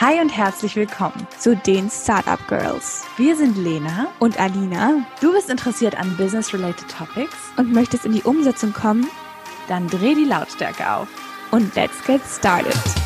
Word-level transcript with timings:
Hi 0.00 0.18
und 0.18 0.34
herzlich 0.34 0.76
willkommen 0.76 1.26
zu 1.38 1.54
den 1.54 1.90
Startup 1.90 2.38
Girls. 2.48 3.04
Wir 3.18 3.36
sind 3.36 3.58
Lena 3.58 4.08
und 4.18 4.40
Alina. 4.40 5.04
Du 5.20 5.30
bist 5.34 5.50
interessiert 5.50 5.94
an 5.94 6.16
Business-related 6.16 6.88
Topics 6.88 7.36
und 7.58 7.74
möchtest 7.74 8.06
in 8.06 8.12
die 8.12 8.22
Umsetzung 8.22 8.72
kommen? 8.72 9.06
Dann 9.68 9.88
dreh 9.88 10.14
die 10.14 10.24
Lautstärke 10.24 10.90
auf 10.90 11.08
und 11.50 11.74
let's 11.74 12.02
get 12.06 12.22
started. 12.24 12.99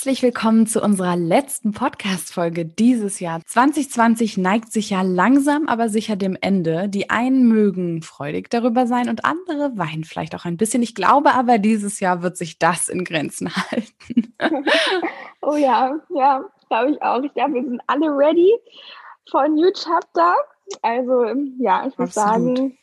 Herzlich 0.00 0.22
willkommen 0.22 0.66
zu 0.66 0.82
unserer 0.82 1.14
letzten 1.14 1.72
Podcast-Folge 1.72 2.64
dieses 2.64 3.20
Jahr. 3.20 3.42
2020 3.44 4.38
neigt 4.38 4.72
sich 4.72 4.88
ja 4.88 5.02
langsam, 5.02 5.68
aber 5.68 5.90
sicher 5.90 6.16
dem 6.16 6.38
Ende. 6.40 6.88
Die 6.88 7.10
einen 7.10 7.46
mögen 7.46 8.00
freudig 8.00 8.48
darüber 8.48 8.86
sein 8.86 9.10
und 9.10 9.26
andere 9.26 9.76
weinen 9.76 10.04
vielleicht 10.04 10.34
auch 10.34 10.46
ein 10.46 10.56
bisschen. 10.56 10.82
Ich 10.82 10.94
glaube 10.94 11.34
aber, 11.34 11.58
dieses 11.58 12.00
Jahr 12.00 12.22
wird 12.22 12.38
sich 12.38 12.58
das 12.58 12.88
in 12.88 13.04
Grenzen 13.04 13.54
halten. 13.70 14.34
oh 15.42 15.56
ja, 15.56 15.94
ja, 16.08 16.46
glaube 16.70 16.92
ich 16.92 17.02
auch. 17.02 17.22
Ich 17.22 17.34
glaube, 17.34 17.56
wir 17.56 17.64
sind 17.64 17.82
alle 17.86 18.06
ready 18.06 18.54
for 19.30 19.42
a 19.42 19.48
new 19.48 19.70
chapter. 19.74 20.34
Also, 20.80 21.26
ja, 21.58 21.86
ich 21.86 21.98
muss 21.98 22.14
sagen, 22.14 22.78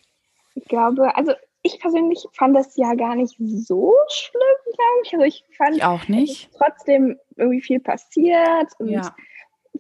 ich 0.53 0.66
glaube, 0.66 1.16
also 1.16 1.34
ich 1.67 1.80
persönlich 1.80 2.26
fand 2.34 2.55
das 2.55 2.76
ja 2.77 2.94
gar 2.95 3.16
nicht 3.16 3.35
so 3.38 3.94
schlimm, 4.09 4.73
glaube 4.73 5.02
ich. 5.03 5.13
Also 5.13 5.25
ich 5.25 5.44
fand 5.55 5.77
ich 5.77 5.84
auch 5.84 6.08
nicht. 6.08 6.49
trotzdem 6.58 7.17
irgendwie 7.35 7.62
viel 7.62 7.80
passiert 7.80 8.71
und 8.80 8.89
ja. 8.89 9.16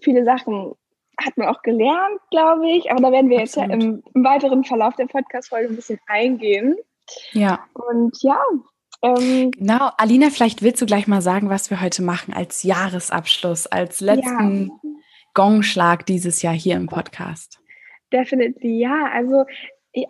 viele 0.01 0.23
Sachen 0.23 0.75
hat 1.19 1.35
man 1.37 1.47
auch 1.47 1.61
gelernt, 1.63 2.19
glaube 2.29 2.69
ich. 2.69 2.91
Aber 2.91 3.01
da 3.01 3.11
werden 3.11 3.29
wir 3.29 3.41
Absolut. 3.41 3.71
jetzt 3.71 3.81
ja 3.81 3.87
im, 3.87 4.03
im, 4.13 4.23
weiteren 4.23 4.63
Verlauf 4.63 4.95
der 4.95 5.07
Podcast-Folge 5.07 5.69
ein 5.69 5.75
bisschen 5.75 5.99
eingehen. 6.07 6.75
Ja. 7.31 7.65
Und 7.73 8.21
ja. 8.21 8.39
Ähm, 9.01 9.51
genau, 9.51 9.89
Alina, 9.97 10.29
vielleicht 10.29 10.61
willst 10.61 10.81
du 10.81 10.85
gleich 10.85 11.07
mal 11.07 11.21
sagen, 11.21 11.49
was 11.49 11.69
wir 11.69 11.81
heute 11.81 12.03
machen 12.03 12.33
als 12.33 12.63
Jahresabschluss, 12.63 13.67
als 13.67 14.01
letzten 14.01 14.67
ja. 14.67 14.91
Gongschlag 15.33 16.05
dieses 16.05 16.41
Jahr 16.41 16.53
hier 16.53 16.75
im 16.75 16.87
Podcast. 16.87 17.59
Definitely, 18.11 18.79
ja. 18.79 19.09
Also 19.13 19.45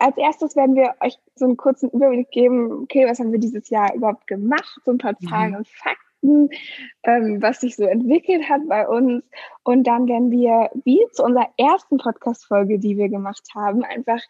als 0.00 0.16
erstes 0.16 0.56
werden 0.56 0.76
wir 0.76 0.94
euch 1.00 1.18
so 1.34 1.46
einen 1.46 1.56
kurzen 1.56 1.90
Überblick 1.90 2.30
geben, 2.30 2.82
okay, 2.82 3.06
was 3.06 3.18
haben 3.18 3.32
wir 3.32 3.38
dieses 3.38 3.70
Jahr 3.70 3.94
überhaupt 3.94 4.26
gemacht, 4.26 4.80
so 4.84 4.90
ein 4.90 4.98
paar. 4.98 5.18
Zahlen 5.18 5.52
mhm. 5.52 5.56
und 5.56 5.68
Fakten, 5.68 6.50
ähm, 7.04 7.42
was 7.42 7.60
sich 7.60 7.76
so 7.76 7.84
entwickelt 7.84 8.48
hat 8.48 8.60
bei 8.68 8.86
uns. 8.86 9.24
Und 9.64 9.86
dann 9.86 10.06
werden 10.06 10.30
wir, 10.30 10.70
wie 10.84 11.00
zu 11.12 11.24
unserer 11.24 11.48
ersten 11.56 11.98
Podcast-Folge, 11.98 12.78
die 12.78 12.96
wir 12.96 13.08
gemacht 13.08 13.48
haben, 13.54 13.82
einfach 13.84 14.20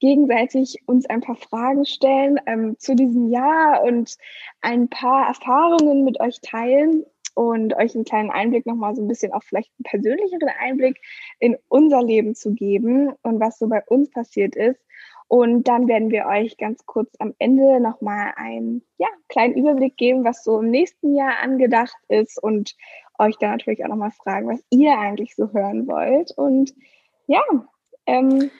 gegenseitig 0.00 0.82
uns 0.86 1.06
ein 1.06 1.20
paar 1.20 1.36
Fragen 1.36 1.84
stellen 1.84 2.38
ähm, 2.46 2.76
zu 2.78 2.94
diesem 2.94 3.30
Jahr 3.30 3.82
und 3.82 4.16
ein 4.60 4.88
paar 4.88 5.26
Erfahrungen 5.26 6.04
mit 6.04 6.20
euch 6.20 6.40
teilen 6.40 7.04
und 7.34 7.74
euch 7.76 7.94
einen 7.94 8.04
kleinen 8.04 8.30
Einblick 8.30 8.66
nochmal 8.66 8.96
so 8.96 9.02
ein 9.02 9.08
bisschen 9.08 9.32
auch 9.32 9.42
vielleicht 9.42 9.70
einen 9.78 9.84
persönlicheren 9.84 10.50
Einblick 10.60 11.00
in 11.38 11.56
unser 11.68 12.02
Leben 12.02 12.34
zu 12.34 12.52
geben 12.52 13.12
und 13.22 13.40
was 13.40 13.58
so 13.58 13.68
bei 13.68 13.82
uns 13.86 14.10
passiert 14.10 14.56
ist. 14.56 14.80
Und 15.28 15.68
dann 15.68 15.88
werden 15.88 16.10
wir 16.10 16.24
euch 16.26 16.56
ganz 16.56 16.84
kurz 16.86 17.14
am 17.18 17.34
Ende 17.38 17.80
nochmal 17.80 18.32
einen 18.36 18.82
ja, 18.96 19.08
kleinen 19.28 19.54
Überblick 19.54 19.96
geben, 19.98 20.24
was 20.24 20.42
so 20.42 20.60
im 20.60 20.70
nächsten 20.70 21.14
Jahr 21.14 21.38
angedacht 21.42 21.96
ist 22.08 22.42
und 22.42 22.74
euch 23.18 23.36
dann 23.36 23.50
natürlich 23.50 23.84
auch 23.84 23.88
nochmal 23.88 24.10
fragen, 24.10 24.48
was 24.48 24.64
ihr 24.70 24.98
eigentlich 24.98 25.34
so 25.36 25.52
hören 25.52 25.86
wollt. 25.86 26.32
Und 26.32 26.74
ja, 27.26 27.42
ähm, 28.06 28.50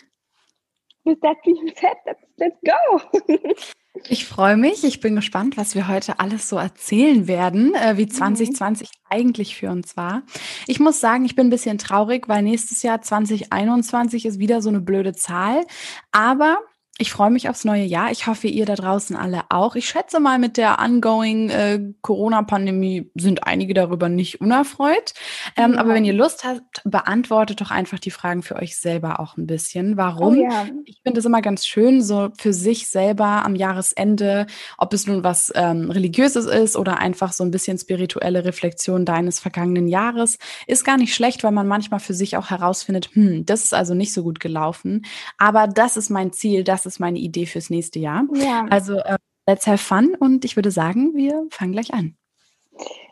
with 1.05 1.19
that 1.21 1.41
being 1.43 1.73
said, 1.75 1.97
let's, 2.05 2.23
let's 2.37 2.59
go. 2.61 3.01
Ich 4.09 4.27
freue 4.27 4.57
mich. 4.57 4.85
Ich 4.85 5.01
bin 5.01 5.17
gespannt, 5.17 5.57
was 5.57 5.75
wir 5.75 5.89
heute 5.89 6.21
alles 6.21 6.49
so 6.49 6.57
erzählen 6.57 7.27
werden, 7.27 7.75
äh, 7.75 7.97
wie 7.97 8.07
2020 8.07 8.89
mhm. 8.89 8.93
eigentlich 9.09 9.57
für 9.57 9.71
uns 9.71 9.97
war. 9.97 10.23
Ich 10.67 10.81
muss 10.81 11.01
sagen, 11.01 11.25
ich 11.25 11.35
bin 11.35 11.49
ein 11.49 11.51
bisschen 11.51 11.79
traurig, 11.79 12.29
weil 12.29 12.43
nächstes 12.43 12.83
Jahr 12.83 13.01
2021 13.03 14.27
ist 14.27 14.39
wieder 14.39 14.63
so 14.63 14.69
eine 14.69 14.81
blöde 14.81 15.15
Zahl. 15.15 15.65
Aber 16.13 16.59
ich 17.01 17.13
freue 17.13 17.31
mich 17.31 17.49
aufs 17.49 17.65
neue 17.65 17.85
Jahr. 17.85 18.11
Ich 18.11 18.27
hoffe, 18.27 18.49
ihr 18.49 18.67
da 18.67 18.75
draußen 18.75 19.15
alle 19.15 19.43
auch. 19.51 19.77
Ich 19.77 19.89
schätze 19.89 20.19
mal, 20.19 20.41
mit 20.41 20.57
der 20.57 20.81
ongoing 20.81 21.49
äh, 21.49 21.81
Corona-Pandemie 22.03 23.13
sind 23.15 23.47
einige 23.47 23.73
darüber 23.73 24.09
nicht 24.09 24.41
unerfreut. 24.41 25.15
Ähm, 25.57 25.75
ja. 25.75 25.79
Aber 25.79 25.95
wenn 25.95 26.05
ihr 26.05 26.13
Lust 26.13 26.43
habt, 26.43 26.83
beantwortet 26.85 27.61
doch 27.61 27.71
einfach 27.71 28.01
die 28.01 28.11
Fragen 28.11 28.43
für 28.43 28.57
euch 28.57 28.77
selber 28.77 29.21
auch 29.21 29.37
ein 29.37 29.47
bisschen. 29.47 29.97
Warum? 29.97 30.39
Oh, 30.39 30.43
ja. 30.43 30.67
Ich 30.87 30.99
finde 31.05 31.21
es 31.21 31.25
immer 31.25 31.41
ganz 31.41 31.69
schön, 31.69 32.03
so 32.03 32.31
für 32.37 32.53
sich 32.53 32.89
selber 32.89 33.45
am 33.45 33.55
Jahresende, 33.55 34.49
ob 34.77 34.93
es 34.93 35.07
nun 35.07 35.23
was 35.23 35.53
ähm, 35.55 35.93
Religiöses 35.93 36.47
ist 36.47 36.77
oder 36.77 36.99
einfach 36.99 37.33
so 37.33 37.45
ein 37.45 37.53
bisschen 37.53 37.79
spirituelle 37.79 38.45
Reflexion 38.45 39.05
deines 39.05 39.39
vergangenen 39.39 39.87
Jahres, 39.87 40.37
ist 40.67 40.85
gar 40.85 40.97
nicht 40.97 41.15
schlecht, 41.15 41.45
weil 41.45 41.53
man 41.53 41.69
manchmal 41.69 42.01
für 42.01 42.15
sich 42.15 42.37
auch 42.37 42.51
herausfindet, 42.51 43.11
hm, 43.13 43.47
das 43.47 43.63
ist 43.63 43.75
also 43.75 43.95
nicht 43.95 44.13
so 44.13 44.25
gut 44.25 44.41
gelaufen. 44.41 45.07
Aber 45.37 45.69
das 45.69 45.97
ist 45.97 46.11
mein 46.11 46.33
Ziel, 46.33 46.65
das 46.65 46.88
ist 46.95 47.01
meine 47.01 47.19
Idee 47.19 47.47
fürs 47.47 47.71
nächste 47.71 47.99
Jahr. 47.99 48.25
Ja. 48.35 48.67
Also 48.71 48.99
äh, 48.99 49.17
let's 49.47 49.67
have 49.67 49.79
fun 49.79 50.15
und 50.19 50.45
ich 50.45 50.57
würde 50.57 50.71
sagen, 50.71 51.15
wir 51.15 51.47
fangen 51.51 51.73
gleich 51.73 51.93
an. 51.95 52.17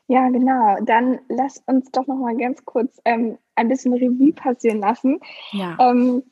Ja, 0.08 0.28
genau. 0.28 0.76
Dann 0.84 1.18
lass 1.28 1.62
uns 1.66 1.90
doch 1.90 2.06
noch 2.06 2.16
mal 2.16 2.36
ganz 2.36 2.64
kurz 2.64 3.00
ähm, 3.04 3.38
ein 3.56 3.68
bisschen 3.68 3.92
Revue 3.92 4.32
passieren 4.32 4.80
lassen. 4.80 5.20
Ja. 5.52 5.76
Ähm, 5.80 6.22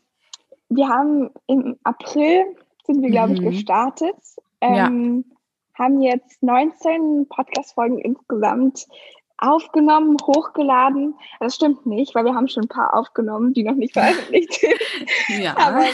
wir 0.68 0.88
haben 0.88 1.30
im 1.46 1.76
April 1.82 2.44
sind 2.86 3.02
wir, 3.02 3.10
glaube 3.10 3.34
ich, 3.34 3.40
mhm. 3.40 3.50
gestartet. 3.50 4.16
Ähm, 4.60 5.24
ja. 5.26 5.84
Haben 5.84 6.02
jetzt 6.02 6.42
19 6.42 7.26
Podcast-Folgen 7.28 7.98
insgesamt 7.98 8.86
aufgenommen, 9.38 10.16
hochgeladen. 10.22 11.14
Das 11.40 11.56
stimmt 11.56 11.86
nicht, 11.86 12.14
weil 12.14 12.24
wir 12.24 12.34
haben 12.34 12.48
schon 12.48 12.64
ein 12.64 12.68
paar 12.68 12.94
aufgenommen, 12.94 13.52
die 13.52 13.64
noch 13.64 13.74
nicht 13.74 13.94
veröffentlicht 13.94 14.52
sind. 14.60 14.78
Ja. 15.28 15.56
Aber 15.56 15.84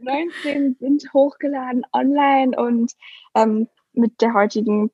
19 0.00 0.76
sind 0.78 1.12
hochgeladen 1.12 1.84
online 1.92 2.56
und 2.56 2.92
ähm, 3.34 3.68
mit 3.92 4.20
der 4.20 4.34
heutigen 4.34 4.90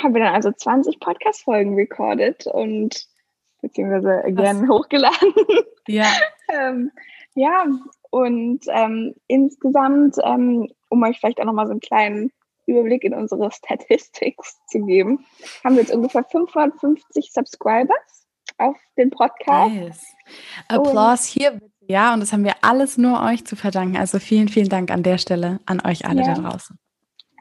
haben 0.00 0.14
wir 0.14 0.22
dann 0.22 0.34
also 0.34 0.50
20 0.50 1.00
Podcast-Folgen 1.00 1.74
recorded 1.74 2.46
und 2.46 3.06
beziehungsweise 3.60 4.24
again 4.24 4.68
hochgeladen. 4.68 5.34
Ja. 5.88 6.06
ähm, 6.52 6.90
ja, 7.34 7.66
und 8.10 8.60
ähm, 8.68 9.14
insgesamt, 9.28 10.16
ähm, 10.22 10.68
um 10.88 11.02
euch 11.02 11.18
vielleicht 11.18 11.40
auch 11.40 11.44
nochmal 11.44 11.66
so 11.66 11.72
einen 11.72 11.80
kleinen 11.80 12.32
Überblick 12.70 13.04
in 13.04 13.14
unsere 13.14 13.50
Statistics 13.50 14.58
zu 14.66 14.84
geben, 14.84 15.24
haben 15.64 15.76
wir 15.76 15.82
jetzt 15.82 15.94
ungefähr 15.94 16.24
550 16.24 17.32
Subscribers 17.32 18.26
auf 18.58 18.76
den 18.96 19.10
Podcast. 19.10 19.74
Nice. 19.74 20.06
Applaus 20.68 21.24
hier 21.24 21.60
Ja, 21.80 22.14
und 22.14 22.20
das 22.20 22.32
haben 22.32 22.44
wir 22.44 22.54
alles 22.62 22.98
nur 22.98 23.22
euch 23.22 23.44
zu 23.44 23.56
verdanken. 23.56 23.96
Also 23.96 24.18
vielen, 24.18 24.48
vielen 24.48 24.68
Dank 24.68 24.90
an 24.90 25.02
der 25.02 25.18
Stelle 25.18 25.60
an 25.66 25.80
euch 25.84 26.06
alle 26.06 26.22
ja. 26.22 26.34
da 26.34 26.40
draußen. 26.40 26.78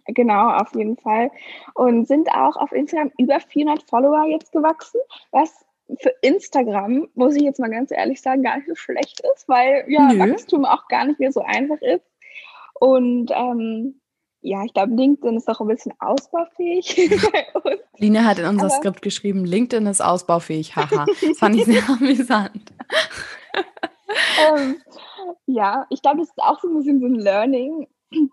Genau, 0.08 0.50
auf 0.50 0.74
jeden 0.74 0.98
Fall. 0.98 1.30
Und 1.76 2.08
sind 2.08 2.30
auch 2.32 2.56
auf 2.56 2.72
Instagram 2.72 3.12
über 3.18 3.40
400 3.40 3.84
Follower 3.88 4.26
jetzt 4.26 4.52
gewachsen, 4.52 5.00
was 5.32 5.66
für 6.00 6.14
Instagram, 6.22 7.08
muss 7.16 7.36
ich 7.36 7.44
jetzt 7.44 7.60
mal 7.60 7.70
ganz 7.70 7.92
ehrlich 7.92 8.22
sagen, 8.22 8.44
gar 8.44 8.58
nicht 8.58 8.68
so 8.68 8.76
schlecht 8.76 9.22
ist, 9.34 9.48
weil 9.50 9.86
ja 9.88 10.14
Nö. 10.14 10.20
Wachstum 10.20 10.66
auch 10.66 10.88
gar 10.88 11.06
nicht 11.06 11.20
mehr 11.20 11.32
so 11.32 11.42
einfach 11.42 11.82
ist. 11.82 12.06
Und 12.80 13.32
ähm, 13.34 14.00
ja, 14.42 14.64
ich 14.64 14.74
glaube, 14.74 14.94
LinkedIn 14.94 15.36
ist 15.36 15.50
auch 15.50 15.60
ein 15.60 15.68
bisschen 15.68 15.94
ausbaufähig 16.00 16.96
Lina 17.98 18.24
hat 18.24 18.40
in 18.40 18.46
unser 18.46 18.68
Aber 18.68 18.76
Skript 18.76 19.02
geschrieben, 19.02 19.44
LinkedIn 19.44 19.86
ist 19.88 20.02
ausbaufähig. 20.02 20.76
Haha, 20.76 21.06
das 21.06 21.38
fand 21.38 21.56
ich 21.56 21.66
sehr 21.66 21.84
amüsant. 21.90 22.74
ähm, 24.54 24.78
ja, 25.46 25.86
ich 25.90 26.02
glaube, 26.02 26.20
das 26.20 26.30
ist 26.30 26.42
auch 26.42 26.60
so 26.62 26.70
ein 26.70 26.78
bisschen 26.78 27.02
so 27.02 27.08
ein 27.08 27.16
Learning 27.16 27.88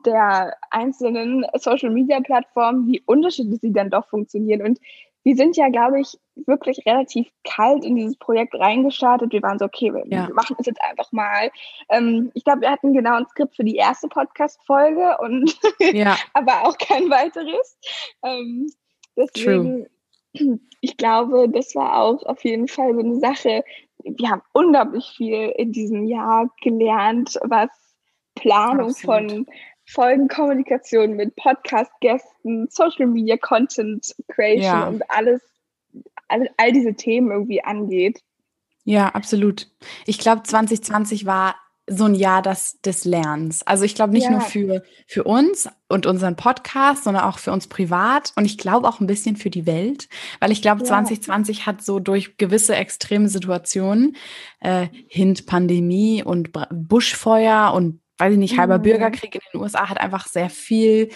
der 0.04 0.56
einzelnen 0.70 1.44
Social-Media-Plattformen, 1.54 2.86
wie 2.86 3.02
unterschiedlich 3.04 3.60
sie 3.60 3.72
dann 3.72 3.90
doch 3.90 4.06
funktionieren. 4.08 4.62
Und 4.62 4.78
wir 5.26 5.34
sind 5.34 5.56
ja, 5.56 5.68
glaube 5.70 6.00
ich, 6.00 6.16
wirklich 6.46 6.86
relativ 6.86 7.26
kalt 7.42 7.84
in 7.84 7.96
dieses 7.96 8.16
Projekt 8.16 8.54
reingestartet. 8.54 9.32
Wir 9.32 9.42
waren 9.42 9.58
so, 9.58 9.64
okay, 9.64 9.92
wir 9.92 10.04
ja. 10.06 10.28
machen 10.32 10.54
es 10.60 10.66
jetzt 10.66 10.80
einfach 10.80 11.10
mal. 11.10 11.50
Ähm, 11.88 12.30
ich 12.34 12.44
glaube, 12.44 12.60
wir 12.60 12.70
hatten 12.70 12.92
genau 12.92 13.16
ein 13.16 13.26
Skript 13.26 13.56
für 13.56 13.64
die 13.64 13.74
erste 13.74 14.06
Podcast-Folge 14.06 15.18
und 15.18 15.58
ja. 15.92 16.16
aber 16.32 16.62
auch 16.62 16.78
kein 16.78 17.10
weiteres. 17.10 17.76
Ähm, 18.22 18.70
deswegen, 19.16 19.88
True. 20.36 20.60
ich 20.80 20.96
glaube, 20.96 21.48
das 21.48 21.74
war 21.74 22.00
auch 22.02 22.22
auf 22.22 22.44
jeden 22.44 22.68
Fall 22.68 22.94
so 22.94 23.00
eine 23.00 23.18
Sache. 23.18 23.64
Wir 24.04 24.30
haben 24.30 24.42
unglaublich 24.52 25.12
viel 25.16 25.52
in 25.56 25.72
diesem 25.72 26.04
Jahr 26.04 26.48
gelernt, 26.62 27.36
was 27.42 27.70
Planung 28.36 28.90
Absolut. 28.90 29.32
von 29.32 29.46
Folgenkommunikation 29.86 31.12
mit 31.14 31.36
Podcast-Gästen, 31.36 32.68
Social 32.70 33.06
Media 33.06 33.36
Content 33.36 34.14
Creation 34.28 34.62
ja. 34.62 34.88
und 34.88 35.02
alles, 35.08 35.42
all, 36.28 36.48
all 36.56 36.72
diese 36.72 36.94
Themen 36.94 37.30
irgendwie 37.30 37.62
angeht. 37.62 38.20
Ja, 38.84 39.08
absolut. 39.08 39.68
Ich 40.06 40.18
glaube, 40.18 40.42
2020 40.42 41.26
war 41.26 41.56
so 41.88 42.04
ein 42.04 42.14
Jahr 42.16 42.42
des, 42.42 42.80
des 42.80 43.04
Lernens. 43.04 43.62
Also 43.62 43.84
ich 43.84 43.94
glaube 43.94 44.12
nicht 44.12 44.24
Ja. 44.24 44.30
nur 44.30 44.40
für, 44.40 44.82
für 45.06 45.22
uns 45.22 45.68
und 45.88 46.06
unseren 46.06 46.34
Podcast, 46.34 47.04
sondern 47.04 47.22
auch 47.24 47.38
für 47.38 47.52
uns 47.52 47.68
privat 47.68 48.32
und 48.34 48.44
ich 48.44 48.58
glaube 48.58 48.88
auch 48.88 48.98
ein 48.98 49.06
bisschen 49.06 49.36
für 49.36 49.50
die 49.50 49.66
Welt, 49.66 50.08
weil 50.40 50.50
ich 50.50 50.62
glaube, 50.62 50.80
Ja. 50.80 50.86
2020 50.86 51.66
hat 51.66 51.82
so 51.82 52.00
durch 52.00 52.38
gewisse 52.38 52.74
extreme 52.74 53.28
Situationen, 53.28 54.16
äh, 54.60 54.88
Hint 55.06 55.46
Pandemie 55.46 56.24
und 56.24 56.50
Buschfeuer 56.70 57.72
und 57.72 58.00
weiß 58.18 58.32
ich 58.32 58.38
nicht, 58.38 58.58
halber 58.58 58.78
Mhm. 58.78 58.82
Bürgerkrieg 58.82 59.34
in 59.34 59.40
den 59.52 59.60
USA 59.60 59.88
hat 59.88 60.00
einfach 60.00 60.26
sehr 60.26 60.50
viel, 60.50 61.10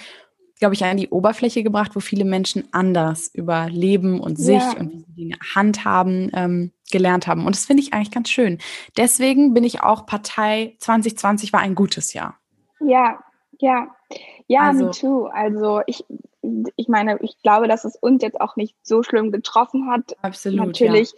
glaube 0.58 0.74
ich, 0.74 0.84
an 0.84 0.96
die 0.98 1.08
Oberfläche 1.08 1.62
gebracht, 1.62 1.92
wo 1.94 2.00
viele 2.00 2.24
Menschen 2.24 2.68
anders 2.72 3.28
über 3.32 3.68
Leben 3.70 4.20
und 4.20 4.36
sich 4.36 4.60
Ja. 4.62 4.74
und 4.78 4.92
wie 4.92 4.98
sie 5.00 5.12
Dinge 5.14 5.36
handhaben, 5.54 6.30
ähm, 6.34 6.72
gelernt 6.92 7.26
haben. 7.26 7.46
Und 7.46 7.54
das 7.54 7.66
finde 7.66 7.82
ich 7.82 7.92
eigentlich 7.94 8.10
ganz 8.10 8.28
schön. 8.28 8.58
Deswegen 8.96 9.54
bin 9.54 9.64
ich 9.64 9.82
auch 9.82 10.04
Partei 10.06 10.76
2020 10.80 11.52
war 11.52 11.60
ein 11.60 11.74
gutes 11.74 12.12
Jahr. 12.12 12.38
Ja, 12.80 13.18
ja. 13.58 13.88
Ja, 14.48 14.62
Also- 14.68 14.86
me 14.86 14.90
too. 14.90 15.26
Also 15.26 15.80
ich, 15.86 16.04
ich 16.76 16.88
meine, 16.88 17.18
ich 17.22 17.40
glaube, 17.42 17.68
dass 17.68 17.84
es 17.84 17.94
uns 17.96 18.22
jetzt 18.22 18.40
auch 18.40 18.56
nicht 18.56 18.74
so 18.82 19.02
schlimm 19.02 19.30
getroffen 19.30 19.88
hat. 19.90 20.16
Absolut. 20.22 20.66
Natürlich 20.66 21.12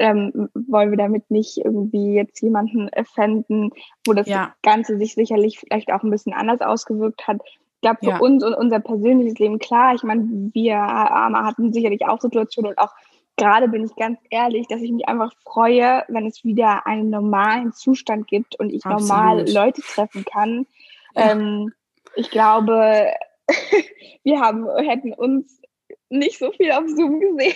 ähm, 0.00 0.48
wollen 0.54 0.90
wir 0.90 0.96
damit 0.98 1.30
nicht 1.30 1.58
irgendwie 1.58 2.14
jetzt 2.14 2.40
jemanden 2.42 2.88
offenden, 2.96 3.70
wo 4.06 4.12
das 4.12 4.26
Ja. 4.26 4.54
Ganze 4.62 4.98
sich 4.98 5.14
sicherlich 5.14 5.60
vielleicht 5.60 5.92
auch 5.92 6.02
ein 6.02 6.10
bisschen 6.10 6.32
anders 6.32 6.60
ausgewirkt 6.60 7.28
hat. 7.28 7.40
Ich 7.44 7.80
glaube, 7.82 7.98
für 8.02 8.10
Ja. 8.10 8.18
uns 8.18 8.42
und 8.42 8.54
unser 8.54 8.80
persönliches 8.80 9.38
Leben, 9.38 9.58
klar, 9.58 9.94
ich 9.94 10.02
meine, 10.02 10.50
wir 10.52 10.76
Arme 10.76 11.44
hatten 11.44 11.72
sicherlich 11.72 12.06
auch 12.06 12.20
Situationen 12.20 12.72
und 12.72 12.78
auch 12.78 12.92
gerade 13.36 13.68
bin 13.68 13.84
ich 13.84 13.94
ganz 13.96 14.18
ehrlich, 14.30 14.66
dass 14.68 14.82
ich 14.82 14.90
mich 14.92 15.08
einfach 15.08 15.32
freue, 15.44 16.04
wenn 16.08 16.26
es 16.26 16.44
wieder 16.44 16.86
einen 16.86 17.10
normalen 17.10 17.72
Zustand 17.72 18.26
gibt 18.26 18.58
und 18.58 18.70
ich 18.72 18.84
normal 18.84 19.40
Absolut. 19.40 19.54
Leute 19.54 19.82
treffen 19.82 20.24
kann. 20.24 20.66
Ja. 21.14 21.32
Ähm, 21.32 21.72
ich 22.16 22.30
glaube, 22.30 23.12
wir 24.24 24.40
haben, 24.40 24.66
hätten 24.78 25.12
uns 25.14 25.60
nicht 26.10 26.38
so 26.38 26.50
viel 26.52 26.70
auf 26.72 26.84
Zoom 26.88 27.20
gesehen. 27.20 27.54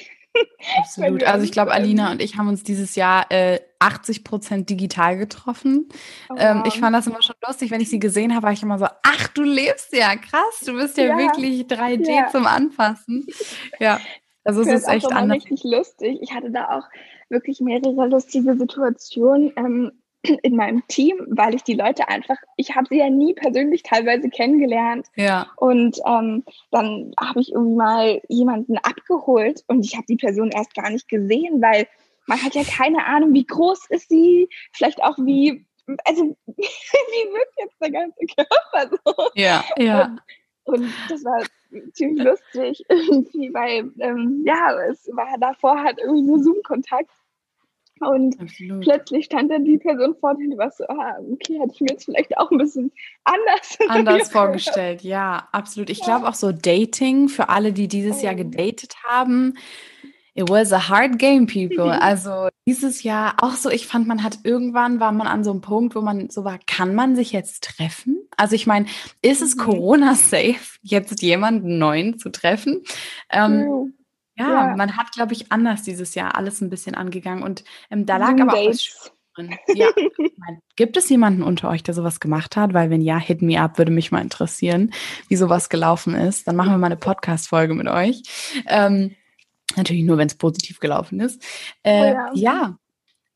Absolut. 0.78 1.22
Also 1.24 1.44
ich 1.44 1.52
glaube, 1.52 1.72
Alina 1.72 2.06
ähm, 2.06 2.12
und 2.12 2.22
ich 2.22 2.36
haben 2.36 2.48
uns 2.48 2.62
dieses 2.62 2.96
Jahr 2.96 3.30
äh, 3.30 3.60
80 3.78 4.24
Prozent 4.24 4.70
digital 4.70 5.16
getroffen. 5.16 5.88
Oh, 6.30 6.34
Ähm, 6.38 6.62
ich 6.66 6.78
fand 6.80 6.94
das 6.96 7.06
immer 7.06 7.22
schon 7.22 7.36
lustig, 7.46 7.70
wenn 7.70 7.80
ich 7.80 7.90
sie 7.90 7.98
gesehen 8.00 8.34
habe, 8.34 8.44
war 8.44 8.52
ich 8.52 8.62
immer 8.62 8.78
so, 8.78 8.86
ach, 9.02 9.28
du 9.28 9.42
lebst 9.42 9.92
ja, 9.94 10.16
krass, 10.16 10.60
du 10.64 10.74
bist 10.74 10.96
ja, 10.96 11.04
Ja. 11.04 11.18
wirklich 11.18 11.62
3D 11.66 12.08
Ja. 12.10 12.28
zum 12.28 12.46
Anfassen. 12.46 13.26
Ja, 13.78 14.00
also 14.44 14.62
es 14.62 14.68
ist 14.68 14.88
echt 14.88 15.06
auch 15.06 15.10
immer 15.10 15.20
anders. 15.20 15.36
richtig 15.36 15.64
lustig. 15.64 16.18
Ich 16.22 16.32
hatte 16.34 16.50
da 16.50 16.78
auch 16.78 16.84
wirklich 17.28 17.60
mehrere 17.60 18.06
lustige 18.08 18.56
Situationen 18.56 19.52
ähm, 19.56 19.92
in 20.42 20.56
meinem 20.56 20.86
Team, 20.88 21.16
weil 21.28 21.54
ich 21.54 21.62
die 21.62 21.74
Leute 21.74 22.08
einfach, 22.08 22.36
ich 22.56 22.74
habe 22.74 22.86
sie 22.88 22.98
ja 22.98 23.10
nie 23.10 23.34
persönlich 23.34 23.82
teilweise 23.82 24.28
kennengelernt. 24.28 25.06
Ja, 25.16 25.50
Und 25.56 25.98
ähm, 26.06 26.44
dann 26.70 27.12
habe 27.18 27.40
ich 27.40 27.52
irgendwie 27.52 27.76
mal 27.76 28.22
jemanden 28.28 28.78
abgeholt 28.78 29.64
und 29.68 29.84
ich 29.84 29.94
habe 29.94 30.06
die 30.08 30.16
Person 30.16 30.50
erst 30.50 30.74
gar 30.74 30.90
nicht 30.90 31.08
gesehen, 31.08 31.60
weil 31.60 31.86
man 32.26 32.42
hat 32.42 32.54
ja 32.54 32.62
keine 32.64 33.06
Ahnung, 33.06 33.34
wie 33.34 33.46
groß 33.46 33.90
ist 33.90 34.08
sie, 34.08 34.48
vielleicht 34.72 35.02
auch 35.02 35.18
wie, 35.18 35.66
also 36.04 36.36
wie 36.46 37.32
wirkt 37.32 37.54
jetzt 37.58 37.80
der 37.80 37.90
ganze 37.90 38.26
Körper 38.34 38.96
so. 39.04 39.28
ja, 39.34 39.64
ja. 39.76 40.16
Und, 40.64 40.80
und 40.80 40.92
das 41.08 41.24
war 41.24 41.42
ziemlich 41.92 42.24
lustig 42.24 42.84
irgendwie, 42.88 43.52
weil 43.52 43.90
ähm, 44.00 44.42
ja, 44.46 44.78
es 44.90 45.08
war 45.12 45.36
davor 45.38 45.82
halt 45.82 45.98
irgendwie 45.98 46.22
nur 46.22 46.42
Zoom-Kontakt. 46.42 47.10
Und 48.00 48.40
Absolut. 48.40 48.82
plötzlich 48.82 49.26
stand 49.26 49.50
dann 49.50 49.64
die 49.64 49.78
Person 49.78 50.14
vor 50.20 50.34
dir 50.34 50.44
und 50.44 50.50
du 50.50 50.58
warst 50.58 50.78
so, 50.78 50.84
ah, 50.88 51.16
okay, 51.32 51.58
hätte 51.60 51.72
ich 51.74 51.80
mir 51.80 51.90
jetzt 51.92 52.04
vielleicht 52.06 52.36
auch 52.36 52.50
ein 52.50 52.58
bisschen 52.58 52.92
anders, 53.24 53.78
Anders 53.88 54.30
vorgestellt, 54.30 55.02
ja, 55.02 55.48
absolut. 55.52 55.90
Ich 55.90 56.02
glaube 56.02 56.28
auch 56.28 56.34
so 56.34 56.50
Dating 56.52 57.28
für 57.28 57.48
alle, 57.48 57.72
die 57.72 57.88
dieses 57.88 58.20
Jahr 58.22 58.34
Oh. 58.34 58.38
gedatet 58.38 58.96
haben. 59.04 59.54
It 60.36 60.48
was 60.50 60.72
a 60.72 60.88
hard 60.88 61.18
game, 61.20 61.46
people. 61.46 61.84
Also 62.02 62.48
dieses 62.66 63.04
Jahr 63.04 63.36
auch 63.40 63.52
so, 63.52 63.70
ich 63.70 63.86
fand, 63.86 64.08
man 64.08 64.24
hat 64.24 64.38
irgendwann 64.42 64.98
war 64.98 65.12
man 65.12 65.28
an 65.28 65.44
so 65.44 65.52
einem 65.52 65.60
Punkt, 65.60 65.94
wo 65.94 66.00
man 66.00 66.28
so 66.30 66.42
war, 66.44 66.58
kann 66.66 66.94
man 66.96 67.14
sich 67.14 67.30
jetzt 67.30 67.62
treffen? 67.62 68.18
Also 68.36 68.56
ich 68.56 68.66
meine, 68.66 68.86
ist 69.22 69.40
es 69.42 69.54
Mhm. 69.54 69.60
Corona-safe, 69.60 70.78
jetzt 70.82 71.22
jemanden 71.22 71.78
neuen 71.78 72.18
zu 72.18 72.30
treffen? 72.30 72.82
Ähm, 73.30 73.60
ja, 73.60 73.84
Ja. 74.36 74.74
man 74.76 74.96
hat, 74.96 75.12
glaube 75.12 75.32
ich, 75.32 75.52
anders 75.52 75.82
dieses 75.82 76.14
Jahr 76.14 76.36
alles 76.36 76.60
ein 76.60 76.70
bisschen 76.70 76.94
angegangen 76.94 77.42
und 77.42 77.64
ähm, 77.90 78.06
da 78.06 78.16
lag 78.16 78.38
aber 78.40 78.54
auch 78.54 78.66
was 78.68 78.82
Zoom-Dates. 78.82 79.12
drin. 79.34 79.54
Ja, 79.74 79.88
gibt 80.76 80.96
es 80.96 81.08
jemanden 81.08 81.42
unter 81.42 81.70
euch, 81.70 81.82
der 81.82 81.94
sowas 81.94 82.20
gemacht 82.20 82.56
hat? 82.56 82.74
Weil 82.74 82.90
wenn 82.90 83.00
ja, 83.00 83.18
hit 83.18 83.42
me 83.42 83.60
up, 83.60 83.78
würde 83.78 83.92
mich 83.92 84.12
mal 84.12 84.20
interessieren, 84.22 84.92
wie 85.28 85.36
sowas 85.36 85.68
gelaufen 85.68 86.14
ist. 86.14 86.46
Dann 86.48 86.56
machen 86.56 86.70
wir 86.72 86.78
mal 86.78 86.86
eine 86.86 86.96
Podcast-Folge 86.96 87.74
mit 87.74 87.88
euch. 87.88 88.22
Ähm, 88.66 89.14
natürlich 89.76 90.04
nur, 90.04 90.18
wenn 90.18 90.26
es 90.28 90.36
positiv 90.36 90.80
gelaufen 90.80 91.20
ist. 91.20 91.42
Äh, 91.82 92.12
Oh 92.12 92.14
ja. 92.14 92.30
ja. 92.34 92.76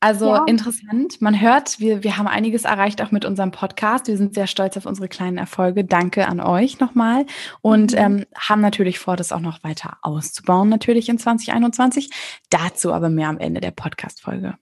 Also 0.01 0.27
Ja. 0.27 0.45
interessant. 0.45 1.21
Man 1.21 1.41
hört, 1.41 1.79
wir, 1.81 2.03
wir 2.03 2.17
haben 2.17 2.27
einiges 2.27 2.63
erreicht 2.63 3.01
auch 3.01 3.11
mit 3.11 3.25
unserem 3.25 3.51
Podcast. 3.51 4.07
Wir 4.07 4.15
sind 4.15 4.33
sehr 4.33 4.47
stolz 4.47 4.77
auf 4.77 4.85
unsere 4.85 5.09
kleinen 5.09 5.37
Erfolge. 5.37 5.83
Danke 5.83 6.27
an 6.27 6.39
euch 6.39 6.79
nochmal. 6.79 7.25
Und 7.61 7.91
Mhm. 7.91 7.97
ähm, 7.97 8.25
haben 8.37 8.61
natürlich 8.61 8.97
vor, 8.99 9.17
das 9.17 9.31
auch 9.33 9.41
noch 9.41 9.63
weiter 9.63 9.97
auszubauen, 10.01 10.69
natürlich 10.69 11.09
in 11.09 11.17
2021. 11.17 12.09
Dazu 12.49 12.93
aber 12.93 13.09
mehr 13.09 13.27
am 13.27 13.39
Ende 13.39 13.59
der 13.59 13.71
Podcast-Folge. 13.71 14.55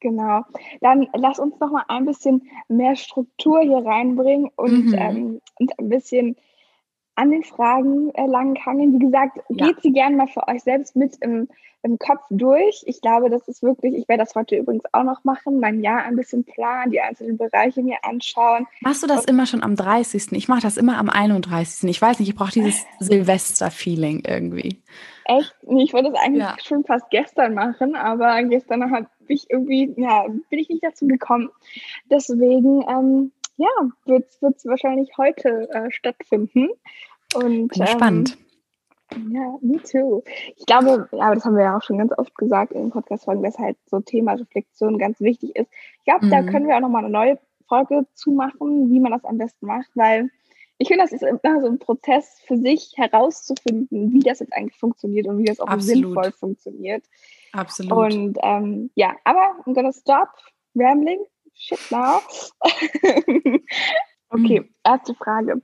Genau. 0.00 0.42
Dann 0.80 1.06
lass 1.14 1.38
uns 1.38 1.54
noch 1.60 1.70
mal 1.70 1.84
ein 1.88 2.04
bisschen 2.04 2.42
mehr 2.68 2.96
Struktur 2.96 3.60
hier 3.62 3.78
reinbringen 3.84 4.50
und 4.56 4.86
Mhm. 4.86 4.94
ähm, 4.94 5.40
uns 5.58 5.72
ein 5.78 5.88
bisschen 5.88 6.36
an 7.16 7.30
den 7.30 7.42
Fragen 7.42 8.10
äh, 8.14 8.26
langhangeln. 8.26 8.94
Wie 8.94 9.04
gesagt, 9.06 9.38
Ja. 9.48 9.66
geht 9.66 9.82
sie 9.82 9.92
gerne 9.92 10.16
mal 10.16 10.28
für 10.28 10.46
euch 10.48 10.62
selbst 10.62 10.94
mit 10.96 11.16
im, 11.22 11.48
im 11.82 11.98
Kopf 11.98 12.22
durch. 12.30 12.82
Ich 12.86 13.00
glaube, 13.00 13.30
das 13.30 13.46
ist 13.48 13.62
wirklich, 13.62 13.94
ich 13.94 14.08
werde 14.08 14.22
das 14.24 14.34
heute 14.34 14.56
übrigens 14.56 14.84
auch 14.92 15.02
noch 15.04 15.24
machen, 15.24 15.58
mein 15.60 15.82
Jahr 15.82 16.02
ein 16.04 16.16
bisschen 16.16 16.44
planen, 16.44 16.90
die 16.92 17.00
einzelnen 17.00 17.36
Bereiche 17.36 17.82
mir 17.82 17.98
anschauen. 18.02 18.66
Machst 18.80 19.02
du 19.02 19.06
das 19.06 19.24
immer 19.24 19.46
schon 19.46 19.62
am 19.62 19.76
30.? 19.76 20.32
Ich 20.32 20.48
mache 20.48 20.60
das 20.62 20.76
immer 20.76 20.98
am 20.98 21.08
31. 21.10 21.88
Ich 21.90 22.00
weiß 22.02 22.18
nicht, 22.18 22.28
ich 22.28 22.34
brauche 22.36 22.52
dieses 22.52 22.84
Silvester-Feeling 23.00 24.22
irgendwie. 24.26 24.82
Echt? 25.24 25.56
Nee, 25.62 25.82
ich 25.84 25.92
wollte 25.92 26.10
das 26.12 26.20
eigentlich 26.20 26.42
Ja. 26.42 26.56
schon 26.64 26.84
fast 26.84 27.08
gestern 27.10 27.54
machen, 27.54 27.96
aber 27.96 28.42
gestern 28.44 28.90
habe 28.92 29.06
ich 29.28 29.46
irgendwie, 29.50 29.92
ja, 29.96 30.24
bin 30.50 30.58
ich 30.58 30.68
nicht 30.68 30.84
dazu 30.84 31.06
gekommen. 31.08 31.50
Deswegen, 32.10 32.84
ähm, 32.88 33.32
ja, 33.56 33.68
wird 34.04 34.26
es 34.28 34.64
wahrscheinlich 34.64 35.10
heute 35.16 35.68
äh, 35.72 35.90
stattfinden. 35.90 36.68
Und, 37.34 37.68
Bin 37.68 37.68
gespannt. 37.68 38.38
Ähm, 39.12 39.32
ja, 39.32 39.56
me 39.60 39.80
too. 39.82 40.22
Ich 40.56 40.66
glaube, 40.66 41.08
ja, 41.12 41.26
aber 41.26 41.34
das 41.36 41.44
haben 41.44 41.56
wir 41.56 41.64
ja 41.64 41.76
auch 41.76 41.82
schon 41.82 41.98
ganz 41.98 42.12
oft 42.16 42.34
gesagt 42.36 42.72
in 42.72 42.82
den 42.82 42.90
Podcast-Folgen, 42.90 43.42
dass 43.42 43.58
halt 43.58 43.76
so 43.86 44.00
Thema 44.00 44.32
Reflexion 44.32 44.98
ganz 44.98 45.20
wichtig 45.20 45.54
ist. 45.54 45.68
Ich 45.98 46.04
glaube, 46.04 46.28
da 46.28 46.42
Mhm. 46.42 46.46
können 46.46 46.68
wir 46.68 46.76
auch 46.76 46.80
nochmal 46.80 47.04
eine 47.04 47.12
neue 47.12 47.38
Folge 47.68 48.06
zumachen, 48.14 48.90
wie 48.90 49.00
man 49.00 49.12
das 49.12 49.24
am 49.24 49.38
besten 49.38 49.66
macht, 49.66 49.90
weil 49.94 50.30
ich 50.78 50.88
finde, 50.88 51.04
das 51.04 51.12
ist 51.12 51.22
immer 51.22 51.60
so 51.60 51.68
ein 51.68 51.78
Prozess 51.78 52.40
für 52.46 52.58
sich 52.58 52.92
herauszufinden, 52.96 54.12
wie 54.12 54.20
das 54.20 54.40
jetzt 54.40 54.52
eigentlich 54.52 54.76
funktioniert 54.76 55.26
und 55.26 55.38
wie 55.38 55.44
das 55.44 55.58
auch 55.60 55.68
Absolut. 55.68 56.04
sinnvoll 56.04 56.32
funktioniert. 56.32 57.04
Absolut. 57.52 57.92
Und 57.92 58.38
ähm, 58.42 58.90
ja, 58.94 59.16
aber 59.24 59.56
I'm 59.64 59.74
gonna 59.74 59.92
stop 59.92 60.28
rambling. 60.74 61.20
Shit 61.58 61.80
now. 61.90 62.22
okay, 64.30 64.70
erste 64.84 65.14
Frage. 65.14 65.62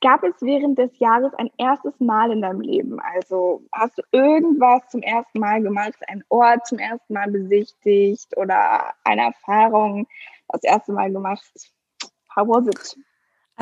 Gab 0.00 0.22
es 0.22 0.40
während 0.40 0.78
des 0.78 0.96
Jahres 0.98 1.34
ein 1.34 1.50
erstes 1.58 1.98
Mal 1.98 2.30
in 2.30 2.42
deinem 2.42 2.60
Leben? 2.60 3.00
Also 3.00 3.62
hast 3.72 3.98
du 3.98 4.02
irgendwas 4.12 4.88
zum 4.88 5.02
ersten 5.02 5.40
Mal 5.40 5.60
gemacht, 5.62 5.98
einen 6.06 6.24
Ort 6.28 6.66
zum 6.66 6.78
ersten 6.78 7.12
Mal 7.12 7.30
besichtigt 7.30 8.36
oder 8.36 8.94
eine 9.04 9.22
Erfahrung 9.22 10.06
das 10.48 10.62
erste 10.62 10.92
Mal 10.92 11.12
gemacht? 11.12 11.42
How 12.36 12.46
was 12.46 12.66
it? 12.68 12.96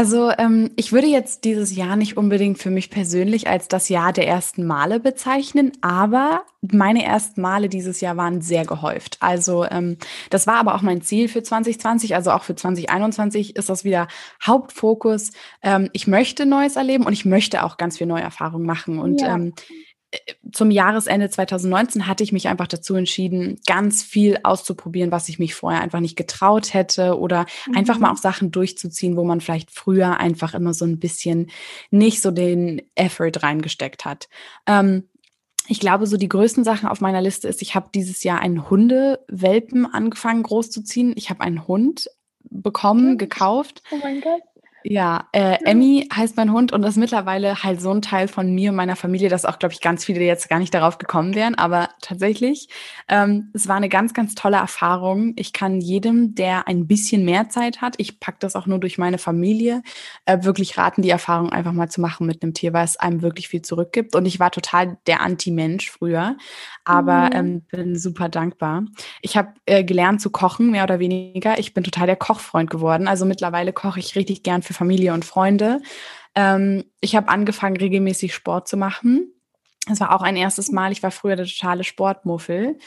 Also 0.01 0.31
ähm, 0.39 0.71
ich 0.77 0.93
würde 0.93 1.09
jetzt 1.09 1.45
dieses 1.45 1.77
Jahr 1.77 1.95
nicht 1.95 2.17
unbedingt 2.17 2.57
für 2.57 2.71
mich 2.71 2.89
persönlich 2.89 3.49
als 3.49 3.69
das 3.69 3.91
Jahr 3.91 4.15
der 4.15 4.27
ersten 4.27 4.67
Male 4.67 4.99
bezeichnen, 4.99 5.73
aber 5.83 6.47
meine 6.63 7.05
ersten 7.05 7.43
Male 7.43 7.69
dieses 7.69 8.01
Jahr 8.01 8.17
waren 8.17 8.41
sehr 8.41 8.65
gehäuft. 8.65 9.19
Also 9.21 9.67
ähm, 9.67 9.99
das 10.31 10.47
war 10.47 10.55
aber 10.55 10.75
auch 10.75 10.81
mein 10.81 11.03
Ziel 11.03 11.29
für 11.29 11.43
2020, 11.43 12.15
also 12.15 12.31
auch 12.31 12.45
für 12.45 12.55
2021 12.55 13.57
ist 13.57 13.69
das 13.69 13.85
wieder 13.85 14.09
Hauptfokus. 14.43 15.33
Ähm, 15.63 15.91
ich 15.93 16.07
möchte 16.07 16.47
Neues 16.47 16.77
erleben 16.77 17.05
und 17.05 17.13
ich 17.13 17.27
möchte 17.27 17.63
auch 17.63 17.77
ganz 17.77 17.99
viel 17.99 18.07
neue 18.07 18.23
Erfahrungen 18.23 18.65
machen. 18.65 18.99
Und 18.99 19.21
Ja. 19.21 19.35
ähm, 19.35 19.53
zum 20.53 20.71
Jahresende 20.73 21.31
2019 21.31 22.07
hatte 22.07 22.25
ich 22.25 22.33
mich 22.33 22.49
einfach 22.49 22.67
dazu 22.67 22.95
entschieden, 22.97 23.61
ganz 23.67 24.03
viel 24.03 24.39
auszuprobieren, 24.43 25.13
was 25.13 25.29
ich 25.29 25.39
mich 25.39 25.55
vorher 25.55 25.81
einfach 25.81 26.01
nicht 26.01 26.17
getraut 26.17 26.75
hätte 26.75 27.19
oder 27.19 27.47
einfach 27.75 27.97
Mhm. 27.97 28.03
mal 28.03 28.11
auch 28.13 28.17
Sachen 28.17 28.51
durchzuziehen, 28.51 29.17
wo 29.17 29.23
man 29.25 29.41
vielleicht 29.41 29.71
früher 29.71 30.19
einfach 30.19 30.55
immer 30.55 30.75
so 30.75 30.85
ein 30.85 30.99
bisschen 30.99 31.51
nicht 31.91 32.23
so 32.23 32.31
den 32.33 32.83
Effort 32.97 33.33
reingesteckt 33.43 34.05
hat. 34.05 34.29
Ähm, 34.67 35.09
ich 35.69 35.79
glaube, 35.79 36.09
so 36.09 36.17
die 36.17 36.29
größten 36.29 36.65
Sachen 36.65 36.89
auf 36.89 37.01
meiner 37.01 37.21
Liste 37.21 37.47
ist, 37.47 37.63
ich 37.63 37.77
habe 37.77 37.91
dieses 37.95 38.25
Jahr 38.25 38.41
einen 38.41 38.69
Hundewelpen 38.69 39.87
angefangen 39.87 40.43
großzuziehen. 40.43 41.13
Ich 41.15 41.31
habe 41.31 41.43
einen 41.43 41.69
Hund 41.69 42.11
bekommen, 42.43 43.19
gekauft. 43.19 43.83
Oh 43.93 43.97
mein 44.03 44.21
Gott. 44.21 44.41
Ja, 44.83 45.29
äh, 45.33 45.59
Emmy 45.65 46.09
heißt 46.11 46.39
mein 46.39 46.53
Hund 46.53 46.73
und 46.73 46.83
ist 46.85 46.97
mittlerweile 46.97 47.63
halt 47.63 47.83
so 47.83 47.91
ein 47.91 48.01
Teil 48.01 48.29
von 48.29 48.55
mir 48.55 48.71
und 48.71 48.77
meiner 48.77 48.97
Familie, 48.97 49.29
dass 49.29 49.45
auch, 49.45 49.59
glaube 49.59 49.75
ich, 49.75 49.83
ganz 49.83 50.07
viele 50.07 50.21
jetzt 50.25 50.49
gar 50.49 50.59
nicht 50.59 50.73
darauf 50.73 50.97
gekommen 50.97 51.35
wären. 51.35 51.55
Aber 51.55 51.91
tatsächlich, 52.01 52.69
ähm, 53.07 53.51
es 53.53 53.69
war 53.69 53.77
eine 53.77 53.91
ganz, 53.91 54.15
ganz 54.15 54.35
tolle 54.35 54.57
Erfahrung. 54.57 55.35
Ich 55.37 55.53
kann 55.53 55.83
jedem, 55.83 56.35
der 56.35 56.67
ein 56.67 56.87
bisschen 56.87 57.27
mehr 57.27 57.51
Zeit 57.51 57.83
hat, 57.83 57.95
ich 57.99 58.21
pack 58.21 58.41
das 58.41 58.57
auch 58.57 58.67
nur 58.67 58.79
durch 58.79 58.97
meine 58.97 59.19
Familie, 59.19 59.83
äh, 60.25 60.45
wirklich 60.45 60.79
raten, 60.79 61.03
die 61.03 61.11
Erfahrung 61.11 61.51
einfach 61.53 61.73
mal 61.73 61.91
zu 61.91 62.01
machen 62.01 62.27
mit 62.27 62.43
einem 62.43 62.55
Tier, 62.55 62.73
weil 62.73 62.85
es 62.87 62.97
einem 62.97 63.21
wirklich 63.21 63.49
viel 63.49 63.61
zurückgibt. 63.61 64.15
Und 64.17 64.25
ich 64.25 64.41
war 64.41 64.51
total 64.51 64.97
der 65.07 65.21
Anti-Mensch 65.21 65.91
früher, 65.91 66.37
aber 66.85 67.27
Mhm. 67.27 67.31
ähm, 67.35 67.63
bin 67.71 67.97
super 67.99 68.29
dankbar. 68.29 68.85
Ich 69.21 69.37
habe 69.37 69.53
äh, 69.67 69.85
gelernt 69.85 70.21
zu 70.21 70.31
kochen, 70.31 70.71
mehr 70.71 70.85
oder 70.85 70.99
weniger. 70.99 71.59
Ich 71.59 71.75
bin 71.75 71.85
total 71.85 72.07
der 72.07 72.17
Kochfreund 72.17 72.71
geworden. 72.71 73.09
Also 73.09 73.25
mittlerweile 73.27 73.73
koche 73.73 74.01
ich 74.01 74.17
richtig 74.17 74.43
gern 74.43 74.63
für 74.63 74.70
Familie 74.75 75.15
und 75.15 75.25
Freunde. 75.25 75.81
Ähm, 76.35 76.85
ich 77.01 77.17
habe 77.17 77.29
angefangen, 77.29 77.77
regelmäßig 77.77 78.35
Sport 78.35 78.69
zu 78.69 78.77
machen. 78.77 79.33
Das 79.89 80.01
war 80.01 80.15
auch 80.15 80.23
ein 80.23 80.37
erstes 80.37 80.71
Mal. 80.71 80.93
Ich 80.93 81.03
war 81.03 81.11
früher 81.11 81.37
der 81.37 81.47
totale 81.47 81.85
Sportmuffel. 81.85 82.79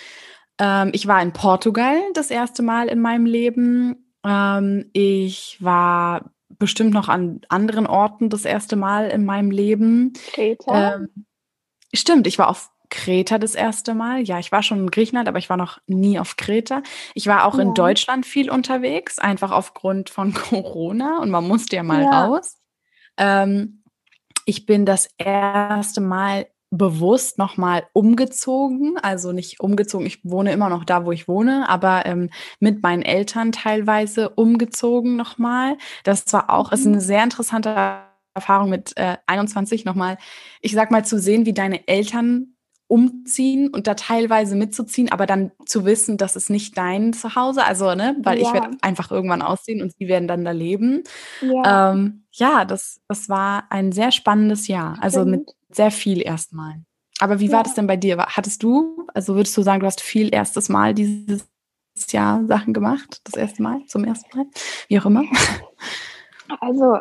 Ähm, 0.60 0.92
ich 0.94 1.08
war 1.08 1.22
in 1.22 1.34
Portugal 1.34 1.98
das 2.14 2.30
erste 2.30 2.64
Mal 2.64 2.88
in 2.88 3.00
meinem 3.00 3.26
Leben. 3.26 4.14
Ähm, 4.24 4.90
ich 4.94 5.58
war 5.60 6.32
bestimmt 6.60 6.94
noch 6.94 7.10
an 7.10 7.42
anderen 7.50 7.88
Orten 7.88 8.30
das 8.30 8.46
erste 8.46 8.76
Mal 8.76 9.10
in 9.10 9.26
meinem 9.26 9.52
Leben. 9.52 10.14
Kreta. 10.32 10.96
Ähm, 10.96 11.26
stimmt, 11.94 12.28
ich 12.28 12.38
war 12.38 12.50
auf 12.50 12.73
Kreta 12.94 13.40
das 13.40 13.56
erste 13.56 13.96
Mal. 13.96 14.22
Ja, 14.22 14.40
ich 14.40 14.52
war 14.52 14.62
schon 14.64 14.80
in 14.82 14.92
Griechenland, 14.92 15.28
aber 15.28 15.40
ich 15.40 15.50
war 15.50 15.58
noch 15.58 15.80
nie 15.88 16.20
auf 16.20 16.38
Kreta. 16.38 16.84
Ich 17.16 17.28
war 17.28 17.46
auch 17.46 17.58
Ja. 17.58 17.64
in 17.64 17.74
Deutschland 17.74 18.26
viel 18.26 18.52
unterwegs, 18.52 19.18
einfach 19.20 19.52
aufgrund 19.52 20.10
von 20.12 20.34
Corona 20.36 21.20
und 21.20 21.32
man 21.32 21.48
musste 21.48 21.76
ja 21.78 21.84
mal 21.84 22.04
Ja. 22.04 22.26
raus. 22.26 22.58
Ähm, 23.18 23.84
ich 24.46 24.66
bin 24.66 24.86
das 24.86 25.10
erste 25.18 26.02
Mal 26.02 26.48
bewusst 26.72 27.38
nochmal 27.38 27.86
umgezogen, 27.94 28.98
also 29.02 29.32
nicht 29.32 29.60
umgezogen, 29.62 30.08
ich 30.08 30.22
wohne 30.26 30.52
immer 30.54 30.70
noch 30.70 30.86
da, 30.86 31.06
wo 31.06 31.12
ich 31.12 31.28
wohne, 31.28 31.70
aber 31.70 32.06
ähm, 32.06 32.30
mit 32.60 32.84
meinen 32.84 33.04
Eltern 33.04 33.52
teilweise 33.52 34.30
umgezogen 34.32 35.16
nochmal. 35.16 35.78
Das 36.04 36.26
war 36.34 36.50
auch, 36.50 36.72
ist 36.72 36.86
Mhm. 36.86 36.94
eine 36.94 37.02
sehr 37.02 37.24
interessante 37.24 38.00
Erfahrung 38.36 38.70
mit 38.70 38.98
äh, 38.98 39.18
21 39.28 39.86
nochmal, 39.86 40.18
ich 40.62 40.74
sag 40.74 40.92
mal, 40.92 41.06
zu 41.06 41.20
sehen, 41.20 41.46
wie 41.46 41.54
deine 41.54 41.88
Eltern 41.88 42.56
umziehen 42.88 43.70
und 43.70 43.88
da 43.88 43.96
teilweise 43.96 44.56
mitzuziehen, 44.56 45.12
aber 45.12 45.26
dann 45.26 45.52
zu 45.66 45.86
wissen, 45.86 46.18
das 46.18 46.36
ist 46.36 46.50
nicht 46.50 46.78
dein 46.78 47.14
Zuhause, 47.14 47.64
also, 47.66 47.96
ne, 47.96 48.16
weil 48.24 48.38
ich 48.40 48.48
Ja. 48.48 48.54
werde 48.56 48.78
einfach 48.82 49.10
irgendwann 49.12 49.42
ausziehen 49.42 49.82
und 49.82 49.94
sie 49.98 50.08
werden 50.08 50.28
dann 50.28 50.46
da 50.46 50.52
leben. 50.52 51.04
ja, 51.42 51.92
Ähm, 51.94 52.26
ja, 52.34 52.66
das, 52.66 53.00
das 53.08 53.30
war 53.30 53.66
ein 53.70 53.92
sehr 53.92 54.12
spannendes 54.12 54.68
Jahr, 54.68 54.98
also 55.02 55.26
mit 55.26 55.44
stimmt. 55.50 55.76
sehr 55.76 55.92
viel 55.92 56.22
erstmal. 56.22 56.84
Aber 57.20 57.40
wie 57.40 57.52
war 57.52 57.60
Ja. 57.60 57.64
das 57.64 57.74
denn 57.76 57.88
bei 57.88 57.96
dir? 57.98 58.18
War- 58.18 58.36
Hattest 58.36 58.62
du, 58.64 59.08
also 59.14 59.36
würdest 59.36 59.56
du 59.58 59.62
sagen, 59.62 59.80
du 59.80 59.86
hast 59.86 60.02
viel 60.02 60.34
erstes 60.34 60.68
Mal 60.70 60.94
dieses 60.94 61.48
Jahr 62.10 62.44
Sachen 62.48 62.74
gemacht, 62.74 63.22
das 63.24 63.36
erste 63.36 63.62
Mal, 63.62 63.82
zum 63.88 64.04
ersten 64.04 64.36
Mal, 64.38 64.46
wie 64.88 65.00
auch 65.00 65.06
immer? 65.06 65.24
Also 66.60 66.98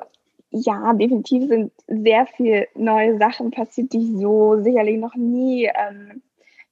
ja, 0.53 0.93
definitiv 0.93 1.49
sind 1.49 1.73
sehr 1.87 2.27
viel 2.27 2.69
neue 2.75 3.19
Sachen 3.19 3.51
passiert, 3.51 3.93
die 3.93 3.99
ich 3.99 4.21
so 4.21 4.61
sicherlich 4.63 4.99
noch 4.99 5.15
nie 5.15 5.65
ähm, 5.75 6.23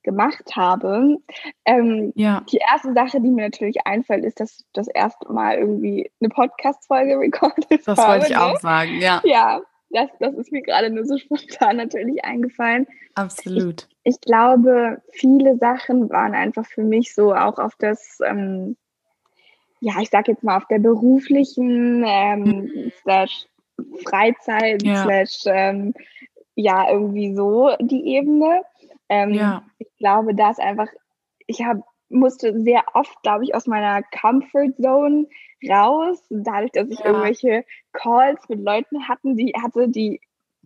gemacht 0.02 0.54
habe. 0.56 1.16
Ähm, 1.64 2.12
Ja, 2.14 2.42
die 2.50 2.58
erste 2.70 2.92
Sache, 2.94 3.20
die 3.20 3.30
mir 3.30 3.44
natürlich 3.44 3.87
einfällt, 3.87 4.25
ist, 4.25 4.40
dass 4.40 4.60
ich 4.60 4.66
das 4.72 4.88
erste 4.88 5.32
Mal 5.32 5.58
irgendwie 5.58 6.10
eine 6.20 6.28
Podcast-Folge 6.28 7.18
recorded 7.18 7.87
das 7.87 7.99
habe. 7.99 8.12
wollte 8.12 8.26
ich 8.26 8.37
ne? 8.37 8.42
auch 8.42 8.60
sagen, 8.60 8.99
ja, 9.00 9.20
Ja, 9.25 9.60
das, 9.90 10.08
das 10.20 10.34
ist 10.34 10.52
mir 10.52 10.62
gerade 10.62 10.90
nur 10.90 11.04
so 11.04 11.18
spontan 11.18 11.76
natürlich 11.76 12.25
eingefallen. 12.25 12.87
absolut. 13.14 13.88
Ich 14.04 14.20
glaube, 14.20 15.02
viele 15.12 15.56
Sachen 15.58 16.08
waren 16.10 16.34
einfach 16.34 16.64
für 16.66 16.82
mich 16.82 17.14
so 17.14 17.34
auch 17.34 17.58
auf 17.58 17.75
das, 17.78 18.18
ähm, 18.25 18.76
ja, 19.80 19.94
ich 20.00 20.10
sag 20.10 20.28
jetzt 20.28 20.44
mal 20.44 20.56
auf 20.56 20.66
der 20.68 20.78
beruflichen 20.78 22.04
ähm, 22.06 22.92
slash 23.02 23.46
Freizeit 24.04 24.82
Ja. 24.82 25.02
slash 25.02 25.42
ähm, 25.46 25.94
ja 26.54 26.90
irgendwie 26.90 27.34
so 27.34 27.70
die 27.80 28.14
Ebene. 28.16 28.62
Ähm, 29.08 29.32
Ja, 29.34 29.62
Ich 29.78 29.88
glaube, 29.99 30.34
da 30.34 30.50
ist 30.50 30.60
einfach, 30.60 30.88
ich 31.46 31.62
habe 31.62 31.82
musste 32.08 32.58
sehr 32.60 32.82
oft, 32.94 33.22
glaube 33.22 33.44
ich, 33.44 33.54
aus 33.54 33.66
meiner 33.66 34.02
Comfort 34.20 34.72
Zone 34.80 35.26
raus, 35.68 36.25
dadurch, 36.30 36.72
dass 36.72 36.88
ich 36.90 36.99
Ja. 37.00 37.06
irgendwelche 37.06 37.64
Calls 37.92 38.49
mit 38.49 38.60
Leuten 38.60 39.08
hatten, 39.08 39.37
die 39.37 39.52
hatte, 39.62 39.88
die 39.88 40.20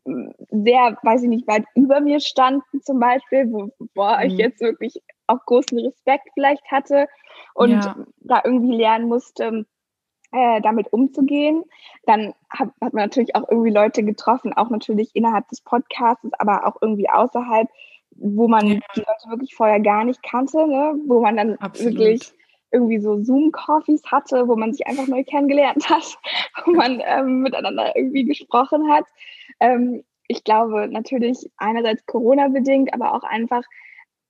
mm, 0.04 0.30
sehr, 0.50 0.98
weiß 1.02 1.22
ich 1.22 1.28
nicht, 1.28 1.46
weit 1.46 1.64
über 1.74 2.00
mir 2.00 2.20
standen 2.20 2.82
zum 2.82 2.98
Beispiel, 3.00 3.50
wo, 3.52 3.70
wo 3.94 4.08
ich 4.24 4.34
Mhm. 4.34 4.38
jetzt 4.38 4.60
wirklich 4.60 5.02
auch 5.26 5.44
großen 5.46 5.78
Respekt 5.78 6.28
vielleicht 6.34 6.64
hatte 6.70 7.08
und 7.54 7.84
Ja. 7.84 7.96
da 8.20 8.40
irgendwie 8.44 8.76
lernen 8.76 9.08
musste, 9.08 9.66
äh, 10.34 10.60
damit 10.60 10.92
umzugehen. 10.92 11.64
Dann 12.06 12.34
hat, 12.50 12.70
hat 12.80 12.92
man 12.92 13.04
natürlich 13.04 13.34
auch 13.36 13.48
irgendwie 13.48 13.70
Leute 13.70 14.02
getroffen, 14.02 14.52
auch 14.52 14.68
natürlich 14.70 15.14
innerhalb 15.14 15.48
des 15.48 15.60
Podcasts, 15.60 16.28
aber 16.38 16.66
auch 16.66 16.76
irgendwie 16.82 17.08
außerhalb, 17.08 17.68
wo 18.16 18.48
man 18.48 18.66
Ja. 18.66 18.80
die 18.94 19.00
Leute 19.00 19.30
wirklich 19.30 19.54
vorher 19.54 19.80
gar 19.80 20.04
nicht 20.04 20.22
kannte, 20.22 20.66
ne? 20.66 20.94
wo 21.06 21.20
man 21.20 21.36
dann 21.36 21.56
Absolut. 21.56 21.94
wirklich 21.94 22.32
irgendwie 22.72 22.98
so 22.98 23.22
Zoom-Coffees 23.22 24.02
hatte, 24.10 24.48
wo 24.48 24.56
man 24.56 24.72
sich 24.72 24.86
einfach 24.86 25.06
neu 25.06 25.22
kennengelernt 25.22 25.88
hat, 25.88 26.18
wo 26.64 26.72
man 26.72 27.00
ähm, 27.04 27.42
miteinander 27.42 27.94
irgendwie 27.96 28.24
gesprochen 28.24 28.90
hat. 28.90 29.04
Ähm, 29.60 30.02
ich 30.26 30.42
glaube 30.42 30.88
natürlich 30.88 31.48
einerseits 31.58 32.04
Corona-bedingt, 32.06 32.92
aber 32.92 33.14
auch 33.14 33.22
einfach, 33.22 33.62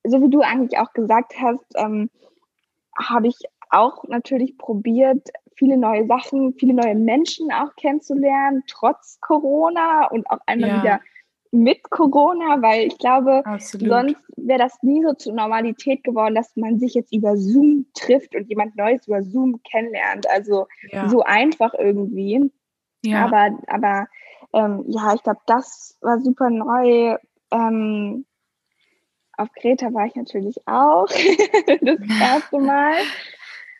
so 0.02 0.20
wie 0.20 0.28
du 0.28 0.40
eigentlich 0.40 0.78
auch 0.78 0.92
gesagt 0.92 1.34
hast, 1.40 1.64
ähm, 1.76 2.10
habe 2.98 3.28
ich 3.28 3.38
auch 3.70 4.04
natürlich 4.04 4.58
probiert, 4.58 5.28
viele 5.56 5.76
neue 5.76 6.06
Sachen, 6.06 6.54
viele 6.58 6.74
neue 6.74 6.94
Menschen 6.94 7.50
auch 7.52 7.74
kennenzulernen, 7.76 8.62
trotz 8.68 9.18
Corona 9.20 10.06
und 10.08 10.28
auch 10.30 10.40
einmal 10.46 10.70
Ja. 10.70 10.82
wieder 10.82 11.00
mit 11.52 11.88
Corona, 11.90 12.60
weil 12.62 12.88
ich 12.88 12.98
glaube, 12.98 13.46
absolut. 13.46 13.88
sonst 13.88 14.16
wäre 14.36 14.58
das 14.58 14.76
nie 14.82 15.02
so 15.04 15.14
zur 15.14 15.34
Normalität 15.34 16.02
geworden, 16.02 16.34
dass 16.34 16.56
man 16.56 16.80
sich 16.80 16.94
jetzt 16.94 17.12
über 17.12 17.36
Zoom 17.36 17.86
trifft 17.94 18.34
und 18.34 18.48
jemand 18.48 18.76
Neues 18.76 19.06
über 19.06 19.22
Zoom 19.22 19.60
kennenlernt. 19.62 20.28
Also 20.28 20.66
ja. 20.90 21.08
so 21.08 21.22
einfach 21.22 21.72
irgendwie. 21.74 22.50
ja. 23.04 23.24
Aber, 23.24 23.56
aber 23.68 24.08
ähm, 24.52 24.84
ja, 24.88 25.14
ich 25.14 25.22
glaube, 25.22 25.40
das 25.46 25.96
war 26.00 26.18
super 26.20 26.50
neu. 26.50 27.16
Ähm, 27.52 28.26
auf 29.36 29.48
Kreta 29.52 29.92
war 29.94 30.06
ich 30.06 30.14
natürlich 30.16 30.56
auch 30.66 31.06
das 31.66 31.98
erste 32.20 32.58
Mal. 32.58 32.94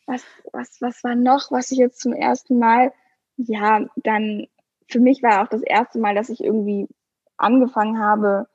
Was, 0.06 0.22
was, 0.52 0.80
was 0.80 1.02
war 1.02 1.14
noch, 1.14 1.50
was 1.50 1.70
ich 1.70 1.78
jetzt 1.78 2.00
zum 2.00 2.12
ersten 2.12 2.58
Mal, 2.58 2.92
ja, 3.36 3.86
dann 3.96 4.46
für 4.88 5.00
mich 5.00 5.22
war 5.22 5.42
auch 5.42 5.48
das 5.48 5.62
erste 5.62 5.98
Mal, 5.98 6.14
dass 6.14 6.28
ich 6.28 6.42
irgendwie 6.42 6.88
angefangen 7.36 7.98
habe, 7.98 8.46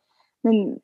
ein 0.43 0.81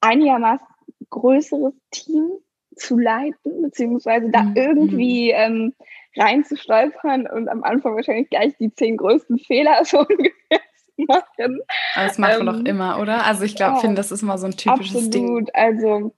einigermaßen 0.00 0.66
größeres 1.10 1.74
Team 1.90 2.30
zu 2.76 2.98
leiten, 2.98 3.62
beziehungsweise 3.62 4.30
da 4.30 4.42
Mhm. 4.42 4.52
irgendwie 4.56 5.30
ähm, 5.30 5.74
reinzustolpern 6.16 7.26
und 7.26 7.48
am 7.48 7.62
Anfang 7.62 7.94
wahrscheinlich 7.94 8.28
gleich 8.30 8.56
die 8.58 8.72
zehn 8.74 8.96
größten 8.96 9.38
Fehler 9.38 9.84
so 9.84 10.00
ungefähr 10.00 10.60
zu 10.96 11.04
machen. 11.06 11.60
Aber 11.94 12.06
das 12.06 12.18
macht 12.18 12.38
man 12.38 12.48
ähm, 12.48 12.64
doch 12.64 12.70
immer, 12.70 13.00
oder? 13.00 13.24
Also 13.24 13.44
ich 13.44 13.56
glaube, 13.56 13.76
ja, 13.76 13.80
finde, 13.80 13.96
das 13.96 14.12
ist 14.12 14.22
immer 14.22 14.38
so 14.38 14.46
ein 14.46 14.56
typisches 14.56 15.10
Ding. 15.10 15.24
Absolut. 15.24 15.54
Also 15.54 16.14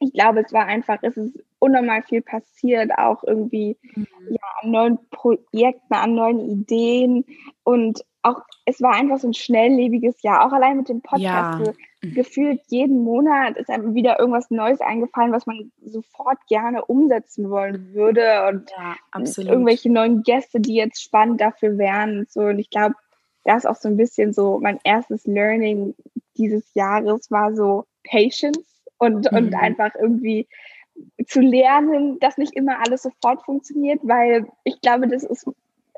ich 0.00 0.12
glaube, 0.12 0.40
es 0.40 0.52
war 0.52 0.66
einfach, 0.66 0.98
es 1.02 1.16
ist 1.16 1.38
unnormal 1.58 2.02
viel 2.02 2.22
passiert, 2.22 2.90
auch 2.98 3.22
irgendwie 3.24 3.76
Mhm. 3.94 4.06
ja, 4.30 4.40
an 4.62 4.70
neuen 4.70 4.98
Projekten, 5.10 5.94
an 5.94 6.14
neuen 6.14 6.40
Ideen 6.40 7.24
und 7.64 8.04
auch, 8.22 8.42
es 8.66 8.82
war 8.82 8.92
einfach 8.94 9.18
so 9.18 9.28
ein 9.28 9.34
schnelllebiges 9.34 10.22
Jahr, 10.22 10.44
auch 10.46 10.52
allein 10.52 10.76
mit 10.78 10.88
dem 10.88 11.00
Ja. 11.16 11.42
Podcast. 11.56 11.58
So, 12.02 12.10
gefühlt 12.14 12.60
jeden 12.68 13.02
Monat 13.04 13.56
ist 13.56 13.70
einem 13.70 13.94
wieder 13.94 14.18
irgendwas 14.18 14.50
Neues 14.50 14.80
eingefallen, 14.80 15.32
was 15.32 15.46
man 15.46 15.70
sofort 15.84 16.38
gerne 16.48 16.84
umsetzen 16.84 17.48
wollen 17.50 17.94
würde 17.94 18.46
und 18.48 18.70
Ja, 18.70 18.96
irgendwelche 19.38 19.90
neuen 19.92 20.22
Gäste, 20.22 20.60
die 20.60 20.74
jetzt 20.74 21.02
spannend 21.02 21.40
dafür 21.40 21.76
wären 21.78 22.20
und 22.20 22.30
so. 22.30 22.40
Und 22.40 22.58
ich 22.58 22.70
glaube, 22.70 22.94
das 23.44 23.64
ist 23.64 23.66
auch 23.70 23.76
so 23.76 23.88
ein 23.88 23.96
bisschen 23.96 24.32
so 24.32 24.58
mein 24.60 24.78
erstes 24.84 25.24
Learning 25.26 25.94
dieses 26.36 26.72
Jahres 26.74 27.30
war 27.30 27.54
so 27.54 27.84
Patience 28.04 28.79
und, 29.00 29.32
und 29.32 29.50
Mhm. 29.50 29.54
einfach 29.54 29.94
irgendwie 29.98 30.46
zu 31.26 31.40
lernen, 31.40 32.18
dass 32.20 32.36
nicht 32.36 32.54
immer 32.54 32.78
alles 32.84 33.02
sofort 33.02 33.42
funktioniert, 33.44 34.00
weil 34.02 34.46
ich 34.64 34.80
glaube, 34.80 35.08
das 35.08 35.24
ist 35.24 35.46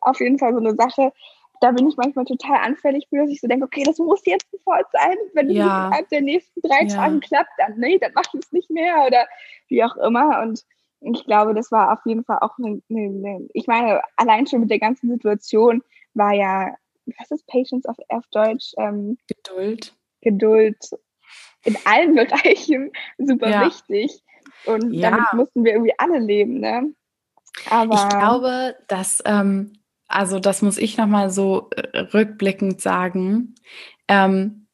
auf 0.01 0.21
jeden 0.21 0.39
Fall 0.39 0.53
so 0.53 0.61
eine 0.61 0.75
Sache, 0.75 1.13
da 1.61 1.71
bin 1.71 1.89
ich 1.89 1.97
manchmal 1.97 2.25
total 2.25 2.59
anfällig 2.59 3.07
für, 3.09 3.19
dass 3.19 3.31
ich 3.31 3.41
so 3.41 3.47
denke, 3.47 3.67
okay, 3.67 3.85
das 3.85 3.99
muss 3.99 4.25
jetzt 4.27 4.51
sofort 4.51 4.87
sein. 4.93 5.17
Wenn 5.35 5.49
es 5.51 5.57
Ja. 5.57 5.79
innerhalb 5.79 6.09
der 6.09 6.21
nächsten 6.21 6.61
drei 6.63 6.85
Ja. 6.87 6.97
Tagen 6.97 7.21
klappt, 7.21 7.51
dann 7.59 7.75
nee, 7.79 7.99
dann 7.99 8.13
mach 8.15 8.25
ich 8.35 8.41
es 8.41 8.53
nicht 8.53 8.71
mehr 8.71 9.05
oder 9.07 9.27
wie 9.69 9.83
auch 9.85 9.97
immer. 9.97 10.43
Und 10.43 10.65
ich 11.01 11.25
glaube, 11.25 11.55
das 11.55 11.71
war 11.71 11.93
auf 11.93 12.01
jeden 12.05 12.25
Fall 12.25 12.39
auch 12.41 12.59
eine, 12.59 12.83
eine, 12.91 13.01
eine, 13.01 13.49
ich 13.53 13.67
meine, 13.67 14.03
allein 14.17 14.47
schon 14.47 14.61
mit 14.61 14.71
der 14.71 14.81
ganzen 14.81 15.09
Situation 15.11 15.83
war 16.15 16.33
ja, 16.33 16.75
was 17.19 17.31
ist 17.31 17.47
Patience 17.47 17.87
auf, 17.87 17.97
auf 18.09 18.25
Deutsch? 18.33 18.73
Ähm, 18.79 19.19
Geduld. 19.29 19.95
Geduld 20.21 20.79
in 21.65 21.77
allen 21.85 22.15
Bereichen 22.17 22.93
super 23.19 23.51
ja. 23.51 23.67
wichtig. 23.67 24.23
Und 24.65 24.93
ja. 24.93 25.11
damit 25.11 25.33
mussten 25.33 25.65
wir 25.65 25.73
irgendwie 25.73 25.95
alle 25.99 26.19
leben, 26.19 26.61
ne? 26.61 26.93
Aber 27.69 27.95
ich 27.95 28.09
glaube, 28.09 28.77
dass, 28.89 29.23
ähm, 29.27 29.75
also 30.09 30.39
das 30.39 30.63
muss 30.63 30.79
ich 30.79 30.97
nochmal 30.97 31.31
so 31.31 31.69
äh, 31.71 31.99
rückblickend 31.99 32.81
sagen. 32.81 33.55
Ähm, 34.09 34.67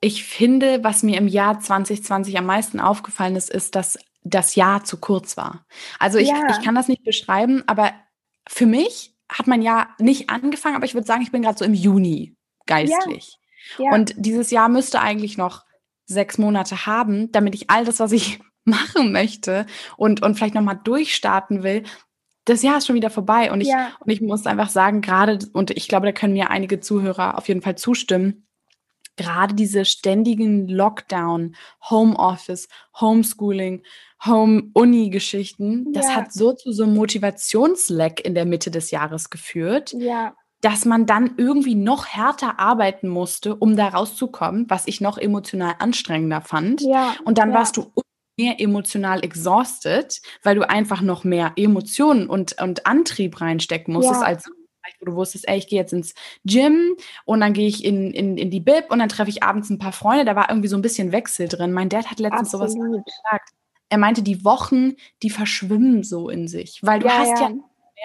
ich 0.00 0.24
finde, 0.24 0.82
was 0.84 1.02
mir 1.02 1.18
im 1.18 1.28
Jahr 1.28 1.60
2020 1.60 2.38
am 2.38 2.46
meisten 2.46 2.80
aufgefallen 2.80 3.36
ist, 3.36 3.50
ist, 3.50 3.74
dass 3.74 3.98
das 4.22 4.54
Jahr 4.54 4.84
zu 4.84 4.98
kurz 4.98 5.36
war. 5.36 5.66
Also 5.98 6.18
ich, 6.18 6.28
ja. 6.28 6.36
ich 6.50 6.64
kann 6.64 6.74
das 6.74 6.88
nicht 6.88 7.04
beschreiben, 7.04 7.62
aber 7.66 7.92
für 8.48 8.66
mich 8.66 9.14
hat 9.28 9.46
mein 9.46 9.62
Jahr 9.62 9.94
nicht 9.98 10.30
angefangen, 10.30 10.76
aber 10.76 10.84
ich 10.84 10.94
würde 10.94 11.06
sagen, 11.06 11.22
ich 11.22 11.32
bin 11.32 11.42
gerade 11.42 11.58
so 11.58 11.64
im 11.64 11.74
Juni 11.74 12.36
geistlich. 12.66 13.38
Ja. 13.78 13.84
Ja. 13.84 13.92
Und 13.92 14.14
dieses 14.16 14.50
Jahr 14.50 14.68
müsste 14.68 15.00
eigentlich 15.00 15.36
noch 15.36 15.64
sechs 16.10 16.38
Monate 16.38 16.86
haben, 16.86 17.32
damit 17.32 17.54
ich 17.54 17.70
all 17.70 17.84
das, 17.84 18.00
was 18.00 18.12
ich 18.12 18.40
machen 18.64 19.12
möchte 19.12 19.66
und, 19.96 20.22
und 20.22 20.34
vielleicht 20.34 20.54
nochmal 20.54 20.80
durchstarten 20.82 21.62
will, 21.62 21.84
das 22.44 22.62
Jahr 22.62 22.78
ist 22.78 22.86
schon 22.86 22.96
wieder 22.96 23.10
vorbei. 23.10 23.52
Und 23.52 23.60
ich, 23.60 23.68
ja. 23.68 23.92
und 24.00 24.10
ich 24.10 24.20
muss 24.20 24.46
einfach 24.46 24.68
sagen, 24.68 25.00
gerade, 25.00 25.38
und 25.52 25.70
ich 25.70 25.88
glaube, 25.88 26.06
da 26.06 26.12
können 26.12 26.32
mir 26.32 26.50
einige 26.50 26.80
Zuhörer 26.80 27.38
auf 27.38 27.48
jeden 27.48 27.62
Fall 27.62 27.76
zustimmen, 27.76 28.46
gerade 29.16 29.54
diese 29.54 29.84
ständigen 29.84 30.66
Lockdown, 30.68 31.54
Homeoffice, 31.88 32.68
Homeschooling, 32.98 33.82
Home-Uni-Geschichten, 34.24 35.92
das 35.92 36.08
ja. 36.08 36.16
hat 36.16 36.32
so 36.32 36.52
zu 36.52 36.72
so 36.72 36.84
einem 36.84 36.94
Motivationsleck 36.94 38.24
in 38.24 38.34
der 38.34 38.46
Mitte 38.46 38.70
des 38.70 38.90
Jahres 38.90 39.30
geführt. 39.30 39.94
Ja. 39.98 40.34
Dass 40.60 40.84
man 40.84 41.06
dann 41.06 41.34
irgendwie 41.38 41.74
noch 41.74 42.06
härter 42.06 42.60
arbeiten 42.60 43.08
musste, 43.08 43.56
um 43.56 43.76
da 43.76 43.88
rauszukommen, 43.88 44.66
was 44.68 44.86
ich 44.86 45.00
noch 45.00 45.16
emotional 45.16 45.74
anstrengender 45.78 46.42
fand. 46.42 46.82
Ja. 46.82 47.14
Und 47.24 47.38
dann 47.38 47.54
warst 47.54 47.76
du 47.78 47.92
mehr 48.36 48.60
emotional 48.60 49.24
exhausted, 49.24 50.20
weil 50.42 50.56
du 50.56 50.68
einfach 50.68 51.02
noch 51.02 51.24
mehr 51.24 51.52
Emotionen 51.56 52.26
und, 52.26 52.60
und 52.60 52.86
Antrieb 52.86 53.40
reinstecken 53.40 53.92
musstest, 53.92 54.22
ja. 54.22 54.26
als 54.26 54.44
wo 54.98 55.06
du 55.06 55.14
wusstest, 55.14 55.48
ey, 55.48 55.58
ich 55.58 55.68
gehe 55.68 55.78
jetzt 55.78 55.92
ins 55.92 56.14
Gym 56.44 56.96
und 57.24 57.40
dann 57.40 57.52
gehe 57.52 57.68
ich 57.68 57.84
in, 57.84 58.12
in, 58.12 58.36
in 58.36 58.50
die 58.50 58.60
Bib 58.60 58.86
und 58.90 58.98
dann 58.98 59.08
treffe 59.08 59.30
ich 59.30 59.42
abends 59.42 59.70
ein 59.70 59.78
paar 59.78 59.92
Freunde. 59.92 60.24
Da 60.24 60.36
war 60.36 60.50
irgendwie 60.50 60.68
so 60.68 60.76
ein 60.76 60.82
bisschen 60.82 61.12
Wechsel 61.12 61.48
drin. 61.48 61.72
Mein 61.72 61.88
Dad 61.88 62.10
hat 62.10 62.20
letztens 62.20 62.54
Absolut. 62.54 62.70
sowas 62.70 63.04
gesagt. 63.04 63.50
Er 63.88 63.98
meinte, 63.98 64.22
die 64.22 64.44
Wochen, 64.44 64.94
die 65.22 65.30
verschwimmen 65.30 66.04
so 66.04 66.28
in 66.28 66.48
sich, 66.48 66.80
weil 66.82 67.00
du 67.00 67.06
ja, 67.06 67.18
hast 67.18 67.40
ja, 67.40 67.48
ja 67.48 67.54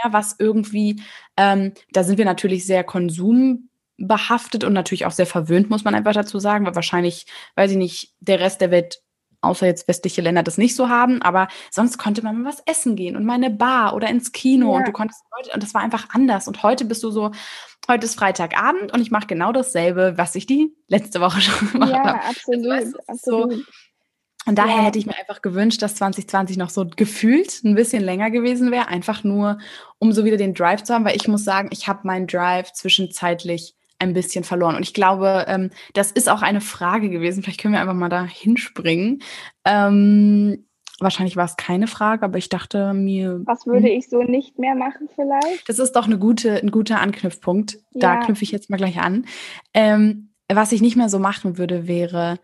mehr, 0.03 0.13
was 0.13 0.35
irgendwie, 0.39 1.01
ähm, 1.37 1.73
da 1.91 2.03
sind 2.03 2.17
wir 2.17 2.25
natürlich 2.25 2.65
sehr 2.65 2.83
konsumbehaftet 2.83 4.63
und 4.63 4.73
natürlich 4.73 5.05
auch 5.05 5.11
sehr 5.11 5.25
verwöhnt, 5.25 5.69
muss 5.69 5.83
man 5.83 5.95
einfach 5.95 6.13
dazu 6.13 6.39
sagen, 6.39 6.65
weil 6.65 6.75
wahrscheinlich, 6.75 7.25
weiß 7.55 7.71
ich 7.71 7.77
nicht, 7.77 8.13
der 8.19 8.39
Rest 8.39 8.61
der 8.61 8.71
Welt 8.71 9.01
außer 9.45 9.65
jetzt 9.65 9.87
westliche 9.87 10.21
Länder 10.21 10.43
das 10.43 10.57
nicht 10.57 10.75
so 10.75 10.89
haben, 10.89 11.21
aber 11.21 11.47
sonst 11.71 11.97
konnte 11.97 12.23
man 12.23 12.41
mal 12.41 12.49
was 12.49 12.63
essen 12.65 12.95
gehen 12.95 13.15
und 13.15 13.25
mal 13.25 13.35
eine 13.35 13.49
Bar 13.51 13.93
oder 13.93 14.09
ins 14.09 14.31
Kino 14.31 14.71
ja. 14.71 14.77
und 14.77 14.87
du 14.87 14.91
konntest 14.91 15.23
Leute, 15.37 15.51
und 15.53 15.63
das 15.63 15.73
war 15.73 15.81
einfach 15.81 16.07
anders. 16.09 16.47
Und 16.47 16.63
heute 16.63 16.85
bist 16.85 17.03
du 17.03 17.11
so, 17.11 17.31
heute 17.87 18.05
ist 18.05 18.17
Freitagabend 18.17 18.91
und 18.91 19.01
ich 19.01 19.11
mache 19.11 19.27
genau 19.27 19.51
dasselbe, 19.51 20.13
was 20.17 20.35
ich 20.35 20.45
die 20.45 20.73
letzte 20.87 21.21
Woche 21.21 21.41
schon 21.41 21.71
gemacht 21.71 21.91
ja, 21.91 22.03
habe. 22.03 22.23
Absolut, 22.23 22.71
also, 22.71 22.97
absolut. 23.07 23.53
So, 23.53 23.63
und 24.45 24.57
daher 24.57 24.77
ja. 24.77 24.83
hätte 24.83 24.99
ich 24.99 25.05
mir 25.05 25.17
einfach 25.17 25.41
gewünscht, 25.41 25.81
dass 25.81 25.95
2020 25.95 26.57
noch 26.57 26.69
so 26.69 26.85
gefühlt 26.85 27.63
ein 27.63 27.75
bisschen 27.75 28.03
länger 28.03 28.29
gewesen 28.29 28.71
wäre, 28.71 28.87
einfach 28.87 29.23
nur, 29.23 29.58
um 29.97 30.12
so 30.12 30.23
wieder 30.23 30.38
den 30.38 30.53
Drive 30.53 30.84
zu 30.84 30.93
haben, 30.93 31.05
weil 31.05 31.15
ich 31.15 31.27
muss 31.27 31.43
sagen, 31.43 31.69
ich 31.71 31.88
habe 31.88 32.01
meinen 32.03 32.27
Drive 32.27 32.71
zwischenzeitlich 32.73 33.75
ein 33.99 34.13
bisschen 34.13 34.43
verloren. 34.43 34.75
Und 34.75 34.84
ich 34.84 34.93
glaube, 34.93 35.45
ähm, 35.47 35.71
das 35.93 36.12
ist 36.12 36.29
auch 36.29 36.41
eine 36.41 36.62
Frage 36.62 37.10
gewesen. 37.10 37.43
Vielleicht 37.43 37.62
können 37.62 37.73
wir 37.73 37.81
einfach 37.81 37.93
mal 37.93 38.10
da 38.10 38.25
hinspringen. 38.25 39.21
Ähm, 39.63 40.67
wahrscheinlich 40.99 41.38
war 41.38 41.45
es 41.45 41.58
keine 41.58 41.88
Frage, 41.88 42.23
aber 42.25 42.38
ich 42.38 42.49
dachte 42.49 42.93
mir. 42.93 43.41
Was 43.45 43.65
würde 43.65 43.88
hm. 43.88 43.97
ich 43.97 44.10
so 44.10 44.21
nicht 44.21 44.60
mehr 44.60 44.75
machen 44.75 45.10
vielleicht? 45.15 45.67
Das 45.67 45.79
ist 45.79 45.93
doch 45.93 46.05
eine 46.05 46.19
gute, 46.19 46.62
ein 46.62 46.71
guter 46.71 46.99
Anknüpfpunkt. 46.99 47.79
Da 47.93 48.17
knüpfe 48.17 48.43
ich 48.43 48.51
jetzt 48.51 48.69
mal 48.69 48.77
gleich 48.77 48.99
an. 48.99 49.25
Ähm, 49.73 50.34
was 50.51 50.71
ich 50.71 50.81
nicht 50.81 50.97
mehr 50.97 51.10
so 51.10 51.17
machen 51.17 51.58
würde, 51.58 51.88
wäre, 51.88 52.38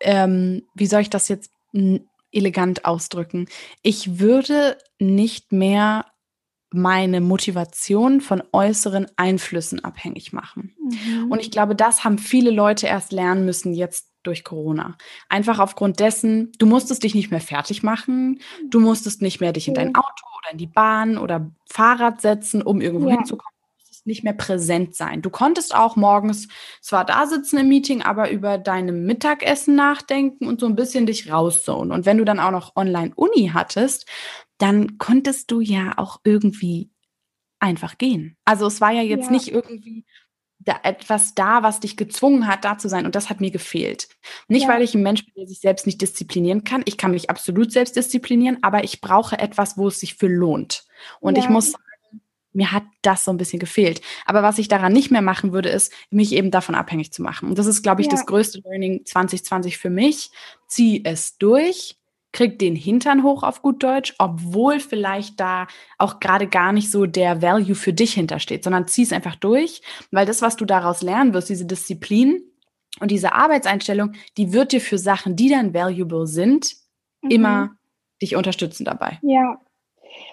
ähm, 0.00 0.62
wie 0.74 0.86
soll 0.86 1.02
ich 1.02 1.10
das 1.10 1.28
jetzt 1.28 1.50
elegant 2.32 2.84
ausdrücken? 2.84 3.46
Ich 3.82 4.18
würde 4.18 4.78
nicht 4.98 5.52
mehr 5.52 6.06
meine 6.74 7.20
Motivation 7.20 8.20
von 8.20 8.42
äußeren 8.52 9.06
Einflüssen 9.16 9.84
abhängig 9.84 10.32
machen. 10.32 10.74
Mhm. 10.78 11.30
Und 11.30 11.40
ich 11.40 11.52
glaube, 11.52 11.76
das 11.76 12.02
haben 12.02 12.18
viele 12.18 12.50
Leute 12.50 12.88
erst 12.88 13.12
lernen 13.12 13.44
müssen 13.44 13.74
jetzt 13.74 14.10
durch 14.24 14.42
Corona. 14.42 14.96
Einfach 15.28 15.60
aufgrund 15.60 16.00
dessen, 16.00 16.50
du 16.58 16.66
musstest 16.66 17.04
dich 17.04 17.14
nicht 17.14 17.30
mehr 17.30 17.40
fertig 17.40 17.84
machen, 17.84 18.40
du 18.68 18.80
musstest 18.80 19.22
nicht 19.22 19.40
mehr 19.40 19.52
dich 19.52 19.68
in 19.68 19.74
dein 19.74 19.94
Auto 19.94 20.26
oder 20.38 20.52
in 20.52 20.58
die 20.58 20.66
Bahn 20.66 21.16
oder 21.16 21.52
Fahrrad 21.70 22.20
setzen, 22.20 22.60
um 22.62 22.80
irgendwo 22.80 23.08
ja. 23.08 23.16
hinzukommen. 23.16 23.53
Musstest 24.04 24.06
nicht 24.06 24.24
mehr 24.24 24.34
präsent 24.34 24.94
sein. 24.94 25.22
Du 25.22 25.30
konntest 25.30 25.74
auch 25.74 25.96
morgens 25.96 26.48
zwar 26.80 27.04
da 27.04 27.26
sitzen 27.26 27.58
im 27.58 27.68
Meeting, 27.68 28.02
aber 28.02 28.30
über 28.30 28.58
deinem 28.58 29.04
Mittagessen 29.04 29.74
nachdenken 29.74 30.46
und 30.46 30.60
so 30.60 30.66
ein 30.66 30.76
bisschen 30.76 31.06
dich 31.06 31.30
rauszonen. 31.30 31.92
Und 31.92 32.06
wenn 32.06 32.18
du 32.18 32.24
dann 32.24 32.40
auch 32.40 32.50
noch 32.50 32.76
Online-Uni 32.76 33.50
hattest, 33.52 34.06
dann 34.58 34.98
konntest 34.98 35.50
du 35.50 35.60
ja 35.60 35.94
auch 35.96 36.20
irgendwie 36.24 36.90
einfach 37.58 37.98
gehen. 37.98 38.36
Also 38.44 38.66
es 38.66 38.80
war 38.80 38.92
ja 38.92 39.02
jetzt 39.02 39.26
ja. 39.26 39.32
nicht 39.32 39.48
irgendwie 39.48 40.04
da 40.60 40.76
etwas 40.82 41.34
da, 41.34 41.62
was 41.62 41.80
dich 41.80 41.96
gezwungen 41.96 42.46
hat, 42.46 42.64
da 42.64 42.78
zu 42.78 42.88
sein. 42.88 43.04
Und 43.04 43.14
das 43.14 43.28
hat 43.28 43.40
mir 43.40 43.50
gefehlt. 43.50 44.08
Nicht, 44.48 44.62
ja. 44.62 44.68
weil 44.68 44.82
ich 44.82 44.94
ein 44.94 45.02
Mensch 45.02 45.24
bin, 45.24 45.34
der 45.36 45.46
sich 45.46 45.60
selbst 45.60 45.84
nicht 45.84 46.00
disziplinieren 46.00 46.64
kann. 46.64 46.82
Ich 46.86 46.96
kann 46.96 47.10
mich 47.10 47.28
absolut 47.28 47.70
selbst 47.70 47.96
disziplinieren, 47.96 48.58
aber 48.62 48.82
ich 48.82 49.02
brauche 49.02 49.38
etwas, 49.38 49.76
wo 49.76 49.88
es 49.88 50.00
sich 50.00 50.14
für 50.14 50.28
lohnt. 50.28 50.84
Und 51.20 51.36
ja. 51.36 51.44
ich 51.44 51.50
muss 51.50 51.72
sagen, 51.72 51.83
mir 52.54 52.72
hat 52.72 52.84
das 53.02 53.24
so 53.24 53.30
ein 53.30 53.36
bisschen 53.36 53.58
gefehlt. 53.58 54.00
Aber 54.24 54.42
was 54.42 54.58
ich 54.58 54.68
daran 54.68 54.92
nicht 54.92 55.10
mehr 55.10 55.22
machen 55.22 55.52
würde, 55.52 55.68
ist, 55.68 55.92
mich 56.10 56.32
eben 56.32 56.50
davon 56.50 56.74
abhängig 56.74 57.12
zu 57.12 57.22
machen. 57.22 57.50
Und 57.50 57.58
das 57.58 57.66
ist, 57.66 57.82
glaube 57.82 58.00
ich, 58.00 58.06
ja. 58.06 58.12
das 58.12 58.26
größte 58.26 58.60
Learning 58.64 59.04
2020 59.04 59.76
für 59.76 59.90
mich. 59.90 60.30
Zieh 60.66 61.02
es 61.04 61.36
durch 61.36 61.96
kriegt 62.34 62.60
den 62.60 62.76
Hintern 62.76 63.22
hoch 63.22 63.42
auf 63.42 63.62
gut 63.62 63.82
Deutsch, 63.82 64.12
obwohl 64.18 64.80
vielleicht 64.80 65.40
da 65.40 65.66
auch 65.98 66.20
gerade 66.20 66.48
gar 66.48 66.72
nicht 66.72 66.90
so 66.90 67.06
der 67.06 67.40
Value 67.40 67.76
für 67.76 67.94
dich 67.94 68.12
hintersteht, 68.14 68.64
sondern 68.64 68.86
zieh 68.86 69.04
es 69.04 69.12
einfach 69.12 69.36
durch, 69.36 69.80
weil 70.10 70.26
das, 70.26 70.42
was 70.42 70.56
du 70.56 70.66
daraus 70.66 71.00
lernen 71.00 71.32
wirst, 71.32 71.48
diese 71.48 71.64
Disziplin 71.64 72.42
und 73.00 73.10
diese 73.10 73.32
Arbeitseinstellung, 73.32 74.12
die 74.36 74.52
wird 74.52 74.72
dir 74.72 74.80
für 74.80 74.98
Sachen, 74.98 75.36
die 75.36 75.48
dann 75.48 75.72
valuable 75.72 76.26
sind, 76.26 76.74
mhm. 77.22 77.30
immer 77.30 77.76
dich 78.20 78.36
unterstützen 78.36 78.84
dabei. 78.84 79.18
Ja. 79.22 79.60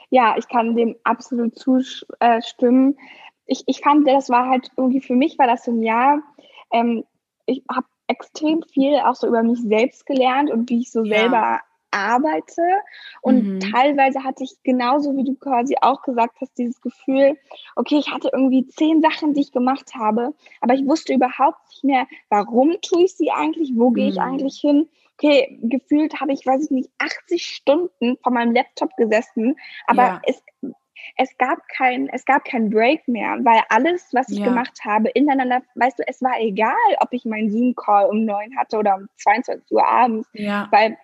Ja, 0.09 0.35
ich 0.37 0.47
kann 0.47 0.75
dem 0.75 0.95
absolut 1.03 1.57
zustimmen. 1.57 2.97
Ich, 3.45 3.63
ich 3.67 3.81
fand, 3.81 4.07
das 4.07 4.29
war 4.29 4.49
halt 4.49 4.69
irgendwie 4.77 5.01
für 5.01 5.15
mich 5.15 5.37
war 5.39 5.47
das 5.47 5.65
so 5.65 5.71
ein 5.71 5.81
Jahr, 5.81 6.21
ähm, 6.71 7.03
ich 7.45 7.63
habe 7.69 7.87
extrem 8.07 8.61
viel 8.63 8.95
auch 8.99 9.15
so 9.15 9.27
über 9.27 9.43
mich 9.43 9.59
selbst 9.61 10.05
gelernt 10.05 10.51
und 10.51 10.69
wie 10.69 10.81
ich 10.81 10.91
so 10.91 11.03
ja. 11.03 11.17
selber 11.17 11.61
arbeite. 11.91 12.61
Und 13.21 13.43
mhm. 13.45 13.59
teilweise 13.59 14.23
hatte 14.23 14.43
ich 14.43 14.51
genauso 14.63 15.15
wie 15.15 15.23
du 15.23 15.35
quasi 15.35 15.75
auch 15.81 16.01
gesagt 16.01 16.37
hast, 16.41 16.57
dieses 16.57 16.81
Gefühl, 16.81 17.37
okay, 17.75 17.97
ich 17.97 18.11
hatte 18.11 18.29
irgendwie 18.33 18.65
zehn 18.67 19.01
Sachen, 19.01 19.33
die 19.33 19.41
ich 19.41 19.51
gemacht 19.51 19.93
habe, 19.95 20.33
aber 20.61 20.73
ich 20.73 20.87
wusste 20.87 21.13
überhaupt 21.13 21.59
nicht 21.69 21.83
mehr, 21.83 22.07
warum 22.29 22.75
tue 22.81 23.03
ich 23.03 23.15
sie 23.15 23.31
eigentlich, 23.31 23.73
wo 23.75 23.89
mhm. 23.89 23.93
gehe 23.93 24.09
ich 24.09 24.15
mhm. 24.15 24.21
eigentlich 24.21 24.59
hin. 24.59 24.89
Okay, 25.23 25.59
gefühlt 25.61 26.19
habe 26.19 26.33
ich, 26.33 26.47
weiß 26.47 26.65
ich 26.65 26.71
nicht, 26.71 26.89
80 26.97 27.45
Stunden 27.45 28.17
vor 28.23 28.31
meinem 28.31 28.55
Laptop 28.55 28.95
gesessen, 28.97 29.55
aber 29.85 30.03
ja. 30.03 30.21
es, 30.25 30.41
es 31.15 31.37
gab 31.37 31.59
kein, 31.67 32.09
es 32.09 32.25
gab 32.25 32.43
kein 32.43 32.71
Break 32.71 33.07
mehr, 33.07 33.37
weil 33.43 33.61
alles, 33.69 34.09
was 34.13 34.29
ich 34.29 34.39
ja. 34.39 34.45
gemacht 34.45 34.79
habe, 34.83 35.09
ineinander, 35.09 35.61
weißt 35.75 35.99
du, 35.99 36.03
es 36.07 36.23
war 36.23 36.39
egal, 36.39 36.73
ob 37.01 37.09
ich 37.11 37.23
meinen 37.25 37.51
Zoom-Call 37.51 38.09
um 38.09 38.25
neun 38.25 38.57
hatte 38.57 38.77
oder 38.77 38.95
um 38.95 39.09
22 39.17 39.71
Uhr 39.71 39.87
abends, 39.87 40.27
ja. 40.33 40.67
weil 40.71 40.97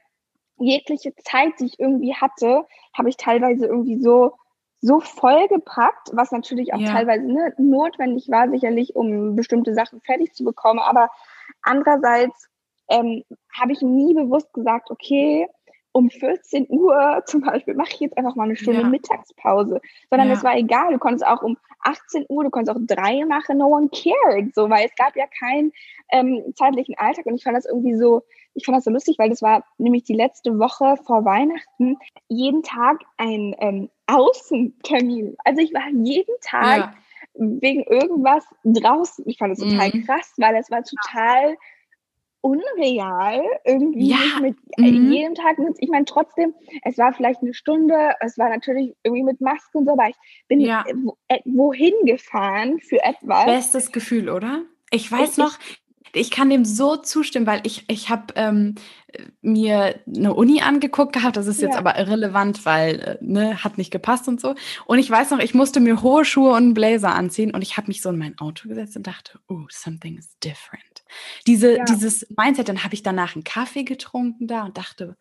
jegliche 0.58 1.14
Zeit, 1.18 1.54
die 1.60 1.66
ich 1.66 1.80
irgendwie 1.80 2.16
hatte, 2.16 2.66
habe 2.98 3.10
ich 3.10 3.18
teilweise 3.18 3.68
irgendwie 3.68 4.02
so 4.02 4.34
so 4.80 5.00
vollgepackt, 5.00 6.10
was 6.14 6.32
natürlich 6.32 6.74
auch 6.74 6.80
ja. 6.80 6.92
teilweise 6.92 7.26
ne, 7.26 7.54
notwendig 7.58 8.30
war, 8.30 8.50
sicherlich, 8.50 8.96
um 8.96 9.36
bestimmte 9.36 9.74
Sachen 9.74 10.02
fertig 10.02 10.34
zu 10.34 10.44
bekommen. 10.44 10.80
Aber 10.80 11.10
andererseits 11.64 12.48
ähm, 12.90 13.24
habe 13.54 13.72
ich 13.72 13.82
nie 13.82 14.14
bewusst 14.14 14.54
gesagt, 14.54 14.92
okay, 14.92 15.48
um 15.98 16.10
14 16.10 16.68
Uhr 16.70 17.24
zum 17.26 17.42
Beispiel 17.42 17.74
mache 17.74 17.90
ich 17.94 18.00
jetzt 18.00 18.18
einfach 18.18 18.36
mal 18.36 18.44
eine 18.44 18.56
Stunde 18.56 18.82
ja. 18.82 18.88
Mittagspause, 18.88 19.82
sondern 20.10 20.30
es 20.30 20.44
war 20.44 20.56
egal. 20.56 20.94
Du 20.94 21.00
konntest 21.00 21.26
auch 21.26 21.42
um 21.42 21.58
18 21.82 22.26
Uhr, 22.30 22.44
du 22.44 22.50
konntest 22.50 22.78
auch 22.78 22.82
drei 22.82 23.26
machen, 23.26 23.58
no 23.58 23.68
one 23.68 23.90
cared, 23.90 24.54
so, 24.54 24.70
weil 24.70 24.86
es 24.86 24.96
gab 24.96 25.16
ja 25.16 25.26
keinen 25.40 25.72
ähm, 26.12 26.54
zeitlichen 26.56 26.96
Alltag 26.98 27.26
und 27.26 27.36
ich 27.36 27.44
fand 27.44 27.58
das 27.58 27.66
irgendwie 27.66 27.96
so, 27.96 28.24
ich 28.54 28.66
fand 28.66 28.78
das 28.78 28.84
so 28.84 28.92
lustig, 28.92 29.18
weil 29.20 29.30
das 29.30 29.42
war 29.42 29.64
nämlich 29.78 30.04
die 30.04 30.16
letzte 30.16 30.58
Woche 30.60 30.96
vor 31.06 31.26
Weihnachten 31.26 31.98
jeden 32.28 32.64
Tag 32.64 33.02
ein 33.18 33.56
ähm, 33.60 33.90
Außentermin. 34.08 35.38
Also 35.44 35.62
ich 35.62 35.74
war 35.74 35.88
jeden 35.90 36.36
Tag 36.42 36.78
ja. 36.78 36.94
wegen 37.36 37.84
irgendwas 37.84 38.46
draußen. 38.64 39.26
Ich 39.28 39.38
fand 39.38 39.52
das 39.52 39.60
total 39.60 39.92
mhm. 39.94 40.06
krass, 40.06 40.34
weil 40.38 40.56
es 40.56 40.72
war 40.72 40.84
total 40.84 41.58
unreal 42.42 43.42
irgendwie 43.66 44.10
ja. 44.10 44.40
mit 44.42 44.58
äh, 44.78 44.92
mhm. 44.92 45.12
jedem 45.12 45.36
Tag. 45.36 45.58
Ich 45.80 45.90
meine, 45.90 46.06
trotzdem, 46.06 46.54
es 46.84 46.98
war 46.98 47.14
vielleicht 47.14 47.42
eine 47.42 47.54
Stunde, 47.54 47.96
es 48.20 48.38
war 48.38 48.50
natürlich 48.50 48.96
irgendwie 49.04 49.24
mit 49.24 49.42
Masken 49.42 49.80
und 49.80 49.86
so, 49.86 49.94
aber 49.94 50.10
ich 50.10 50.16
bin 50.48 50.60
ja. 50.60 50.84
Äh, 51.28 51.40
wohin 51.46 51.94
gefahren 52.06 52.80
für 52.80 53.04
etwas. 53.04 53.46
Bestes 53.46 53.92
Gefühl, 53.92 54.30
oder? 54.30 54.64
Ich 54.92 55.12
weiß 55.12 55.32
ich, 55.32 55.38
noch, 55.38 55.58
ich 56.14 56.32
kann 56.32 56.50
dem 56.50 56.66
so 56.66 56.96
zustimmen, 56.96 57.46
weil 57.46 57.62
ich, 57.64 57.86
ich 57.90 58.10
habe 58.10 58.34
ähm, 58.36 58.76
mir 59.42 60.00
eine 60.08 60.34
Uni 60.34 60.62
angeguckt 60.62 61.14
gehabt. 61.14 61.38
Das 61.38 61.48
ist 61.48 61.62
jetzt 61.62 61.74
ja. 61.74 61.80
aber 61.80 61.98
irrelevant, 61.98 62.66
weil 62.66 63.00
äh, 63.00 63.18
ne, 63.22 63.64
hat 63.64 63.78
nicht 63.78 63.92
gepasst 63.92 64.28
und 64.28 64.40
so. 64.42 64.56
Und 64.86 65.00
ich 65.00 65.10
weiß 65.10 65.32
noch, 65.32 65.40
ich 65.40 65.54
musste 65.54 65.80
mir 65.80 66.02
hohe 66.02 66.26
Schuhe 66.26 66.52
und 66.52 66.58
einen 66.58 66.74
Blazer 66.74 67.14
anziehen 67.14 67.54
und 67.54 67.62
ich 67.62 67.78
habe 67.78 67.88
mich 67.88 68.02
so 68.02 68.10
in 68.10 68.18
mein 68.18 68.38
Auto 68.38 68.68
gesetzt 68.68 68.96
und 68.96 69.08
dachte, 69.08 69.40
oh, 69.48 69.66
something 69.70 70.18
is 70.18 70.38
different. 70.40 70.84
Diese, 71.46 71.78
ja. 71.78 71.86
Dieses 71.86 72.28
Mindset, 72.36 72.70
dann 72.70 72.84
habe 72.84 72.94
ich 72.94 73.04
danach 73.04 73.36
einen 73.36 73.44
Kaffee 73.44 73.84
getrunken 73.84 74.48
da 74.48 74.64
und 74.64 74.78
dachte, 74.78 75.16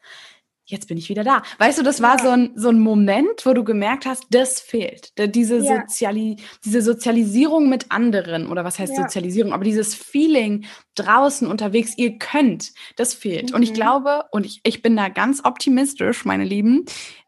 jetzt 0.67 0.89
bin 0.89 0.99
ich 0.99 1.09
wieder 1.09 1.25
da. 1.25 1.43
Weißt 1.59 1.79
du, 1.79 1.83
das 1.83 2.03
war 2.03 2.19
ja. 2.19 2.25
so, 2.25 2.31
ein, 2.31 2.51
so 2.57 2.69
ein 2.69 2.81
Moment, 2.81 3.47
wo 3.47 3.53
du 3.53 3.63
gemerkt 3.65 4.05
hast, 4.05 4.25
das 4.31 4.61
fehlt. 4.61 5.13
Diese, 5.35 5.59
ja. 5.59 5.83
Soziali 5.83 6.37
diese 6.65 6.83
Sozialisierung 6.83 7.69
mit 7.69 7.91
anderen, 7.93 8.49
oder 8.49 8.65
was 8.65 8.79
heißt 8.79 8.93
ja. 8.97 9.03
Sozialisierung, 9.03 9.53
aber 9.53 9.65
dieses 9.65 9.95
Feeling 9.95 10.67
draußen 10.97 11.47
unterwegs, 11.47 11.97
ihr 11.97 12.19
könnt, 12.19 12.73
das 12.97 13.15
fehlt. 13.15 13.51
Mhm. 13.51 13.57
Und 13.57 13.63
ich 13.63 13.71
mhm. 13.71 13.75
glaube, 13.75 14.25
und 14.33 14.45
ich, 14.45 14.61
ich 14.65 14.83
bin 14.83 14.97
da 14.97 15.09
ganz 15.09 15.45
optimistisch, 15.45 16.25
meine 16.25 16.45
Lieben, 16.45 16.85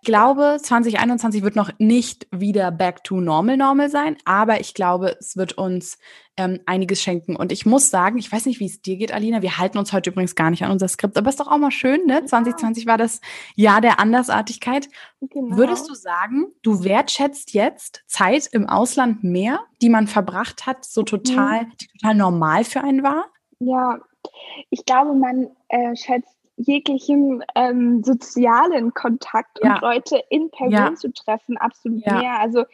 glaube, 0.08 0.56
2021 0.58 1.42
wird 1.42 1.54
noch 1.54 1.70
nicht 1.76 2.26
wieder 2.30 2.70
back 2.70 3.04
to 3.04 3.20
normal 3.20 3.58
normal 3.58 3.90
sein, 3.90 4.16
aber 4.24 4.58
ich 4.58 4.72
glaube, 4.72 5.14
es 5.20 5.36
wird 5.36 5.52
uns 5.58 5.98
ähm, 6.38 6.60
einiges 6.64 7.02
schenken. 7.02 7.36
Und 7.36 7.52
ich 7.52 7.66
muss 7.66 7.90
sagen, 7.90 8.16
ich 8.16 8.32
weiß 8.32 8.46
nicht, 8.46 8.58
wie 8.58 8.64
es 8.64 8.80
dir 8.80 8.96
geht, 8.96 9.12
Alina. 9.12 9.42
Wir 9.42 9.58
halten 9.58 9.76
uns 9.76 9.92
heute 9.92 10.08
übrigens 10.08 10.34
gar 10.34 10.48
nicht 10.48 10.64
an 10.64 10.70
unser 10.70 10.88
Skript, 10.88 11.18
aber 11.18 11.28
ist 11.28 11.40
doch 11.40 11.48
auch 11.48 11.58
mal 11.58 11.70
schön, 11.70 12.06
ne? 12.06 12.20
Ja. 12.20 12.24
2020 12.24 12.86
war 12.86 12.96
das 12.96 13.20
Jahr 13.54 13.82
der 13.82 14.00
Andersartigkeit. 14.00 14.88
Genau. 15.20 15.58
Würdest 15.58 15.90
du 15.90 15.94
sagen, 15.94 16.46
du 16.62 16.84
wertschätzt 16.84 17.52
jetzt 17.52 18.02
Zeit 18.06 18.46
im 18.46 18.66
Ausland 18.66 19.24
mehr, 19.24 19.60
die 19.82 19.90
man 19.90 20.06
verbracht 20.06 20.64
hat, 20.64 20.86
so 20.86 21.02
total, 21.02 21.64
mhm. 21.64 21.72
die 21.82 21.86
total 21.88 22.14
normal 22.14 22.64
für 22.64 22.80
einen 22.80 23.02
war? 23.02 23.26
Ja, 23.58 23.98
ich 24.70 24.86
glaube, 24.86 25.12
man 25.12 25.48
äh, 25.68 25.94
schätzt 25.96 26.37
jeglichen 26.58 27.44
ähm, 27.54 28.02
sozialen 28.02 28.92
Kontakt 28.92 29.60
ja. 29.62 29.74
und 29.74 29.80
Leute 29.80 30.20
in 30.28 30.50
Person 30.50 30.72
ja. 30.72 30.94
zu 30.94 31.12
treffen 31.12 31.56
absolut 31.56 32.04
ja. 32.04 32.18
mehr. 32.18 32.40
Also 32.40 32.64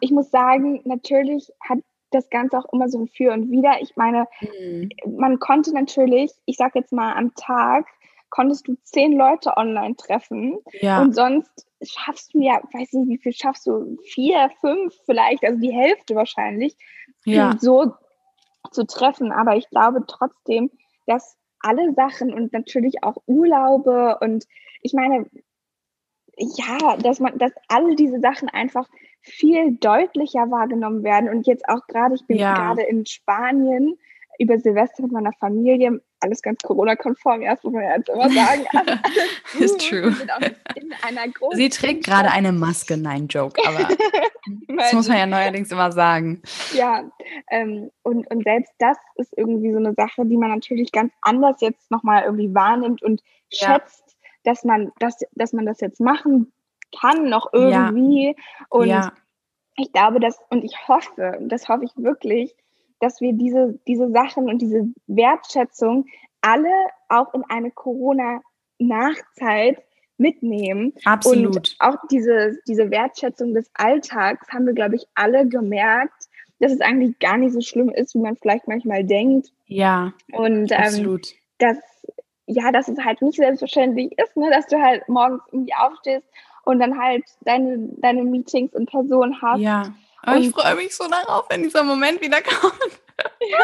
ich 0.00 0.10
muss 0.10 0.30
sagen, 0.30 0.80
natürlich 0.84 1.52
hat 1.60 1.78
das 2.10 2.30
Ganze 2.30 2.58
auch 2.58 2.72
immer 2.72 2.88
so 2.88 3.00
ein 3.00 3.08
Für 3.08 3.32
und 3.32 3.50
Wider. 3.50 3.80
Ich 3.80 3.94
meine, 3.96 4.26
mhm. 4.40 4.90
man 5.18 5.38
konnte 5.38 5.74
natürlich, 5.74 6.32
ich 6.46 6.56
sag 6.56 6.74
jetzt 6.74 6.92
mal 6.92 7.12
am 7.14 7.34
Tag, 7.34 7.86
konntest 8.30 8.66
du 8.68 8.76
zehn 8.82 9.12
Leute 9.12 9.56
online 9.56 9.96
treffen 9.96 10.58
ja. 10.80 11.00
und 11.00 11.14
sonst 11.14 11.66
schaffst 11.82 12.34
du 12.34 12.40
ja, 12.40 12.60
weiß 12.72 12.92
nicht, 12.92 13.08
wie 13.08 13.18
viel 13.18 13.32
schaffst 13.32 13.66
du, 13.66 13.98
vier, 14.04 14.50
fünf 14.60 14.94
vielleicht, 15.04 15.44
also 15.44 15.60
die 15.60 15.72
Hälfte 15.72 16.14
wahrscheinlich, 16.14 16.76
ja. 17.24 17.56
so 17.58 17.92
zu 18.72 18.86
treffen. 18.86 19.30
Aber 19.30 19.56
ich 19.56 19.68
glaube 19.68 20.04
trotzdem, 20.06 20.70
dass 21.06 21.36
alle 21.60 21.92
Sachen 21.94 22.32
und 22.32 22.52
natürlich 22.52 23.02
auch 23.02 23.16
Urlaube 23.26 24.18
und 24.20 24.46
ich 24.82 24.92
meine, 24.92 25.26
ja, 26.36 26.96
dass 26.98 27.20
man, 27.20 27.38
dass 27.38 27.52
alle 27.68 27.96
diese 27.96 28.20
Sachen 28.20 28.48
einfach 28.48 28.88
viel 29.20 29.76
deutlicher 29.76 30.50
wahrgenommen 30.50 31.02
werden. 31.02 31.28
Und 31.28 31.46
jetzt 31.46 31.68
auch 31.68 31.86
gerade, 31.88 32.14
ich 32.14 32.26
bin 32.26 32.36
ja. 32.36 32.54
gerade 32.54 32.82
in 32.82 33.06
Spanien 33.06 33.98
über 34.38 34.58
Silvester 34.58 35.02
mit 35.02 35.12
meiner 35.12 35.32
Familie, 35.32 36.00
alles 36.20 36.42
ganz 36.42 36.60
Corona-konform, 36.62 37.42
erst 37.42 37.64
muss 37.64 37.72
man 37.72 37.82
ja 37.82 37.96
jetzt 37.96 38.08
immer 38.08 38.30
sagen. 38.30 38.66
Ist 39.58 39.88
true. 39.88 40.14
Sie 41.52 41.68
trägt 41.68 42.04
gerade 42.04 42.30
eine 42.30 42.52
Maske, 42.52 42.96
nein, 42.96 43.28
Joke, 43.28 43.60
aber 43.66 43.88
das 44.76 44.92
muss 44.92 45.08
man 45.08 45.18
ja 45.18 45.26
neuerdings 45.26 45.70
immer 45.70 45.92
sagen. 45.92 46.42
Ja, 46.74 47.04
ähm, 47.50 47.90
und, 48.02 48.30
und 48.30 48.44
selbst 48.44 48.72
das 48.78 48.96
ist 49.16 49.32
irgendwie 49.36 49.72
so 49.72 49.78
eine 49.78 49.94
Sache, 49.94 50.24
die 50.26 50.36
man 50.36 50.50
natürlich 50.50 50.92
ganz 50.92 51.12
anders 51.22 51.60
jetzt 51.60 51.90
nochmal 51.90 52.24
irgendwie 52.24 52.54
wahrnimmt 52.54 53.02
und 53.02 53.22
schätzt, 53.52 54.04
ja. 54.06 54.52
dass 54.52 54.64
man 54.64 54.92
das, 54.98 55.18
dass 55.32 55.52
man 55.52 55.66
das 55.66 55.80
jetzt 55.80 56.00
machen 56.00 56.52
kann, 57.00 57.28
noch 57.28 57.52
irgendwie. 57.52 58.28
Ja. 58.28 58.66
Und 58.68 58.88
ja. 58.88 59.12
ich 59.76 59.92
glaube, 59.92 60.20
dass, 60.20 60.38
und 60.50 60.64
ich 60.64 60.88
hoffe, 60.88 61.38
das 61.40 61.68
hoffe 61.68 61.84
ich 61.84 61.92
wirklich, 61.96 62.54
dass 63.00 63.20
wir 63.20 63.32
diese, 63.32 63.80
diese 63.86 64.10
Sachen 64.10 64.48
und 64.48 64.60
diese 64.62 64.88
Wertschätzung 65.06 66.06
alle 66.40 66.72
auch 67.08 67.32
in 67.34 67.44
eine 67.48 67.70
Corona-Nachzeit 67.70 69.80
mitnehmen. 70.18 70.92
Absolut. 71.04 71.56
Und 71.56 71.76
auch 71.78 71.98
diese, 72.10 72.58
diese 72.66 72.90
Wertschätzung 72.90 73.54
des 73.54 73.70
Alltags 73.74 74.48
haben 74.48 74.66
wir, 74.66 74.74
glaube 74.74 74.96
ich, 74.96 75.06
alle 75.14 75.46
gemerkt, 75.46 76.24
dass 76.58 76.72
es 76.72 76.80
eigentlich 76.80 77.18
gar 77.18 77.36
nicht 77.36 77.52
so 77.52 77.60
schlimm 77.60 77.90
ist, 77.90 78.14
wie 78.14 78.20
man 78.20 78.36
vielleicht 78.36 78.66
manchmal 78.66 79.04
denkt. 79.04 79.52
Ja. 79.66 80.14
Und 80.32 80.72
ähm, 80.72 80.78
absolut. 80.78 81.34
dass 81.58 81.76
ja, 82.46 82.70
dass 82.70 82.88
es 82.88 82.98
halt 83.04 83.20
nicht 83.22 83.36
selbstverständlich 83.36 84.16
ist, 84.18 84.36
ne, 84.36 84.50
dass 84.50 84.66
du 84.68 84.80
halt 84.80 85.08
morgens 85.08 85.42
irgendwie 85.50 85.74
aufstehst 85.74 86.26
und 86.64 86.78
dann 86.78 86.98
halt 86.98 87.24
deine, 87.40 87.88
deine 87.98 88.24
Meetings 88.24 88.72
in 88.74 88.86
Person 88.86 89.40
hast. 89.42 89.60
Ja. 89.60 89.94
Aber 90.26 90.38
ich 90.38 90.50
freue 90.50 90.74
mich 90.74 90.94
so 90.94 91.08
darauf, 91.08 91.46
wenn 91.48 91.62
dieser 91.62 91.82
Moment 91.82 92.20
wieder 92.20 92.42
kommt. 92.42 93.00
Ja. 93.40 93.58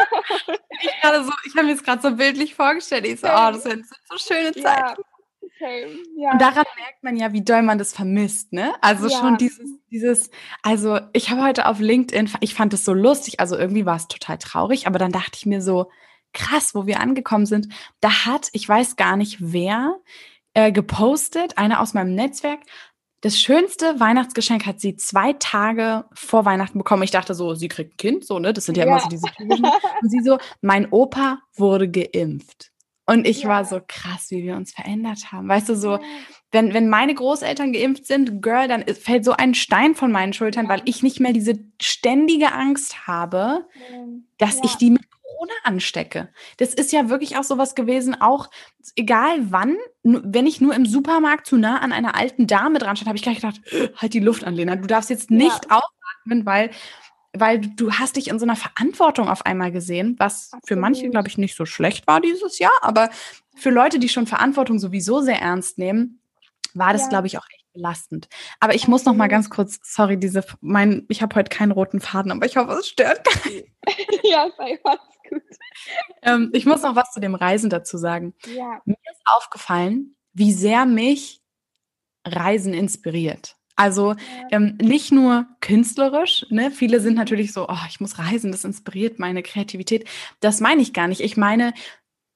ich 0.81 1.25
so, 1.25 1.31
ich 1.45 1.55
habe 1.55 1.67
mir 1.67 1.75
das 1.75 1.83
gerade 1.83 2.01
so 2.01 2.15
bildlich 2.15 2.55
vorgestellt. 2.55 3.05
Ich 3.05 3.19
so, 3.19 3.27
oh, 3.27 3.51
das 3.51 3.63
sind 3.63 3.85
so 4.09 4.17
schöne 4.17 4.51
Zeiten. 4.53 4.63
Ja. 4.63 4.95
Ja. 6.17 6.31
Und 6.31 6.41
daran 6.41 6.65
merkt 6.77 7.03
man 7.03 7.15
ja, 7.15 7.31
wie 7.31 7.43
doll 7.43 7.61
man 7.61 7.77
das 7.77 7.93
vermisst, 7.93 8.51
ne? 8.51 8.73
Also 8.81 9.07
ja. 9.07 9.17
schon 9.17 9.37
dieses, 9.37 9.69
dieses, 9.91 10.29
also 10.61 10.99
ich 11.13 11.29
habe 11.29 11.43
heute 11.43 11.67
auf 11.67 11.79
LinkedIn, 11.79 12.31
ich 12.41 12.53
fand 12.53 12.73
es 12.73 12.83
so 12.83 12.93
lustig, 12.93 13.39
also 13.39 13.57
irgendwie 13.57 13.85
war 13.85 13.95
es 13.95 14.07
total 14.07 14.37
traurig, 14.39 14.87
aber 14.87 14.99
dann 14.99 15.11
dachte 15.11 15.31
ich 15.35 15.45
mir 15.45 15.61
so, 15.61 15.89
krass, 16.33 16.75
wo 16.75 16.85
wir 16.85 16.99
angekommen 16.99 17.45
sind, 17.45 17.69
da 18.01 18.25
hat, 18.25 18.49
ich 18.53 18.67
weiß 18.67 18.95
gar 18.95 19.15
nicht 19.15 19.37
wer, 19.39 19.99
äh, 20.53 20.71
gepostet, 20.71 21.57
einer 21.57 21.79
aus 21.79 21.93
meinem 21.93 22.15
Netzwerk, 22.15 22.59
das 23.23 23.39
schönste 23.39 24.01
Weihnachtsgeschenk 24.01 24.65
hat 24.65 24.81
sie 24.81 24.97
zwei 24.97 25.31
Tage 25.31 26.03
vor 26.13 26.43
Weihnachten 26.43 26.77
bekommen. 26.77 27.03
Ich 27.03 27.11
dachte 27.11 27.33
so, 27.33 27.55
sie 27.55 27.69
kriegt 27.69 27.93
ein 27.93 27.97
Kind, 27.97 28.25
so, 28.25 28.37
ne? 28.37 28.51
Das 28.51 28.65
sind 28.65 28.75
ja, 28.75 28.83
ja. 28.83 28.91
immer 28.91 28.99
so 28.99 29.07
diese 29.07 29.27
typischen. 29.27 29.65
Und 30.01 30.09
sie 30.09 30.19
so, 30.19 30.37
mein 30.61 30.91
Opa 30.91 31.39
wurde 31.55 31.89
geimpft. 31.89 32.71
Und 33.05 33.25
ich 33.25 33.43
ja. 33.43 33.49
war 33.49 33.63
so 33.63 33.79
krass, 33.87 34.27
wie 34.29 34.43
wir 34.43 34.57
uns 34.57 34.73
verändert 34.73 35.31
haben. 35.31 35.47
Weißt 35.47 35.69
du, 35.69 35.75
so, 35.77 35.99
wenn, 36.51 36.73
wenn 36.73 36.89
meine 36.89 37.15
Großeltern 37.15 37.71
geimpft 37.71 38.07
sind, 38.07 38.41
Girl, 38.41 38.67
dann 38.67 38.83
fällt 38.93 39.23
so 39.23 39.31
ein 39.31 39.53
Stein 39.53 39.95
von 39.95 40.11
meinen 40.11 40.33
Schultern, 40.33 40.67
weil 40.67 40.81
ich 40.83 41.01
nicht 41.01 41.21
mehr 41.21 41.31
diese 41.31 41.53
ständige 41.81 42.51
Angst 42.51 43.07
habe, 43.07 43.65
dass 44.37 44.59
ich 44.65 44.75
die 44.75 44.91
mit 44.91 45.01
Corona 45.43 45.53
anstecke. 45.63 46.29
Das 46.57 46.73
ist 46.73 46.91
ja 46.91 47.09
wirklich 47.09 47.37
auch 47.37 47.43
sowas 47.43 47.75
gewesen, 47.75 48.19
auch 48.19 48.49
egal 48.95 49.51
wann, 49.51 49.75
wenn 50.03 50.47
ich 50.47 50.61
nur 50.61 50.73
im 50.73 50.85
Supermarkt 50.85 51.47
zu 51.47 51.57
nah 51.57 51.79
an 51.79 51.91
einer 51.91 52.15
alten 52.15 52.47
Dame 52.47 52.79
dran 52.79 52.95
stand, 52.95 53.07
habe 53.07 53.17
ich 53.17 53.23
gleich 53.23 53.37
gedacht, 53.37 53.61
halt 53.97 54.13
die 54.13 54.19
Luft 54.19 54.43
an, 54.43 54.55
Lena. 54.55 54.75
Du 54.75 54.87
darfst 54.87 55.09
jetzt 55.09 55.31
nicht 55.31 55.65
ja. 55.69 55.81
ausatmen, 55.81 56.45
weil, 56.45 56.71
weil 57.33 57.59
du 57.59 57.91
hast 57.93 58.15
dich 58.15 58.29
in 58.29 58.39
so 58.39 58.45
einer 58.45 58.55
Verantwortung 58.55 59.29
auf 59.29 59.45
einmal 59.45 59.71
gesehen, 59.71 60.15
was 60.19 60.45
Absolut. 60.45 60.67
für 60.67 60.75
manche, 60.75 61.09
glaube 61.09 61.27
ich, 61.27 61.37
nicht 61.37 61.55
so 61.55 61.65
schlecht 61.65 62.07
war 62.07 62.21
dieses 62.21 62.59
Jahr, 62.59 62.73
aber 62.81 63.09
für 63.55 63.69
Leute, 63.69 63.99
die 63.99 64.09
schon 64.09 64.27
Verantwortung 64.27 64.79
sowieso 64.79 65.21
sehr 65.21 65.39
ernst 65.39 65.77
nehmen, 65.77 66.19
war 66.73 66.93
das, 66.93 67.03
ja. 67.03 67.09
glaube 67.09 67.27
ich, 67.27 67.37
auch 67.37 67.45
echt 67.53 67.62
belastend. 67.73 68.29
Aber 68.59 68.75
ich 68.75 68.87
muss 68.87 69.05
noch 69.05 69.15
mal 69.15 69.27
ganz 69.27 69.49
kurz, 69.49 69.79
sorry, 69.83 70.17
diese, 70.17 70.43
mein, 70.61 71.05
ich 71.09 71.21
habe 71.21 71.35
heute 71.35 71.49
keinen 71.49 71.71
roten 71.71 71.99
Faden, 71.99 72.31
aber 72.31 72.45
ich 72.45 72.57
hoffe, 72.57 72.73
es 72.73 72.87
stört 72.87 73.23
keinen. 73.25 73.63
ja, 74.23 74.49
sei 74.57 74.79
was 74.83 74.99
gut. 75.29 75.43
Ähm, 76.21 76.49
ich 76.53 76.65
muss 76.65 76.83
noch 76.83 76.95
was 76.95 77.11
zu 77.11 77.19
dem 77.19 77.35
Reisen 77.35 77.69
dazu 77.69 77.97
sagen. 77.97 78.33
Ja. 78.45 78.81
Mir 78.85 78.97
ist 79.11 79.21
aufgefallen, 79.25 80.15
wie 80.33 80.53
sehr 80.53 80.85
mich 80.85 81.41
Reisen 82.25 82.73
inspiriert. 82.73 83.57
Also 83.75 84.11
ja. 84.11 84.17
ähm, 84.51 84.77
nicht 84.81 85.11
nur 85.11 85.47
künstlerisch, 85.59 86.45
ne? 86.49 86.69
Viele 86.69 86.99
sind 86.99 87.15
natürlich 87.15 87.53
so, 87.53 87.67
oh, 87.67 87.85
ich 87.89 87.99
muss 87.99 88.19
reisen, 88.19 88.51
das 88.51 88.63
inspiriert 88.63 89.17
meine 89.17 89.41
Kreativität. 89.41 90.07
Das 90.39 90.59
meine 90.61 90.81
ich 90.81 90.93
gar 90.93 91.07
nicht. 91.07 91.21
Ich 91.21 91.37
meine, 91.37 91.73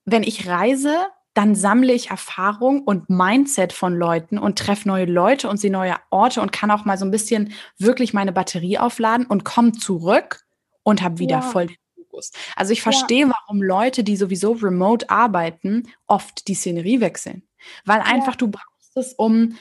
wenn 0.05 0.23
ich 0.23 0.47
reise, 0.47 1.07
dann 1.37 1.53
sammle 1.53 1.93
ich 1.93 2.09
Erfahrung 2.09 2.81
und 2.81 3.11
Mindset 3.11 3.71
von 3.71 3.95
Leuten 3.95 4.39
und 4.39 4.57
treffe 4.57 4.87
neue 4.87 5.05
Leute 5.05 5.47
und 5.47 5.57
sehe 5.57 5.71
neue 5.71 5.93
Orte 6.09 6.41
und 6.41 6.51
kann 6.51 6.71
auch 6.71 6.83
mal 6.83 6.97
so 6.97 7.05
ein 7.05 7.11
bisschen 7.11 7.53
wirklich 7.77 8.11
meine 8.11 8.31
Batterie 8.31 8.79
aufladen 8.79 9.27
und 9.27 9.45
komme 9.45 9.73
zurück 9.73 10.41
und 10.81 11.03
habe 11.03 11.19
wieder 11.19 11.35
ja. 11.35 11.41
voll 11.41 11.67
den 11.67 11.77
Fokus. 11.95 12.31
Also 12.55 12.73
ich 12.73 12.81
verstehe, 12.81 13.27
ja. 13.27 13.31
warum 13.31 13.61
Leute, 13.61 14.03
die 14.03 14.15
sowieso 14.15 14.53
remote 14.53 15.11
arbeiten, 15.11 15.83
oft 16.07 16.47
die 16.47 16.55
Szenerie 16.55 17.01
wechseln. 17.01 17.43
Weil 17.85 17.99
einfach 17.99 18.33
ja. 18.33 18.37
du 18.37 18.47
brauchst 18.49 18.97
es, 18.97 19.13
um, 19.13 19.57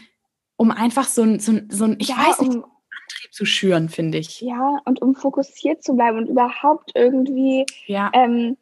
um 0.56 0.70
einfach 0.70 1.06
so 1.06 1.24
ein, 1.24 1.40
so 1.40 1.52
ein, 1.52 1.68
so 1.70 1.84
ein 1.84 1.96
ich 1.98 2.08
weiß 2.08 2.40
nicht, 2.40 2.54
um, 2.54 2.64
Antrieb 2.64 3.34
zu 3.34 3.44
schüren, 3.44 3.90
finde 3.90 4.16
ich. 4.16 4.40
Ja, 4.40 4.78
und 4.86 5.02
um 5.02 5.14
fokussiert 5.14 5.82
zu 5.82 5.94
bleiben 5.94 6.16
und 6.16 6.28
überhaupt 6.28 6.92
irgendwie 6.94 7.66
ja. 7.86 8.10
ähm, 8.14 8.56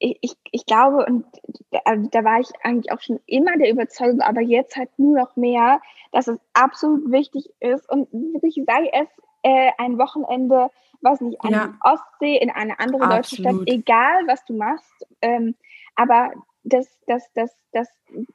ich, 0.00 0.18
ich, 0.22 0.36
ich 0.50 0.66
glaube, 0.66 1.04
und 1.06 1.24
da, 1.70 1.78
also 1.84 2.08
da 2.10 2.24
war 2.24 2.40
ich 2.40 2.48
eigentlich 2.62 2.90
auch 2.90 3.00
schon 3.00 3.20
immer 3.26 3.56
der 3.56 3.70
Überzeugung, 3.70 4.20
aber 4.22 4.40
jetzt 4.40 4.76
halt 4.76 4.90
nur 4.98 5.20
noch 5.20 5.36
mehr, 5.36 5.80
dass 6.10 6.26
es 6.26 6.38
absolut 6.54 7.12
wichtig 7.12 7.50
ist 7.60 7.88
und 7.88 8.08
wirklich 8.12 8.64
sei 8.66 8.90
es 8.92 9.08
äh, 9.42 9.70
ein 9.78 9.98
Wochenende, 9.98 10.70
weiß 11.02 11.20
nicht, 11.20 11.40
an 11.42 11.52
ja. 11.52 11.74
Ostsee, 11.82 12.36
in 12.36 12.50
eine 12.50 12.80
andere 12.80 13.08
deutsche 13.08 13.36
Stadt, 13.36 13.56
egal 13.66 14.26
was 14.26 14.44
du 14.46 14.54
machst, 14.54 15.06
ähm, 15.20 15.54
aber 15.94 16.32
das, 16.62 16.86
das, 17.06 17.30
das, 17.34 17.54
das, 17.72 17.88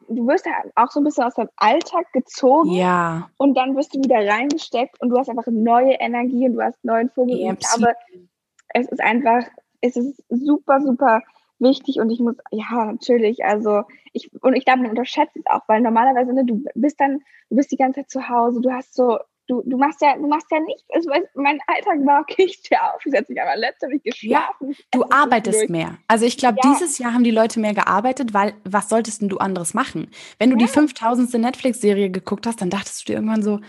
du 0.07 0.27
wirst 0.27 0.45
ja 0.45 0.53
auch 0.75 0.89
so 0.89 0.99
ein 0.99 1.03
bisschen 1.03 1.25
aus 1.25 1.35
deinem 1.35 1.49
Alltag 1.57 2.11
gezogen 2.13 2.71
ja. 2.71 3.29
und 3.37 3.55
dann 3.55 3.75
wirst 3.75 3.93
du 3.93 3.99
wieder 3.99 4.27
reingesteckt 4.27 4.99
und 5.01 5.09
du 5.09 5.17
hast 5.17 5.29
einfach 5.29 5.45
neue 5.47 5.93
Energie 5.93 6.47
und 6.47 6.53
du 6.53 6.61
hast 6.61 6.83
neuen 6.83 7.09
Vogel. 7.09 7.37
Ja, 7.37 7.53
ich 7.53 7.59
glaube, 7.59 7.93
es 8.69 8.87
ist 8.87 9.01
einfach, 9.01 9.45
es 9.81 9.95
ist 9.95 10.23
super, 10.29 10.81
super 10.81 11.21
wichtig 11.59 11.99
und 11.99 12.09
ich 12.09 12.19
muss, 12.19 12.35
ja, 12.51 12.85
natürlich, 12.85 13.43
also 13.45 13.83
ich, 14.13 14.31
und 14.41 14.55
ich 14.55 14.65
glaube, 14.65 14.81
man 14.81 14.91
unterschätzt 14.91 15.35
es 15.35 15.45
auch, 15.47 15.61
weil 15.67 15.81
normalerweise, 15.81 16.33
ne, 16.33 16.45
du 16.45 16.63
bist 16.75 16.99
dann, 16.99 17.19
du 17.49 17.55
bist 17.55 17.71
die 17.71 17.77
ganze 17.77 18.01
Zeit 18.01 18.09
zu 18.09 18.29
Hause, 18.29 18.61
du 18.61 18.71
hast 18.71 18.93
so, 18.93 19.17
du, 19.47 19.61
du 19.65 19.77
machst 19.77 20.01
ja, 20.01 20.15
du 20.15 20.27
machst 20.27 20.47
ja 20.51 20.59
nichts, 20.59 20.83
also 20.93 21.09
mein 21.35 21.59
Alltag 21.67 22.05
war, 22.05 22.21
okay, 22.21 22.45
ich 22.45 22.55
stehe 22.55 22.81
auf, 22.81 23.05
ich 23.05 23.11
setze 23.11 23.31
mich 23.31 23.41
aber 23.41 23.55
letzte 23.55 23.87
habe 23.87 23.95
ich 23.95 24.03
geschlafen. 24.03 24.69
Ja, 24.71 24.75
du 24.91 25.03
arbeitest 25.09 25.61
durch. 25.61 25.69
mehr. 25.69 25.97
Also 26.07 26.25
ich 26.25 26.37
glaube, 26.37 26.57
ja. 26.63 26.71
dieses 26.71 26.97
Jahr 26.97 27.13
haben 27.13 27.23
die 27.23 27.31
Leute 27.31 27.59
mehr 27.59 27.73
gearbeitet, 27.73 28.33
weil 28.33 28.53
was 28.63 28.89
solltest 28.89 29.21
denn 29.21 29.29
du 29.29 29.37
anderes 29.37 29.73
machen? 29.73 30.09
Wenn 30.39 30.49
du 30.49 30.57
ja. 30.57 30.65
die 30.65 30.71
5000. 30.71 31.33
Netflix-Serie 31.35 32.09
geguckt 32.09 32.47
hast, 32.47 32.61
dann 32.61 32.69
dachtest 32.69 33.01
du 33.01 33.05
dir 33.11 33.13
irgendwann 33.17 33.43
so, 33.43 33.59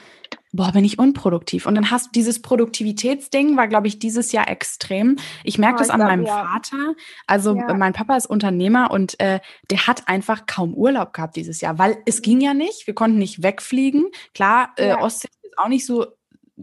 boah, 0.56 0.72
bin 0.72 0.84
ich 0.84 0.98
unproduktiv. 0.98 1.66
Und 1.66 1.74
dann 1.74 1.90
hast 1.90 2.06
du 2.06 2.10
dieses 2.12 2.42
Produktivitätsding, 2.42 3.56
war, 3.56 3.68
glaube 3.68 3.86
ich, 3.86 3.98
dieses 3.98 4.32
Jahr 4.32 4.48
extrem. 4.48 5.16
Ich 5.44 5.58
merke 5.58 5.76
oh, 5.76 5.78
das 5.78 5.90
an 5.90 6.00
glaub, 6.00 6.10
meinem 6.10 6.26
ja. 6.26 6.44
Vater. 6.44 6.94
Also 7.26 7.54
ja. 7.54 7.74
mein 7.74 7.92
Papa 7.92 8.16
ist 8.16 8.26
Unternehmer 8.26 8.90
und 8.90 9.20
äh, 9.20 9.40
der 9.70 9.86
hat 9.86 10.08
einfach 10.08 10.46
kaum 10.46 10.74
Urlaub 10.74 11.12
gehabt 11.12 11.36
dieses 11.36 11.60
Jahr, 11.60 11.78
weil 11.78 11.98
es 12.06 12.22
ging 12.22 12.40
ja 12.40 12.54
nicht. 12.54 12.86
Wir 12.86 12.94
konnten 12.94 13.18
nicht 13.18 13.42
wegfliegen. 13.42 14.06
Klar, 14.34 14.70
äh, 14.76 14.88
ja. 14.88 15.00
Ostsee 15.00 15.28
ist 15.42 15.58
auch 15.58 15.68
nicht 15.68 15.86
so, 15.86 16.06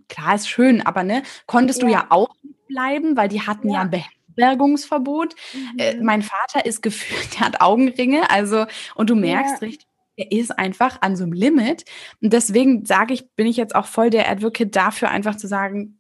klar 0.10 0.36
ist 0.36 0.50
schön, 0.50 0.86
aber 0.86 1.04
ne, 1.04 1.24
konntest 1.46 1.82
du 1.82 1.88
ja 1.88 2.08
auch 2.10 2.36
bleiben, 2.68 3.16
weil 3.16 3.30
die 3.30 3.42
hatten 3.42 3.70
ja, 3.70 3.82
ein 3.82 3.92
Beherbergungsverbot. 3.92 5.34
Äh, 5.34 5.58
mhm. 5.58 5.80
Äh, 5.80 6.04
mein 6.04 6.22
Vater 6.24 6.66
ist 6.66 6.82
gefühlt, 6.82 7.34
der 7.40 7.42
hat 7.42 7.62
Augenringe, 7.62 8.30
also 8.30 8.66
und 8.96 9.10
du 9.10 9.16
merkst 9.16 9.62
richtig, 9.62 9.88
er 10.16 10.32
ist 10.32 10.58
einfach 10.58 11.02
an 11.02 11.16
so 11.16 11.24
einem 11.24 11.34
Limit. 11.34 11.86
Und 12.22 12.34
deswegen 12.34 12.86
sage 12.86 13.14
ich, 13.14 13.34
bin 13.36 13.48
ich 13.48 13.58
jetzt 13.58 13.76
auch 13.76 13.86
voll 13.86 14.10
der 14.10 14.30
Advocate 14.30 14.76
dafür, 14.76 15.10
einfach 15.10 15.36
zu 15.36 15.48
sagen, 15.48 16.00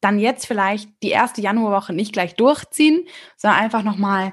dann 0.00 0.18
jetzt 0.18 0.46
vielleicht 0.46 0.90
die 1.02 1.10
erste 1.10 1.40
Januarwoche 1.40 1.92
nicht 1.92 2.12
gleich 2.12 2.34
durchziehen, 2.34 3.06
sondern 3.36 3.60
einfach 3.60 3.82
nochmal 3.82 4.32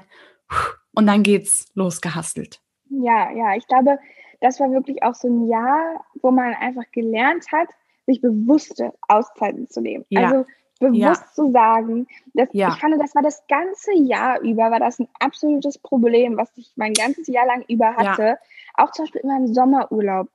und 0.94 1.06
dann 1.06 1.22
geht's 1.22 1.66
losgehastelt. 1.74 2.60
Ja, 2.90 3.30
ja, 3.30 3.54
ich 3.56 3.66
glaube, 3.68 3.98
das 4.40 4.58
war 4.58 4.70
wirklich 4.72 5.02
auch 5.02 5.14
so 5.14 5.28
ein 5.28 5.48
Jahr, 5.48 6.04
wo 6.22 6.30
man 6.30 6.54
einfach 6.54 6.90
gelernt 6.92 7.46
hat, 7.52 7.68
sich 8.06 8.20
bewusste 8.20 8.92
Auszeiten 9.06 9.68
zu 9.68 9.80
nehmen. 9.80 10.04
Ja. 10.08 10.22
Also 10.22 10.46
bewusst 10.80 11.22
ja. 11.22 11.32
zu 11.32 11.52
sagen, 11.52 12.08
dass 12.34 12.48
ja. 12.52 12.70
ich 12.70 12.80
fand, 12.80 13.00
das 13.00 13.14
war 13.14 13.22
das 13.22 13.46
ganze 13.46 13.94
Jahr 13.94 14.40
über, 14.40 14.70
war 14.70 14.80
das 14.80 14.98
ein 14.98 15.08
absolutes 15.20 15.78
Problem, 15.78 16.36
was 16.36 16.50
ich 16.56 16.72
mein 16.74 16.94
ganzes 16.94 17.28
Jahr 17.28 17.46
lang 17.46 17.64
über 17.68 17.94
hatte. 17.94 18.22
Ja. 18.22 18.38
Auch 18.74 18.90
zum 18.90 19.04
Beispiel 19.04 19.20
in 19.20 19.28
meinem 19.28 19.54
Sommerurlaub. 19.54 20.28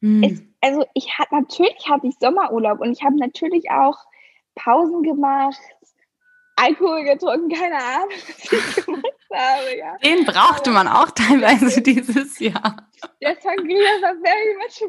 Mhm. 0.00 0.22
Es, 0.22 0.42
also 0.62 0.86
ich 0.94 1.18
hatte 1.18 1.34
natürlich 1.34 1.88
hatte 1.88 2.06
ich 2.06 2.14
Sommerurlaub 2.18 2.80
und 2.80 2.92
ich 2.92 3.02
habe 3.02 3.18
natürlich 3.18 3.70
auch 3.70 3.98
Pausen 4.54 5.02
gemacht, 5.02 5.60
Alkohol 6.56 7.04
getrunken, 7.04 7.48
keine 7.48 7.76
Ahnung, 7.76 8.10
was 8.10 8.76
ich 8.76 8.76
gemacht 8.86 9.04
habe. 9.32 9.78
Ja. 9.78 9.96
Den 9.98 10.24
brauchte 10.24 10.70
man 10.70 10.88
auch 10.88 11.10
teilweise 11.10 11.80
dieses 11.80 12.38
Jahr. 12.38 12.76
Der 13.22 13.36
Sangria 13.40 13.90
war 14.02 14.14
very 14.22 14.56
much 14.56 14.82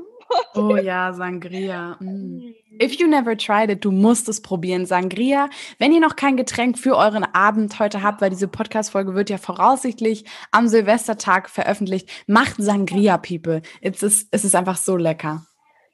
Oh 0.54 0.76
ja, 0.84 1.13
Sangria. 1.13 1.98
Mm. 2.00 2.54
If 2.82 3.00
you 3.00 3.08
never 3.08 3.38
tried 3.38 3.70
it, 3.70 3.84
du 3.84 3.91
musst 3.91 4.30
es 4.30 4.41
probieren. 4.41 4.86
Sangria. 4.86 5.50
Wenn 5.78 5.91
ihr 5.91 6.00
noch 6.00 6.15
kein 6.15 6.38
Getränk 6.38 6.78
für 6.78 6.96
euren 6.96 7.24
Abend 7.24 7.80
heute 7.80 8.02
habt, 8.02 8.22
weil 8.22 8.30
diese 8.30 8.48
Podcast-Folge 8.48 9.13
wird 9.13 9.30
ja 9.30 9.38
voraussichtlich 9.38 10.26
am 10.52 10.67
Silvestertag 10.67 11.50
veröffentlicht, 11.50 12.10
macht 12.28 12.56
Sangria, 12.58 13.17
People. 13.17 13.62
Es 13.82 14.04
ist, 14.04 14.28
es 14.32 14.44
ist 14.46 14.56
einfach 14.56 14.78
so 14.78 14.98
lecker. 14.98 15.46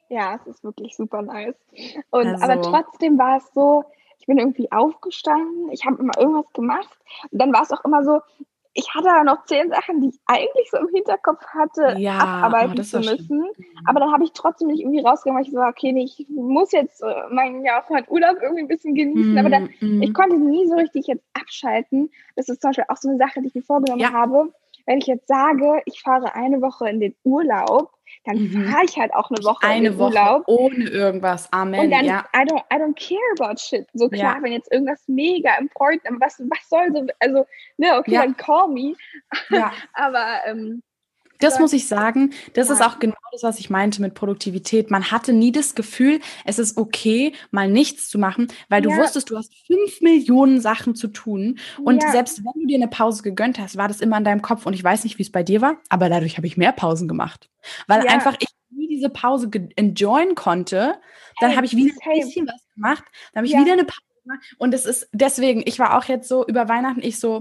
Ja, 0.08 0.36
es 0.36 0.46
ist 0.46 0.64
wirklich 0.64 0.96
super 0.96 1.22
nice. 1.22 1.54
Und, 2.10 2.26
also. 2.26 2.44
Aber 2.44 2.62
trotzdem 2.62 3.18
war 3.18 3.38
es 3.38 3.44
so, 3.54 3.84
ich 4.18 4.26
bin 4.26 4.38
irgendwie 4.38 4.70
aufgestanden, 4.72 5.70
ich 5.70 5.84
habe 5.84 6.00
immer 6.00 6.16
irgendwas 6.18 6.52
gemacht. 6.52 6.98
Und 7.30 7.40
dann 7.40 7.52
war 7.52 7.62
es 7.62 7.72
auch 7.72 7.84
immer 7.84 8.04
so, 8.04 8.20
ich 8.78 8.94
hatte 8.94 9.24
noch 9.24 9.44
zehn 9.44 9.70
Sachen, 9.70 10.00
die 10.00 10.10
ich 10.10 10.20
eigentlich 10.26 10.70
so 10.70 10.78
im 10.78 10.86
Hinterkopf 10.94 11.44
hatte, 11.48 11.96
ja, 11.98 12.16
abarbeiten 12.18 12.78
oh, 12.78 12.82
zu 12.82 12.98
müssen. 12.98 13.26
Schlimm. 13.26 13.46
Aber 13.86 13.98
dann 13.98 14.12
habe 14.12 14.22
ich 14.22 14.32
trotzdem 14.32 14.68
nicht 14.68 14.80
irgendwie 14.80 15.00
rausgemacht. 15.00 15.46
Ich 15.46 15.50
so, 15.50 15.60
okay, 15.60 15.90
nee, 15.90 16.04
ich 16.04 16.26
muss 16.28 16.70
jetzt 16.70 17.02
äh, 17.02 17.06
mein, 17.30 17.64
ja, 17.64 17.82
meinen 17.90 18.06
Urlaub 18.08 18.36
irgendwie 18.40 18.62
ein 18.62 18.68
bisschen 18.68 18.94
genießen. 18.94 19.34
Mm, 19.34 19.38
aber 19.38 19.50
dann, 19.50 19.70
mm. 19.80 20.00
ich 20.00 20.14
konnte 20.14 20.38
nie 20.38 20.64
so 20.68 20.76
richtig 20.76 21.08
jetzt 21.08 21.24
abschalten. 21.34 22.10
Das 22.36 22.48
ist 22.48 22.62
zum 22.62 22.68
Beispiel 22.68 22.84
auch 22.86 22.96
so 22.96 23.08
eine 23.08 23.18
Sache, 23.18 23.40
die 23.40 23.48
ich 23.48 23.54
mir 23.56 23.62
vorgenommen 23.62 24.00
ja. 24.00 24.12
habe. 24.12 24.52
Wenn 24.86 24.98
ich 24.98 25.06
jetzt 25.06 25.26
sage, 25.26 25.82
ich 25.84 26.00
fahre 26.00 26.36
eine 26.36 26.62
Woche 26.62 26.88
in 26.88 27.00
den 27.00 27.16
Urlaub, 27.24 27.90
dann 28.24 28.38
mhm. 28.38 28.68
fahre 28.68 28.84
ich 28.84 28.96
halt 28.98 29.12
auch 29.14 29.30
eine 29.30 29.44
Woche 29.44 29.66
eine 29.66 29.88
in 29.88 29.98
Woche 29.98 30.10
Urlaub. 30.10 30.42
ohne 30.46 30.88
irgendwas. 30.88 31.52
Amen. 31.52 31.80
Und 31.80 31.90
dann, 31.90 32.04
ja. 32.04 32.24
I, 32.34 32.40
don't, 32.40 32.62
I 32.72 32.76
don't 32.76 32.94
care 32.94 33.18
about 33.38 33.58
shit. 33.58 33.86
So 33.94 34.08
klar, 34.08 34.36
ja. 34.36 34.42
wenn 34.42 34.52
jetzt 34.52 34.70
irgendwas 34.72 35.02
mega 35.06 35.56
important, 35.58 36.20
was, 36.20 36.38
was 36.40 36.68
soll 36.68 36.92
so, 36.92 37.06
also, 37.20 37.46
ne, 37.76 37.96
okay, 37.96 38.12
ja. 38.12 38.22
dann 38.22 38.36
call 38.36 38.68
me. 38.68 38.94
Ja. 39.50 39.72
aber 39.94 40.40
ähm, 40.46 40.82
das 41.38 41.58
muss 41.58 41.72
ich 41.72 41.86
sagen. 41.86 42.32
Das 42.54 42.68
ja. 42.68 42.74
ist 42.74 42.82
auch 42.82 42.98
genau 42.98 43.14
das, 43.32 43.42
was 43.42 43.58
ich 43.58 43.70
meinte 43.70 44.00
mit 44.02 44.14
Produktivität. 44.14 44.90
Man 44.90 45.10
hatte 45.10 45.32
nie 45.32 45.52
das 45.52 45.74
Gefühl, 45.74 46.20
es 46.44 46.58
ist 46.58 46.76
okay, 46.76 47.32
mal 47.50 47.68
nichts 47.70 48.08
zu 48.08 48.18
machen, 48.18 48.48
weil 48.68 48.82
du 48.82 48.90
ja. 48.90 48.98
wusstest, 48.98 49.30
du 49.30 49.36
hast 49.36 49.52
fünf 49.66 50.00
Millionen 50.00 50.60
Sachen 50.60 50.94
zu 50.94 51.08
tun. 51.08 51.58
Und 51.82 52.02
ja. 52.02 52.10
selbst 52.10 52.38
wenn 52.38 52.62
du 52.62 52.66
dir 52.66 52.76
eine 52.76 52.88
Pause 52.88 53.22
gegönnt 53.22 53.58
hast, 53.58 53.76
war 53.76 53.88
das 53.88 54.00
immer 54.00 54.18
in 54.18 54.24
deinem 54.24 54.42
Kopf. 54.42 54.66
Und 54.66 54.72
ich 54.72 54.82
weiß 54.82 55.04
nicht, 55.04 55.18
wie 55.18 55.22
es 55.22 55.32
bei 55.32 55.42
dir 55.42 55.60
war, 55.60 55.76
aber 55.88 56.08
dadurch 56.08 56.36
habe 56.36 56.46
ich 56.46 56.56
mehr 56.56 56.72
Pausen 56.72 57.08
gemacht. 57.08 57.48
Weil 57.86 58.06
einfach 58.08 58.36
ich 58.38 58.48
nie 58.70 58.88
diese 58.88 59.08
Pause 59.08 59.50
enjoyen 59.76 60.34
konnte. 60.34 60.94
Dann 61.40 61.50
hey, 61.50 61.56
habe 61.56 61.66
ich 61.66 61.76
wieder 61.76 61.92
ein 62.04 62.20
bisschen 62.20 62.46
was 62.46 62.62
gemacht. 62.74 63.04
Dann 63.32 63.40
habe 63.40 63.46
ich 63.46 63.58
wieder 63.58 63.72
eine 63.72 63.84
Pause 63.84 64.00
gemacht. 64.22 64.40
Und 64.58 64.74
es 64.74 64.86
ist 64.86 65.08
deswegen, 65.12 65.62
ich 65.64 65.78
war 65.78 65.96
auch 65.96 66.04
jetzt 66.04 66.28
so 66.28 66.46
über 66.46 66.68
Weihnachten, 66.68 67.02
ich 67.02 67.18
so, 67.18 67.38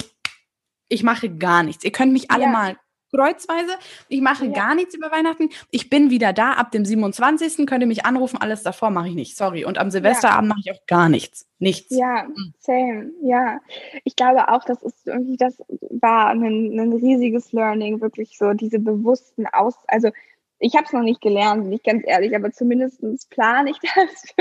ich 0.89 1.03
mache 1.03 1.29
gar 1.29 1.63
nichts. 1.63 1.83
Ihr 1.83 1.91
könnt 1.91 2.13
mich 2.13 2.31
alle 2.31 2.47
mal 2.47 2.77
kreuzweise. 3.11 3.71
Ich 4.09 4.21
mache 4.21 4.45
ja. 4.45 4.51
gar 4.51 4.75
nichts 4.75 4.95
über 4.95 5.11
Weihnachten. 5.11 5.49
Ich 5.71 5.89
bin 5.89 6.09
wieder 6.09 6.33
da 6.33 6.53
ab 6.53 6.71
dem 6.71 6.85
27. 6.85 7.65
Könnt 7.65 7.81
ihr 7.81 7.87
mich 7.87 8.05
anrufen. 8.05 8.37
Alles 8.39 8.63
davor 8.63 8.89
mache 8.89 9.09
ich 9.09 9.15
nicht. 9.15 9.37
Sorry. 9.37 9.65
Und 9.65 9.77
am 9.77 9.91
Silvesterabend 9.91 10.49
ja. 10.49 10.55
mache 10.55 10.61
ich 10.65 10.71
auch 10.71 10.85
gar 10.87 11.09
nichts. 11.09 11.47
Nichts. 11.59 11.95
Ja, 11.95 12.23
hm. 12.23 12.53
same. 12.59 13.11
Ja. 13.23 13.59
Ich 14.03 14.15
glaube 14.15 14.49
auch, 14.49 14.63
das 14.63 14.81
ist 14.83 15.07
irgendwie, 15.07 15.37
das 15.37 15.61
war 15.89 16.27
ein, 16.27 16.43
ein 16.43 16.93
riesiges 16.93 17.51
Learning, 17.51 18.01
wirklich 18.01 18.37
so 18.37 18.53
diese 18.53 18.79
bewussten 18.79 19.47
Aus, 19.47 19.75
also 19.87 20.11
ich 20.59 20.75
habe 20.75 20.85
es 20.85 20.93
noch 20.93 21.01
nicht 21.01 21.21
gelernt, 21.21 21.63
bin 21.63 21.73
ich 21.73 21.83
ganz 21.83 22.03
ehrlich, 22.05 22.35
aber 22.35 22.51
zumindest 22.51 22.99
plane 23.29 23.69
ich 23.69 23.77
das 23.79 24.33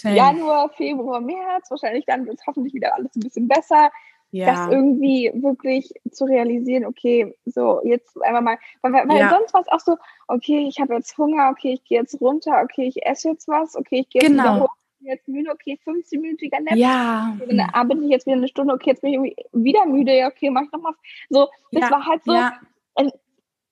für 0.00 0.08
Januar, 0.10 0.68
Februar, 0.70 1.20
März. 1.20 1.70
Wahrscheinlich 1.70 2.04
dann 2.06 2.26
wird 2.26 2.38
es 2.38 2.46
hoffentlich 2.46 2.74
wieder 2.74 2.94
alles 2.94 3.14
ein 3.16 3.20
bisschen 3.20 3.48
besser 3.48 3.90
ja. 4.32 4.46
das 4.46 4.72
irgendwie 4.72 5.30
wirklich 5.34 5.92
zu 6.10 6.24
realisieren, 6.24 6.84
okay, 6.86 7.34
so 7.44 7.80
jetzt 7.84 8.20
einfach 8.22 8.40
mal, 8.40 8.58
weil, 8.80 8.92
weil 8.92 9.18
ja. 9.18 9.30
sonst 9.30 9.54
war 9.54 9.60
es 9.60 9.68
auch 9.68 9.80
so, 9.80 9.96
okay, 10.26 10.66
ich 10.66 10.80
habe 10.80 10.94
jetzt 10.94 11.16
Hunger, 11.16 11.50
okay, 11.50 11.74
ich 11.74 11.84
gehe 11.84 12.00
jetzt 12.00 12.20
runter, 12.20 12.62
okay, 12.62 12.86
ich 12.86 13.04
esse 13.06 13.28
jetzt 13.30 13.46
was, 13.46 13.76
okay, 13.76 14.00
ich 14.00 14.08
gehe 14.08 14.22
jetzt 14.22 14.30
genau. 14.30 14.42
wieder 14.42 14.62
hoch, 14.64 14.74
jetzt 15.00 15.28
müde, 15.28 15.50
okay, 15.50 15.78
15-minütiger 15.86 16.60
Nap. 16.60 16.76
Ja. 16.76 17.36
Okay, 17.40 17.56
dann 17.56 17.70
arbeite 17.72 18.02
ich 18.02 18.10
jetzt 18.10 18.26
wieder 18.26 18.36
eine 18.36 18.48
Stunde, 18.48 18.74
okay, 18.74 18.90
jetzt 18.90 19.02
bin 19.02 19.24
ich 19.24 19.36
wieder 19.52 19.86
müde, 19.86 20.16
ja, 20.16 20.28
okay, 20.28 20.50
mach 20.50 20.62
ich 20.62 20.72
nochmal. 20.72 20.94
So, 21.28 21.48
das 21.70 21.82
ja. 21.82 21.90
war 21.90 22.06
halt 22.06 22.24
so, 22.24 22.32
ja. 22.32 22.58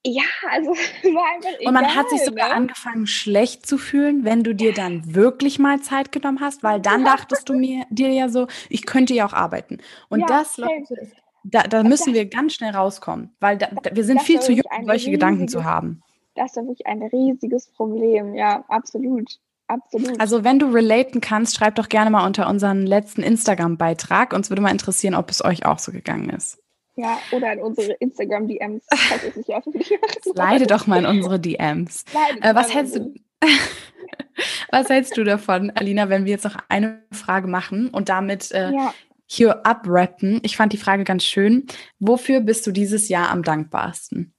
Ja, 0.05 0.23
also 0.49 0.71
war 1.13 1.35
einfach 1.35 1.49
egal, 1.59 1.67
Und 1.67 1.73
man 1.73 1.95
hat 1.95 2.09
sich 2.09 2.23
sogar 2.23 2.49
ne? 2.49 2.55
angefangen, 2.55 3.05
schlecht 3.05 3.67
zu 3.67 3.77
fühlen, 3.77 4.25
wenn 4.25 4.43
du 4.43 4.55
dir 4.55 4.73
dann 4.73 5.13
wirklich 5.13 5.59
mal 5.59 5.79
Zeit 5.81 6.11
genommen 6.11 6.39
hast, 6.39 6.63
weil 6.63 6.79
dann 6.79 7.05
dachtest 7.05 7.47
du 7.49 7.53
mir 7.53 7.85
dir 7.89 8.09
ja 8.09 8.29
so, 8.29 8.47
ich 8.69 8.85
könnte 8.85 9.13
ja 9.13 9.27
auch 9.27 9.33
arbeiten. 9.33 9.77
Und 10.09 10.21
ja, 10.21 10.25
das, 10.27 10.57
Leute, 10.57 11.11
da, 11.43 11.63
da 11.63 11.83
müssen 11.83 12.13
wir 12.13 12.25
ganz 12.25 12.53
schnell 12.53 12.71
rauskommen, 12.71 13.35
weil 13.39 13.57
da, 13.57 13.69
wir 13.91 14.03
sind 14.03 14.21
viel 14.21 14.39
zu 14.39 14.51
jung, 14.51 14.65
um 14.65 14.85
solche 14.85 14.93
riesige, 14.93 15.11
Gedanken 15.11 15.47
zu 15.47 15.63
haben. 15.63 16.01
Das 16.35 16.51
ist 16.51 16.57
wirklich 16.57 16.87
ein 16.87 17.03
riesiges 17.03 17.67
Problem, 17.67 18.33
ja, 18.33 18.63
absolut. 18.69 19.39
absolut. 19.67 20.19
Also 20.19 20.43
wenn 20.43 20.57
du 20.57 20.67
relaten 20.73 21.21
kannst, 21.21 21.55
schreib 21.55 21.75
doch 21.75 21.89
gerne 21.89 22.09
mal 22.09 22.25
unter 22.25 22.49
unseren 22.49 22.87
letzten 22.87 23.21
Instagram-Beitrag. 23.21 24.33
Uns 24.33 24.49
würde 24.49 24.63
mal 24.63 24.71
interessieren, 24.71 25.13
ob 25.13 25.29
es 25.29 25.43
euch 25.43 25.65
auch 25.65 25.77
so 25.77 25.91
gegangen 25.91 26.29
ist. 26.29 26.57
Ja, 26.95 27.19
oder 27.31 27.53
in 27.53 27.61
unsere 27.61 27.93
Instagram-DMs, 27.93 28.85
falls 28.93 29.23
es 29.23 29.35
nicht 29.35 29.49
öffentlich 29.49 29.89
machen 29.89 30.33
Leide 30.35 30.67
doch 30.67 30.87
mal 30.87 30.99
in 30.99 31.05
unsere 31.05 31.39
DMs. 31.39 32.03
Äh, 32.41 32.53
was 32.53 32.73
hältst 32.73 32.97
du? 32.97 33.13
was 34.71 34.89
hältst 34.89 35.15
du 35.15 35.23
davon, 35.23 35.71
Alina, 35.71 36.09
wenn 36.09 36.25
wir 36.25 36.31
jetzt 36.31 36.43
noch 36.43 36.57
eine 36.67 37.03
Frage 37.11 37.47
machen 37.47 37.89
und 37.89 38.09
damit 38.09 38.51
äh, 38.51 38.71
ja. 38.71 38.93
hier 39.25 39.65
abrappen? 39.65 40.41
Ich 40.43 40.57
fand 40.57 40.73
die 40.73 40.77
Frage 40.77 41.05
ganz 41.05 41.23
schön. 41.23 41.65
Wofür 41.99 42.41
bist 42.41 42.67
du 42.67 42.71
dieses 42.71 43.07
Jahr 43.07 43.29
am 43.29 43.43
dankbarsten? 43.43 44.33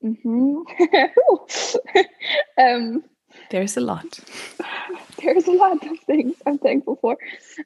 Mhm. 0.00 0.66
um, 2.56 3.04
There's 3.50 3.76
a 3.76 3.80
lot. 3.80 4.22
There's 5.18 5.48
a 5.48 5.52
lot 5.52 5.82
of 5.84 6.00
things 6.06 6.36
I'm 6.46 6.58
thankful 6.58 6.96
for. 6.96 7.16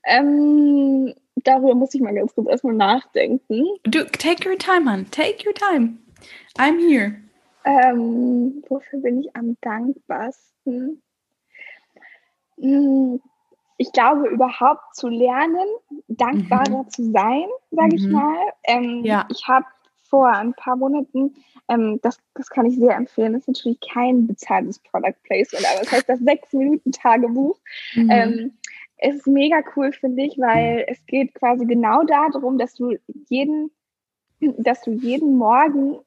Um, 0.09 1.13
darüber 1.37 1.75
muss 1.75 1.95
ich 1.95 2.01
mal 2.01 2.15
ganz 2.15 2.35
kurz 2.35 2.49
erstmal 2.49 2.75
nachdenken. 2.75 3.65
Du, 3.85 4.05
take 4.05 4.49
your 4.49 4.59
time, 4.59 4.91
hon. 4.91 5.11
Take 5.11 5.47
your 5.47 5.55
time. 5.55 5.99
I'm 6.59 6.79
here. 6.79 7.17
Ähm, 7.65 8.63
wofür 8.69 9.01
bin 9.01 9.21
ich 9.21 9.35
am 9.35 9.57
dankbarsten? 9.61 11.03
Hm, 12.61 13.21
ich 13.79 13.93
glaube, 13.93 14.29
überhaupt 14.29 14.95
zu 14.95 15.09
lernen, 15.09 15.67
dankbarer 16.09 16.85
mhm. 16.85 16.91
zu 16.91 17.11
sein, 17.11 17.47
sage 17.71 17.89
mhm. 17.89 17.95
ich 17.95 18.09
mal. 18.09 18.39
Ähm, 18.65 19.05
ja. 19.05 19.27
Ich 19.31 19.49
habe 19.49 19.67
vor 20.03 20.29
ein 20.29 20.55
paar 20.55 20.77
Monaten, 20.77 21.35
ähm, 21.69 21.99
das, 22.03 22.19
das 22.35 22.49
kann 22.49 22.67
ich 22.67 22.77
sehr 22.77 22.95
empfehlen, 22.95 23.33
das 23.33 23.43
ist 23.43 23.49
natürlich 23.49 23.81
kein 23.81 24.27
bezahltes 24.27 24.79
Product 24.79 25.17
Placement, 25.25 25.67
aber 25.67 25.81
das 25.81 25.93
heißt 25.93 26.09
das 26.09 26.19
sechs 26.25 26.53
Minuten 26.53 26.93
Tagebuch. 26.93 27.59
Mhm. 27.95 28.53
Es 28.97 29.17
ist 29.17 29.27
mega 29.27 29.63
cool, 29.77 29.93
finde 29.93 30.23
ich, 30.23 30.39
weil 30.39 30.85
es 30.89 31.05
geht 31.07 31.35
quasi 31.35 31.67
genau 31.67 32.05
darum, 32.05 32.59
dass 32.59 32.75
du 32.75 32.97
jeden, 33.29 33.71
dass 34.41 34.83
du 34.83 34.93
jeden 34.93 35.37
Morgen 35.37 35.99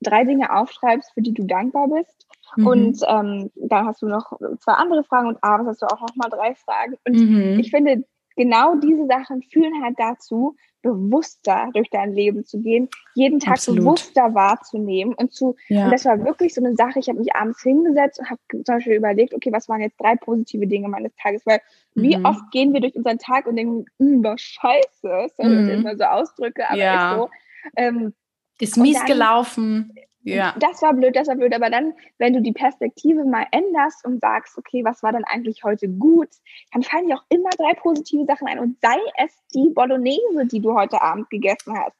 drei 0.00 0.24
Dinge 0.24 0.54
aufschreibst, 0.54 1.12
für 1.14 1.22
die 1.22 1.32
du 1.32 1.44
dankbar 1.44 1.88
bist. 1.88 2.26
Mhm. 2.56 2.66
Und 2.66 3.00
ähm, 3.08 3.50
dann 3.56 3.86
hast 3.86 4.02
du 4.02 4.06
noch 4.06 4.38
zwei 4.60 4.74
andere 4.74 5.04
Fragen 5.04 5.28
und 5.28 5.42
abends 5.42 5.68
hast 5.70 5.82
du 5.82 5.86
auch 5.86 6.00
noch 6.00 6.14
mal 6.16 6.28
drei 6.28 6.54
Fragen. 6.54 6.96
Und 7.06 7.16
mhm. 7.16 7.58
ich 7.58 7.70
finde, 7.70 8.04
genau 8.36 8.76
diese 8.76 9.06
Sachen 9.06 9.42
führen 9.42 9.82
halt 9.82 9.96
dazu, 9.98 10.56
bewusster 10.82 11.70
durch 11.72 11.88
dein 11.90 12.12
Leben 12.12 12.44
zu 12.44 12.60
gehen, 12.60 12.88
jeden 13.14 13.40
Tag 13.40 13.54
Absolut. 13.54 13.80
bewusster 13.80 14.34
wahrzunehmen 14.34 15.14
und 15.14 15.32
zu, 15.32 15.56
ja. 15.68 15.86
und 15.86 15.90
das 15.90 16.04
war 16.04 16.22
wirklich 16.24 16.52
so 16.52 16.62
eine 16.62 16.76
Sache, 16.76 16.98
ich 16.98 17.08
habe 17.08 17.18
mich 17.18 17.34
abends 17.34 17.62
hingesetzt 17.62 18.20
und 18.20 18.28
habe 18.28 18.40
zum 18.50 18.62
Beispiel 18.76 18.94
überlegt, 18.94 19.34
okay, 19.34 19.50
was 19.50 19.68
waren 19.68 19.80
jetzt 19.80 19.98
drei 19.98 20.14
positive 20.16 20.66
Dinge 20.66 20.88
meines 20.88 21.12
Tages, 21.16 21.46
weil 21.46 21.60
mhm. 21.94 22.02
wie 22.02 22.24
oft 22.24 22.50
gehen 22.50 22.74
wir 22.74 22.80
durch 22.80 22.94
unseren 22.96 23.18
Tag 23.18 23.46
und 23.46 23.56
denken, 23.56 23.86
hm, 23.98 24.24
Scheiße, 24.36 25.28
sorry, 25.36 25.48
mhm. 25.48 25.68
immer 25.70 25.96
so 25.96 26.04
Ausdrücke, 26.04 26.68
aber 26.68 26.78
ja. 26.78 27.12
ist 27.12 27.18
so, 27.18 27.30
ähm, 27.76 28.14
ist 28.60 28.76
mies 28.76 28.98
dann, 28.98 29.06
gelaufen. 29.06 29.94
Ja. 30.24 30.54
Das 30.58 30.80
war 30.80 30.94
blöd, 30.94 31.14
das 31.14 31.28
war 31.28 31.36
blöd. 31.36 31.54
Aber 31.54 31.70
dann, 31.70 31.92
wenn 32.18 32.32
du 32.32 32.40
die 32.40 32.52
Perspektive 32.52 33.24
mal 33.24 33.46
änderst 33.50 34.04
und 34.04 34.20
sagst, 34.20 34.56
okay, 34.56 34.82
was 34.84 35.02
war 35.02 35.12
denn 35.12 35.24
eigentlich 35.24 35.62
heute 35.64 35.88
gut, 35.88 36.28
dann 36.72 36.82
fallen 36.82 37.08
dir 37.08 37.16
auch 37.16 37.24
immer 37.28 37.50
drei 37.50 37.74
positive 37.74 38.24
Sachen 38.24 38.48
ein. 38.48 38.58
Und 38.58 38.78
sei 38.80 38.96
es 39.22 39.32
die 39.54 39.68
Bolognese, 39.68 40.46
die 40.50 40.60
du 40.60 40.74
heute 40.74 41.00
Abend 41.02 41.28
gegessen 41.30 41.78
hast. 41.78 41.96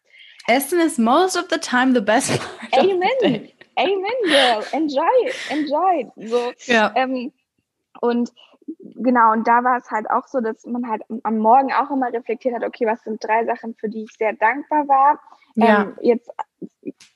Essen 0.47 0.81
is 0.81 0.99
most 0.99 1.37
of 1.37 1.47
the 1.51 1.59
time 1.59 1.95
the 1.95 2.01
best 2.01 2.39
part. 2.39 2.85
Amen. 2.85 3.49
Amen, 3.77 4.05
girl. 4.25 4.63
Enjoy 4.73 5.03
Enjoy 5.51 6.07
So, 6.17 6.53
ja. 6.67 6.93
Ähm, 6.95 7.33
und 8.01 8.31
genau, 8.79 9.33
und 9.33 9.47
da 9.47 9.65
war 9.65 9.79
es 9.79 9.91
halt 9.91 10.11
auch 10.11 10.27
so, 10.27 10.41
dass 10.41 10.65
man 10.67 10.89
halt 10.89 11.03
am 11.23 11.39
Morgen 11.39 11.73
auch 11.73 11.91
immer 11.91 12.13
reflektiert 12.13 12.55
hat, 12.55 12.65
okay, 12.65 12.87
was 12.87 13.03
sind 13.03 13.23
drei 13.23 13.45
Sachen, 13.45 13.75
für 13.75 13.89
die 13.89 14.05
ich 14.05 14.13
sehr 14.13 14.33
dankbar 14.33 14.89
war. 14.89 15.21
Ja. 15.55 15.83
Ähm, 15.83 15.97
jetzt 16.01 16.31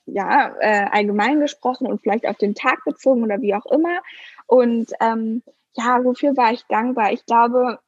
ja, 0.06 0.54
äh, 0.61 0.87
allgemein 0.90 1.40
gesprochen 1.40 1.87
und 1.87 2.00
vielleicht 2.00 2.26
auf 2.26 2.37
den 2.37 2.54
Tag 2.54 2.84
bezogen 2.84 3.22
oder 3.22 3.40
wie 3.40 3.54
auch 3.54 3.66
immer. 3.66 4.00
Und 4.46 4.92
ähm, 5.00 5.42
ja, 5.74 6.02
wofür 6.04 6.37
war 6.37 6.52
ich 6.52 6.64
dankbar? 6.66 7.12
Ich 7.12 7.24
glaube, 7.26 7.78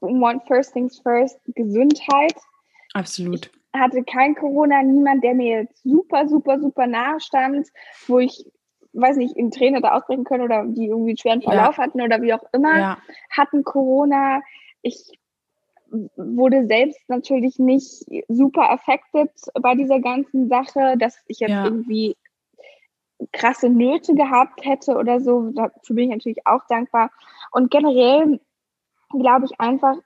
one 0.00 0.40
first 0.46 0.72
things 0.72 0.98
first, 0.98 1.38
Gesundheit. 1.46 2.34
Absolut. 2.92 3.50
Ich 3.74 3.80
hatte 3.80 4.04
kein 4.04 4.34
Corona, 4.34 4.82
niemand, 4.82 5.24
der 5.24 5.34
mir 5.34 5.62
jetzt 5.62 5.82
super, 5.82 6.28
super, 6.28 6.60
super 6.60 6.86
nahe 6.86 7.18
stand, 7.20 7.68
wo 8.06 8.20
ich, 8.20 8.46
weiß 8.94 9.16
nicht, 9.16 9.36
in 9.36 9.50
Tränen 9.50 9.74
hätte 9.74 9.92
ausbrechen 9.92 10.24
können 10.24 10.44
oder 10.44 10.64
die 10.66 10.86
irgendwie 10.86 11.10
einen 11.10 11.18
schweren 11.18 11.42
Verlauf 11.42 11.76
ja. 11.76 11.84
hatten 11.84 12.00
oder 12.00 12.22
wie 12.22 12.32
auch 12.32 12.44
immer, 12.52 12.78
ja. 12.78 12.98
hatten 13.30 13.64
Corona. 13.64 14.40
Ich 14.82 15.18
wurde 16.16 16.66
selbst 16.66 17.00
natürlich 17.08 17.58
nicht 17.58 18.04
super 18.28 18.70
affected 18.70 19.30
bei 19.60 19.74
dieser 19.74 20.00
ganzen 20.00 20.48
Sache, 20.48 20.96
dass 20.98 21.16
ich 21.26 21.40
jetzt 21.40 21.50
ja. 21.50 21.64
irgendwie 21.64 22.16
krasse 23.32 23.68
Nöte 23.68 24.14
gehabt 24.14 24.64
hätte 24.64 24.96
oder 24.96 25.20
so. 25.20 25.50
Dafür 25.50 25.96
bin 25.96 26.04
ich 26.04 26.10
natürlich 26.10 26.46
auch 26.46 26.66
dankbar. 26.68 27.10
Und 27.52 27.70
generell 27.70 28.40
glaube 29.10 29.46
ich 29.46 29.60
einfach, 29.60 29.96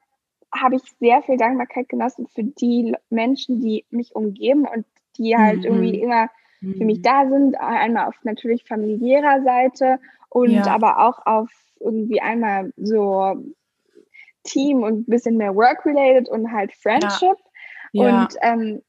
habe 0.54 0.76
ich 0.76 0.82
sehr 0.98 1.22
viel 1.22 1.36
Dankbarkeit 1.36 1.88
genossen 1.88 2.26
für 2.26 2.44
die 2.44 2.94
Menschen, 3.10 3.60
die 3.60 3.84
mich 3.90 4.14
umgeben 4.14 4.66
und 4.66 4.86
die 5.18 5.36
halt 5.36 5.58
mhm. 5.58 5.64
irgendwie 5.64 6.00
immer 6.00 6.28
für 6.60 6.84
mich 6.84 6.98
mhm. 6.98 7.02
da 7.02 7.28
sind. 7.28 7.60
Einmal 7.60 8.08
auf 8.08 8.16
natürlich 8.24 8.64
familiärer 8.64 9.42
Seite 9.42 9.98
und 10.30 10.50
ja. 10.50 10.66
aber 10.66 11.06
auch 11.06 11.24
auf 11.26 11.50
irgendwie 11.80 12.20
einmal 12.20 12.72
so 12.76 13.36
Team 14.44 14.82
und 14.82 15.00
ein 15.00 15.10
bisschen 15.10 15.36
mehr 15.36 15.54
Work-related 15.54 16.28
und 16.28 16.52
halt 16.52 16.72
Friendship. 16.72 17.36
Ja. 17.92 18.08
Ja. 18.08 18.22
Und 18.22 18.34
ähm, 18.42 18.82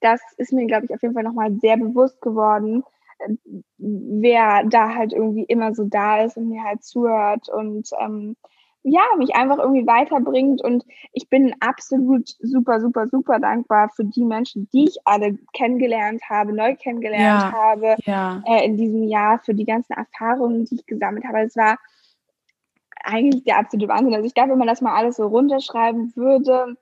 das 0.00 0.20
ist 0.38 0.52
mir, 0.52 0.66
glaube 0.66 0.86
ich, 0.86 0.94
auf 0.94 1.02
jeden 1.02 1.14
Fall 1.14 1.24
nochmal 1.24 1.52
sehr 1.60 1.76
bewusst 1.76 2.20
geworden, 2.20 2.84
wer 3.78 4.64
da 4.64 4.94
halt 4.94 5.12
irgendwie 5.12 5.44
immer 5.44 5.74
so 5.74 5.84
da 5.84 6.22
ist 6.24 6.36
und 6.36 6.48
mir 6.48 6.62
halt 6.62 6.82
zuhört 6.82 7.48
und 7.48 7.90
ähm, 8.00 8.36
ja, 8.84 9.02
mich 9.16 9.34
einfach 9.34 9.58
irgendwie 9.58 9.86
weiterbringt. 9.86 10.62
Und 10.62 10.84
ich 11.12 11.28
bin 11.28 11.54
absolut 11.60 12.28
super, 12.40 12.80
super, 12.80 13.08
super 13.08 13.40
dankbar 13.40 13.88
für 13.88 14.04
die 14.04 14.24
Menschen, 14.24 14.68
die 14.72 14.84
ich 14.84 14.98
alle 15.06 15.38
kennengelernt 15.54 16.22
habe, 16.28 16.52
neu 16.52 16.76
kennengelernt 16.76 17.42
ja, 17.42 17.52
habe 17.52 17.96
ja. 18.04 18.42
Äh, 18.46 18.66
in 18.66 18.76
diesem 18.76 19.02
Jahr, 19.04 19.38
für 19.38 19.54
die 19.54 19.64
ganzen 19.64 19.94
Erfahrungen, 19.94 20.66
die 20.66 20.76
ich 20.76 20.86
gesammelt 20.86 21.24
habe. 21.24 21.40
Es 21.40 21.56
war 21.56 21.78
eigentlich 23.02 23.44
der 23.44 23.58
absolute 23.58 23.88
Wahnsinn. 23.88 24.14
Also 24.14 24.26
ich 24.26 24.34
glaube, 24.34 24.50
wenn 24.50 24.58
man 24.58 24.68
das 24.68 24.82
mal 24.82 24.94
alles 24.94 25.16
so 25.16 25.26
runterschreiben 25.26 26.12
würde, 26.14 26.76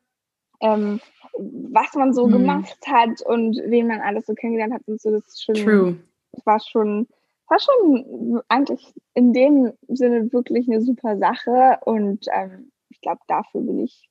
ähm, 0.61 1.01
was 1.39 1.95
man 1.95 2.13
so 2.13 2.27
mhm. 2.27 2.33
gemacht 2.33 2.79
hat 2.87 3.23
und 3.23 3.57
wen 3.67 3.87
man 3.87 4.01
alles 4.01 4.27
so 4.27 4.35
kennengelernt 4.35 4.75
hat 4.75 4.83
und 4.87 5.01
so, 5.01 5.13
das 5.13 5.29
ist 5.29 5.45
schon, 5.45 5.55
True. 5.55 5.97
war 6.45 6.59
schon, 6.59 7.07
war 7.49 7.59
schon 7.59 8.43
eigentlich 8.49 8.95
in 9.15 9.33
dem 9.33 9.73
Sinne 9.89 10.33
wirklich 10.33 10.69
eine 10.69 10.81
super 10.81 11.19
Sache 11.19 11.79
und 11.85 12.27
ähm, 12.33 12.73
ich 12.89 13.01
glaube, 13.01 13.21
dafür 13.27 13.63
bin 13.63 13.81
ich 13.81 14.09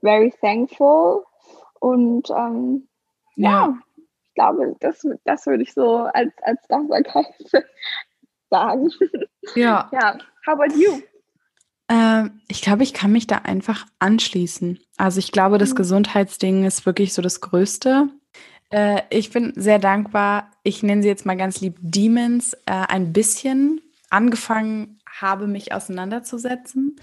very 0.00 0.32
thankful 0.40 1.24
und 1.80 2.30
ähm, 2.30 2.88
ja. 3.36 3.50
ja. 3.50 3.78
ich 3.96 4.34
glaube, 4.34 4.76
das, 4.80 5.06
das 5.24 5.46
würde 5.46 5.62
ich 5.62 5.72
so 5.72 5.96
als, 5.96 6.32
als 6.42 6.60
Dankbarkeit 6.68 7.26
sagen. 8.50 8.90
Ja. 9.54 9.88
ja. 9.92 10.18
How 10.46 10.54
about 10.54 10.74
you? 10.74 11.00
Ähm, 11.88 12.40
ich 12.48 12.62
glaube, 12.62 12.82
ich 12.82 12.94
kann 12.94 13.12
mich 13.12 13.26
da 13.26 13.38
einfach 13.38 13.86
anschließen. 13.98 14.78
Also 14.96 15.18
ich 15.18 15.32
glaube, 15.32 15.58
das 15.58 15.70
mhm. 15.70 15.76
Gesundheitsding 15.76 16.64
ist 16.64 16.86
wirklich 16.86 17.12
so 17.12 17.20
das 17.22 17.40
Größte. 17.40 18.08
Äh, 18.70 19.02
ich 19.10 19.30
bin 19.30 19.52
sehr 19.56 19.78
dankbar. 19.78 20.50
Ich 20.62 20.82
nenne 20.82 21.02
sie 21.02 21.08
jetzt 21.08 21.26
mal 21.26 21.36
ganz 21.36 21.60
lieb 21.60 21.76
Demons. 21.80 22.54
Äh, 22.66 22.86
ein 22.88 23.12
bisschen 23.12 23.80
angefangen 24.08 24.98
habe, 25.20 25.46
mich 25.46 25.72
auseinanderzusetzen. 25.72 26.96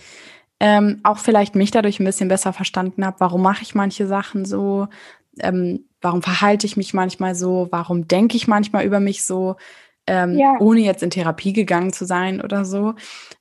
Ähm, 0.59 0.99
auch 1.03 1.19
vielleicht 1.19 1.55
mich 1.55 1.71
dadurch 1.71 1.99
ein 1.99 2.05
bisschen 2.05 2.29
besser 2.29 2.51
verstanden 2.51 3.05
habe, 3.05 3.19
warum 3.19 3.43
mache 3.43 3.61
ich 3.61 3.75
manche 3.75 4.07
Sachen 4.07 4.43
so, 4.43 4.87
ähm, 5.39 5.85
warum 6.01 6.23
verhalte 6.23 6.65
ich 6.65 6.77
mich 6.77 6.95
manchmal 6.95 7.35
so, 7.35 7.67
warum 7.69 8.07
denke 8.07 8.35
ich 8.35 8.47
manchmal 8.47 8.83
über 8.83 8.99
mich 8.99 9.23
so 9.23 9.55
ähm, 10.07 10.37
ja. 10.37 10.55
ohne 10.59 10.79
jetzt 10.79 11.03
in 11.03 11.09
Therapie 11.09 11.53
gegangen 11.53 11.93
zu 11.93 12.05
sein 12.05 12.41
oder 12.41 12.65
so. 12.65 12.95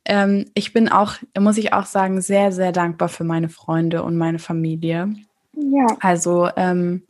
Ähm, 0.05 0.47
ich 0.55 0.73
bin 0.73 0.89
auch, 0.89 1.15
muss 1.39 1.59
ich 1.59 1.73
auch 1.73 1.87
sagen, 1.87 2.21
sehr, 2.21 2.53
sehr 2.53 2.73
dankbar 2.73 3.09
für 3.09 3.25
meine 3.25 3.49
Freunde 3.49 4.03
und 4.03 4.17
meine 4.17 4.41
Familie. 4.41 5.15
Ja. 5.55 5.87
Also 6.01 6.51
ähm, 6.57 7.05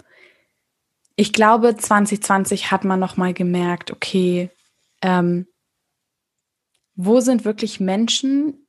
ich 1.17 1.33
glaube, 1.33 1.77
2020 1.77 2.71
hat 2.71 2.85
man 2.85 3.01
noch 3.01 3.17
mal 3.17 3.33
gemerkt, 3.35 3.91
okay, 3.91 4.51
ähm, 5.03 5.47
wo 6.95 7.21
sind 7.21 7.45
wirklich 7.45 7.81
Menschen, 7.81 8.67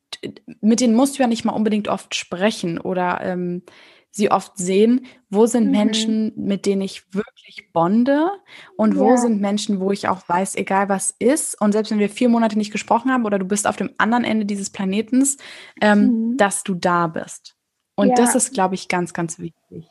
mit 0.61 0.79
denen 0.81 0.95
musst 0.95 1.17
du 1.17 1.23
ja 1.23 1.27
nicht 1.27 1.45
mal 1.45 1.53
unbedingt 1.53 1.87
oft 1.87 2.15
sprechen 2.15 2.79
oder 2.79 3.21
ähm, 3.21 3.63
sie 4.11 4.31
oft 4.31 4.57
sehen, 4.57 5.05
wo 5.29 5.45
sind 5.45 5.65
Mhm. 5.65 5.71
Menschen, 5.71 6.33
mit 6.35 6.65
denen 6.65 6.81
ich 6.81 7.03
wirklich 7.13 7.71
bonde 7.71 8.29
und 8.77 8.97
wo 8.97 9.11
Ja. 9.11 9.17
sind 9.17 9.39
Menschen, 9.41 9.79
wo 9.79 9.91
ich 9.91 10.07
auch 10.07 10.27
weiß, 10.27 10.55
egal 10.55 10.89
was 10.89 11.13
ist 11.19 11.59
und 11.61 11.71
selbst 11.71 11.91
wenn 11.91 11.99
wir 11.99 12.09
vier 12.09 12.29
Monate 12.29 12.57
nicht 12.57 12.71
gesprochen 12.71 13.11
haben 13.11 13.25
oder 13.25 13.39
du 13.39 13.45
bist 13.45 13.67
auf 13.67 13.75
dem 13.75 13.91
anderen 13.97 14.23
Ende 14.23 14.45
dieses 14.45 14.69
Planetens, 14.69 15.37
ähm, 15.81 15.99
Mhm. 16.31 16.37
dass 16.37 16.63
du 16.63 16.73
da 16.73 17.07
bist. 17.07 17.55
Und 17.95 18.09
Ja. 18.09 18.15
das 18.15 18.35
ist, 18.35 18.53
glaube 18.53 18.75
ich, 18.75 18.87
ganz, 18.87 19.13
ganz 19.13 19.39
wichtig. 19.39 19.87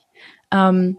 Ähm, 0.53 0.99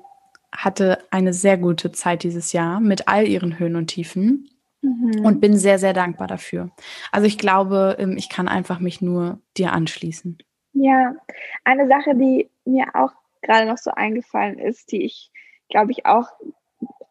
hatte 0.52 1.00
eine 1.12 1.34
sehr 1.34 1.58
gute 1.58 1.92
Zeit 1.92 2.24
dieses 2.24 2.54
Jahr 2.54 2.80
mit 2.80 3.08
all 3.08 3.28
ihren 3.28 3.60
Höhen 3.60 3.76
und 3.76 3.88
Tiefen 3.88 4.50
Mhm. 4.82 5.26
und 5.26 5.42
bin 5.42 5.58
sehr, 5.58 5.80
sehr 5.80 5.94
dankbar 5.94 6.28
dafür. 6.28 6.70
Also 7.12 7.26
ich 7.28 7.38
glaube, 7.38 7.96
ähm, 8.00 8.16
ich 8.18 8.30
kann 8.30 8.48
einfach 8.48 8.80
mich 8.80 9.02
nur 9.02 9.40
dir 9.58 9.74
anschließen. 9.74 10.38
Ja, 10.74 11.16
eine 11.64 11.88
Sache, 11.88 12.14
die 12.16 12.50
mir 12.66 12.86
auch 12.94 13.12
gerade 13.42 13.66
noch 13.68 13.78
so 13.80 13.92
eingefallen 13.92 14.60
ist, 14.60 14.92
die 14.92 15.04
ich, 15.04 15.32
glaube 15.70 15.92
ich, 15.92 16.06
auch 16.06 16.28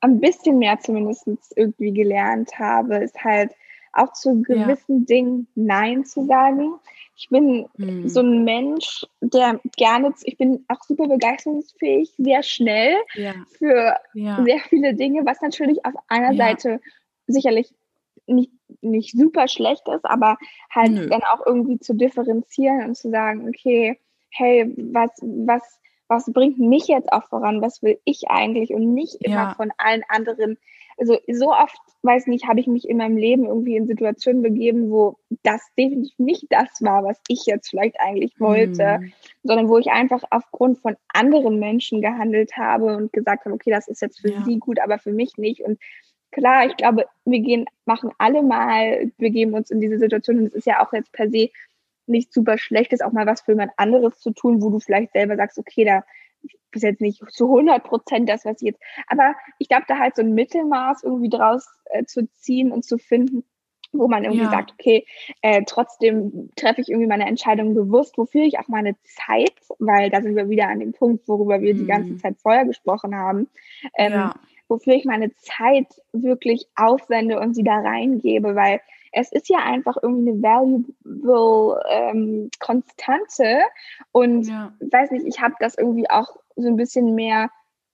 ein 0.01 0.20
bisschen 0.20 0.59
mehr 0.59 0.78
zumindest 0.78 1.26
irgendwie 1.57 1.93
gelernt 1.93 2.59
habe, 2.59 2.97
ist 2.99 3.22
halt 3.24 3.53
auch 3.93 4.12
zu 4.12 4.45
Ja. 4.49 4.64
gewissen 4.66 5.07
Dingen 5.07 5.49
Nein 5.55 6.05
zu 6.05 6.24
sagen. 6.26 6.74
Ich 7.17 7.29
bin 7.31 7.67
Hm. 7.79 8.09
so 8.09 8.21
ein 8.21 8.45
Mensch, 8.45 9.07
der 9.21 9.59
gerne, 9.77 10.12
ich 10.25 10.37
bin 10.37 10.64
auch 10.69 10.83
super 10.83 11.09
begeisterungsfähig, 11.09 12.12
sehr 12.19 12.43
schnell 12.43 12.95
ja, 13.14 13.33
für 13.59 13.97
ja, 14.14 14.45
sehr 14.45 14.59
viele 14.69 14.95
Dinge, 14.95 15.25
was 15.25 15.41
natürlich 15.41 15.85
auf 15.85 15.95
einer 16.09 16.33
Ja. 16.33 16.37
Seite 16.37 16.81
sicherlich 17.27 17.73
nicht, 18.27 18.51
nicht 18.83 19.17
super 19.17 19.49
schlecht 19.49 19.89
ist, 19.89 20.05
aber 20.05 20.37
halt 20.71 20.93
Nö. 20.93 21.09
dann 21.09 21.23
auch 21.23 21.47
irgendwie 21.47 21.79
zu 21.79 21.95
differenzieren 21.95 22.85
und 22.85 22.97
zu 22.97 23.11
sagen, 23.11 23.49
okay, 23.49 23.99
hey, 24.31 24.71
was, 24.77 25.11
was, 25.23 25.81
was 26.09 26.27
bringt 26.33 26.59
mich 26.59 26.87
jetzt 26.89 27.11
auch 27.12 27.25
voran? 27.29 27.62
Was 27.62 27.83
will 27.83 27.99
ich 28.05 28.29
eigentlich 28.29 28.75
und 28.75 28.93
nicht 28.93 29.17
immer 29.25 29.55
von 29.55 29.73
allen 29.79 30.03
anderen? 30.09 30.59
Also 30.99 31.19
so 31.31 31.53
oft, 31.53 31.77
weiß 32.03 32.27
nicht, 32.27 32.47
habe 32.47 32.61
ich 32.61 32.67
mich 32.67 32.89
in 32.89 32.97
meinem 32.97 33.17
Leben 33.19 33.45
irgendwie 33.45 33.77
in 33.77 33.87
Situationen 33.87 34.43
begeben, 34.43 34.91
wo 34.91 35.19
das 35.43 35.63
definitiv 35.77 36.19
nicht 36.19 36.47
das 36.51 36.69
war, 36.81 37.05
was 37.05 37.21
ich 37.29 37.45
jetzt 37.47 37.69
vielleicht 37.69 38.01
eigentlich 38.01 38.39
wollte 38.41 38.95
Hm. 39.01 39.13
sondern 39.43 39.69
wo 39.69 39.79
ich 39.79 39.89
einfach 39.91 40.23
aufgrund 40.31 40.79
von 40.79 40.97
anderen 41.13 41.59
Menschen 41.59 42.01
gehandelt 42.01 42.57
habe 42.57 42.97
und 42.97 43.13
gesagt 43.13 43.45
habe, 43.45 43.55
okay, 43.55 43.71
das 43.71 43.89
ist 43.89 44.01
jetzt 44.03 44.21
für 44.21 44.31
Ja. 44.31 44.43
sie 44.45 44.59
gut, 44.59 44.81
aber 44.81 44.99
für 44.99 45.13
mich 45.13 45.37
nicht. 45.37 45.61
Und 45.63 45.79
klar, 46.33 46.67
ich 46.67 46.77
glaube, 46.77 47.07
wir 47.25 47.41
gehen, 47.41 47.67
machen 47.85 48.11
alle 48.19 48.43
mal, 48.43 49.11
wir 49.19 49.31
geben 49.31 49.55
uns 49.55 49.71
in 49.71 49.81
diese 49.81 49.99
Situation 49.99 50.39
und 50.39 50.47
es 50.47 50.55
ist 50.55 50.67
ja 50.67 50.85
auch 50.85 50.93
jetzt 50.93 51.13
per 51.13 51.31
se 51.31 51.51
nicht 52.07 52.33
super 52.33 52.57
schlecht, 52.59 52.93
ist 52.93 53.05
auch 53.05 53.13
mal 53.13 53.27
was 53.27 53.41
für 53.43 53.53
jemand 53.53 53.73
anderes 53.77 54.19
zu 54.21 54.31
tun, 54.31 54.63
wo 54.63 54.71
du 54.71 54.79
vielleicht 54.81 55.13
selber 55.13 55.37
sagst, 55.37 55.59
okay, 55.59 55.85
da 55.85 56.05
ist 56.73 56.83
jetzt 56.83 57.01
nicht 57.01 57.23
zu 57.31 57.47
100 57.47 57.83
Prozent 57.85 58.29
das, 58.29 58.45
was 58.45 58.61
ich 58.61 58.67
jetzt, 58.69 58.83
aber 59.09 59.35
ich 59.59 59.69
glaube, 59.69 59.85
da 59.89 59.99
halt 59.99 60.17
so 60.17 60.23
ein 60.23 60.35
Mittelmaß 60.35 61.05
irgendwie 61.05 61.31
draus 61.31 61.67
äh, 61.87 62.05
zu 62.05 62.29
ziehen 62.35 62.73
und 62.73 62.85
zu 62.85 62.99
finden, 62.99 63.45
wo 63.93 64.09
man 64.09 64.25
irgendwie 64.25 64.45
Ja. 64.45 64.51
sagt, 64.51 64.73
okay, 64.73 65.07
äh, 65.43 65.63
trotzdem 65.67 66.51
treffe 66.57 66.81
ich 66.81 66.89
irgendwie 66.91 67.07
meine 67.09 67.27
Entscheidung 67.27 67.75
bewusst, 67.75 68.19
wofür 68.19 68.43
ich 68.43 68.59
auch 68.59 68.69
meine 68.69 68.97
Zeit, 69.05 69.53
weil 69.79 70.11
da 70.11 70.21
sind 70.21 70.37
wir 70.37 70.49
wieder 70.51 70.69
an 70.69 70.81
dem 70.81 70.93
Punkt, 70.93 71.27
worüber 71.29 71.61
wir 71.63 71.75
die 71.75 71.87
ganze 71.87 72.15
Mhm. 72.15 72.19
Zeit 72.19 72.37
vorher 72.39 72.65
gesprochen 72.67 73.15
haben, 73.15 73.49
ähm, 73.97 74.13
ja, 74.13 74.35
wofür 74.69 74.95
ich 74.95 75.05
meine 75.05 75.35
Zeit 75.37 75.87
wirklich 76.13 76.67
aufwende 76.75 77.39
und 77.41 77.55
sie 77.55 77.63
da 77.63 77.77
reingebe, 77.79 78.55
weil 78.55 78.81
es 79.17 79.33
ist 79.33 79.49
ja 79.49 79.59
einfach 79.61 79.97
irgendwie 80.03 80.31
eine 80.31 80.43
valuable 80.43 81.83
ähm, 81.89 82.51
Konstante 82.61 83.61
und 84.12 84.47
ja, 84.47 84.73
weiß 84.81 85.11
nicht, 85.11 85.27
ich 85.27 85.41
habe 85.41 85.55
das 85.59 85.77
irgendwie 85.79 86.09
auch 86.11 86.37
so 86.55 86.69
ein 86.69 86.77
bisschen 86.77 87.14
mehr 87.14 87.51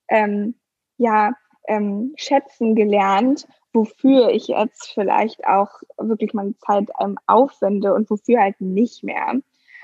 ähm, 0.08 0.56
ja, 0.96 1.32
ähm, 1.68 2.12
schätzen 2.16 2.74
gelernt, 2.74 3.46
wofür 3.72 4.30
ich 4.30 4.48
jetzt 4.48 4.92
vielleicht 4.94 5.46
auch 5.46 5.70
wirklich 5.96 6.34
meine 6.34 6.56
Zeit 6.58 6.90
ähm, 7.00 7.18
aufwende 7.26 7.94
und 7.94 8.10
wofür 8.10 8.40
halt 8.40 8.60
nicht 8.60 9.04
mehr. 9.04 9.34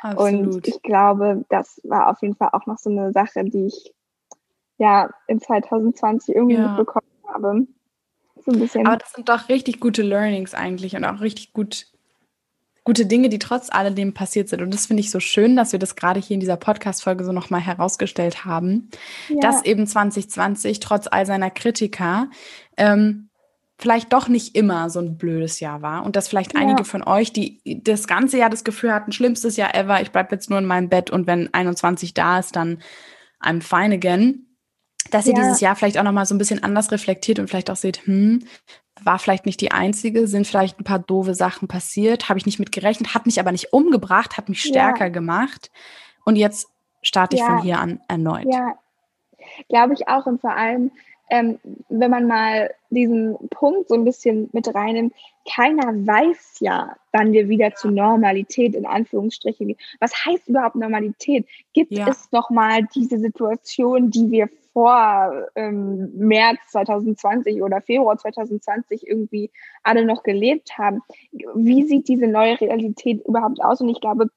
absolut. 0.03 0.55
Und 0.57 0.69
ich 0.69 0.83
glaube, 0.83 1.45
das 1.49 1.81
war 1.85 2.09
auf 2.11 2.21
jeden 2.21 2.35
Fall 2.35 2.51
auch 2.53 2.67
noch 2.67 2.79
so 2.79 2.91
eine 2.91 3.13
Sache, 3.13 3.45
die 3.45 3.67
ich 3.67 3.95
ja 4.79 5.11
in 5.29 5.41
2020 5.41 6.35
irgendwie 6.35 6.57
Ja. 6.57 6.63
mitbekommen 6.67 7.07
habe. 7.27 7.67
So 8.45 8.53
ein 8.53 8.59
bisschen. 8.61 8.87
Aber 8.87 8.97
das 8.97 9.13
sind 9.13 9.29
doch 9.29 9.49
richtig 9.49 9.81
gute 9.81 10.03
Learnings 10.03 10.55
eigentlich 10.55 10.97
und 10.97 11.05
auch 11.05 11.21
richtig 11.21 11.53
gut, 11.53 11.87
gute 12.85 13.07
Dinge, 13.07 13.29
die 13.29 13.39
trotz 13.39 13.71
alledem 13.71 14.15
passiert 14.15 14.49
sind. 14.49 14.63
Und 14.63 14.73
das 14.73 14.87
finde 14.87 15.01
ich 15.03 15.11
so 15.11 15.21
schön, 15.21 15.57
dass 15.57 15.73
wir 15.73 15.79
das 15.79 15.97
gerade 15.97 16.21
hier 16.21 16.35
in 16.35 16.41
dieser 16.41 16.57
Podcast-Folge 16.57 17.25
so 17.25 17.33
nochmal 17.33 17.61
herausgestellt 17.61 18.45
haben, 18.45 18.91
ja, 19.29 19.37
dass 19.41 19.65
eben 19.65 19.87
2020 19.87 20.81
trotz 20.81 21.07
all 21.07 21.27
seiner 21.27 21.51
Kritiker 21.51 22.31
ähm, 22.77 23.29
vielleicht 23.81 24.13
doch 24.13 24.27
nicht 24.27 24.57
immer 24.57 24.91
so 24.91 24.99
ein 24.99 25.19
blödes 25.19 25.61
Jahr 25.61 25.83
war 25.83 26.05
und 26.05 26.17
dass 26.17 26.27
vielleicht 26.29 26.55
Ja. 26.55 26.61
einige 26.61 26.85
von 26.85 27.03
euch, 27.05 27.33
die 27.33 27.61
das 27.85 28.09
ganze 28.09 28.39
Jahr 28.39 28.51
das 28.51 28.65
Gefühl 28.65 28.93
hatten, 28.93 29.13
schlimmstes 29.13 29.57
Jahr 29.57 29.75
ever, 29.75 30.01
ich 30.03 30.11
bleibe 30.11 30.35
jetzt 30.35 30.51
nur 30.51 30.59
in 30.59 30.65
meinem 30.65 30.89
Bett 30.89 31.11
und 31.11 31.27
wenn 31.29 31.53
21 31.55 32.13
da 32.15 32.41
ist, 32.41 32.57
dann 32.57 32.83
I'm 33.41 33.61
fine 33.63 33.95
again, 33.95 34.48
dass 35.11 35.27
ihr 35.27 35.35
Ja. 35.35 35.41
dieses 35.43 35.61
Jahr 35.61 35.77
vielleicht 35.77 35.99
auch 35.99 36.03
nochmal 36.05 36.27
so 36.27 36.35
ein 36.35 36.39
bisschen 36.39 36.63
anders 36.63 36.91
reflektiert 36.91 37.39
und 37.39 37.49
vielleicht 37.49 37.71
auch 37.71 37.77
seht, 37.77 38.07
hm, 38.07 38.45
war 39.03 39.19
vielleicht 39.19 39.47
nicht 39.47 39.61
die 39.61 39.71
einzige, 39.73 40.27
sind 40.27 40.47
vielleicht 40.47 40.81
ein 40.81 40.85
paar 40.85 40.99
doofe 40.99 41.35
Sachen 41.35 41.69
passiert, 41.69 42.29
habe 42.29 42.39
ich 42.39 42.47
nicht 42.47 42.59
mit 42.59 42.73
gerechnet, 42.73 43.15
hat 43.15 43.27
mich 43.27 43.39
aber 43.41 43.53
nicht 43.53 43.73
umgebracht, 43.73 44.37
hat 44.37 44.49
mich 44.49 44.65
Ja. 44.65 44.69
stärker 44.71 45.11
gemacht 45.11 45.71
und 46.25 46.37
jetzt 46.37 46.69
starte 47.03 47.37
ich 47.37 47.41
Ja. 47.41 47.47
von 47.47 47.59
hier 47.63 47.79
an 47.79 48.01
erneut. 48.09 48.47
Ja, 48.51 48.75
glaube 49.69 49.95
ich 49.95 50.09
auch. 50.09 50.27
Und 50.27 50.41
vor 50.41 50.53
allem, 50.55 50.91
ähm, 51.31 51.59
wenn 51.89 52.11
man 52.11 52.27
mal 52.27 52.71
diesen 52.91 53.37
Punkt 53.51 53.89
so 53.89 53.95
ein 53.95 54.05
bisschen 54.05 54.49
mit 54.53 54.75
reinnimmt, 54.75 55.13
keiner 55.51 55.95
weiß 56.07 56.57
ja, 56.61 56.97
wann 57.13 57.33
wir 57.33 57.49
wieder 57.49 57.75
zur 57.75 57.91
Normalität 57.91 58.75
in 58.75 58.87
Anführungsstrichen 58.87 59.69
gehen. 59.69 59.79
Was 60.01 60.25
heißt 60.25 60.49
überhaupt 60.49 60.77
Normalität? 60.77 61.47
Gibt 61.73 61.93
Ja. 61.93 62.09
es 62.09 62.31
nochmal 62.33 62.87
diese 62.95 63.19
Situation, 63.19 64.11
die 64.11 64.31
wir 64.31 64.49
vor 64.73 65.49
ähm, 65.55 66.11
März 66.17 66.59
2020 66.69 67.63
oder 67.63 67.81
Februar 67.81 68.17
2020 68.17 69.07
irgendwie 69.07 69.51
alle 69.83 70.05
noch 70.05 70.23
gelebt 70.23 70.79
haben? 70.79 71.03
Wie 71.55 71.83
sieht 71.85 72.09
diese 72.09 72.27
neue 72.27 72.61
Realität 72.61 73.25
überhaupt 73.27 73.63
aus? 73.63 73.81
Und 73.81 73.89
ich 73.89 74.01
glaube, 74.01 74.29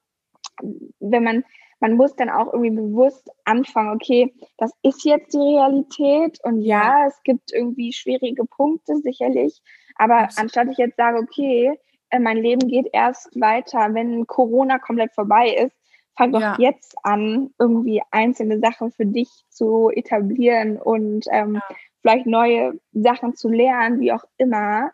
wenn 1.00 1.24
man 1.24 1.44
man 1.82 1.94
muss 1.96 2.16
dann 2.16 2.30
auch 2.30 2.54
irgendwie 2.54 2.72
bewusst 2.72 3.30
anfangen, 3.44 3.94
okay, 3.94 4.34
das 4.58 4.72
ist 4.84 5.04
jetzt 5.04 5.34
die 5.34 5.38
Realität 5.40 6.40
und 6.44 6.62
ja, 6.62 7.06
es 7.08 7.22
gibt 7.24 7.52
irgendwie 7.52 7.92
schwierige 7.92 8.46
Punkte 8.46 8.96
sicherlich, 8.98 9.62
aber 9.96 10.20
Absolut. 10.20 10.44
anstatt 10.46 10.68
ich 10.72 10.78
jetzt 10.78 10.96
sage, 10.98 11.18
okay, 11.20 11.78
äh, 12.12 12.20
mein 12.20 12.38
Leben 12.38 12.68
geht 12.68 12.88
erst 12.94 13.30
weiter, 13.40 13.94
wenn 13.94 14.26
Corona 14.28 14.80
komplett 14.80 15.12
vorbei 15.14 15.50
ist, 15.50 15.76
fang 16.16 16.32
doch 16.32 16.42
Ja. 16.42 16.56
jetzt 16.60 16.96
an, 17.04 17.50
irgendwie 17.60 18.02
einzelne 18.12 18.60
Sachen 18.60 18.92
für 18.92 19.06
dich 19.06 19.30
zu 19.50 19.90
etablieren 19.90 20.78
und 20.78 21.26
ähm, 21.32 21.56
Ja. 21.56 21.62
vielleicht 22.02 22.26
neue 22.28 22.80
Sachen 22.94 23.36
zu 23.36 23.50
lernen, 23.50 24.00
wie 24.00 24.12
auch 24.12 24.24
immer. 24.38 24.92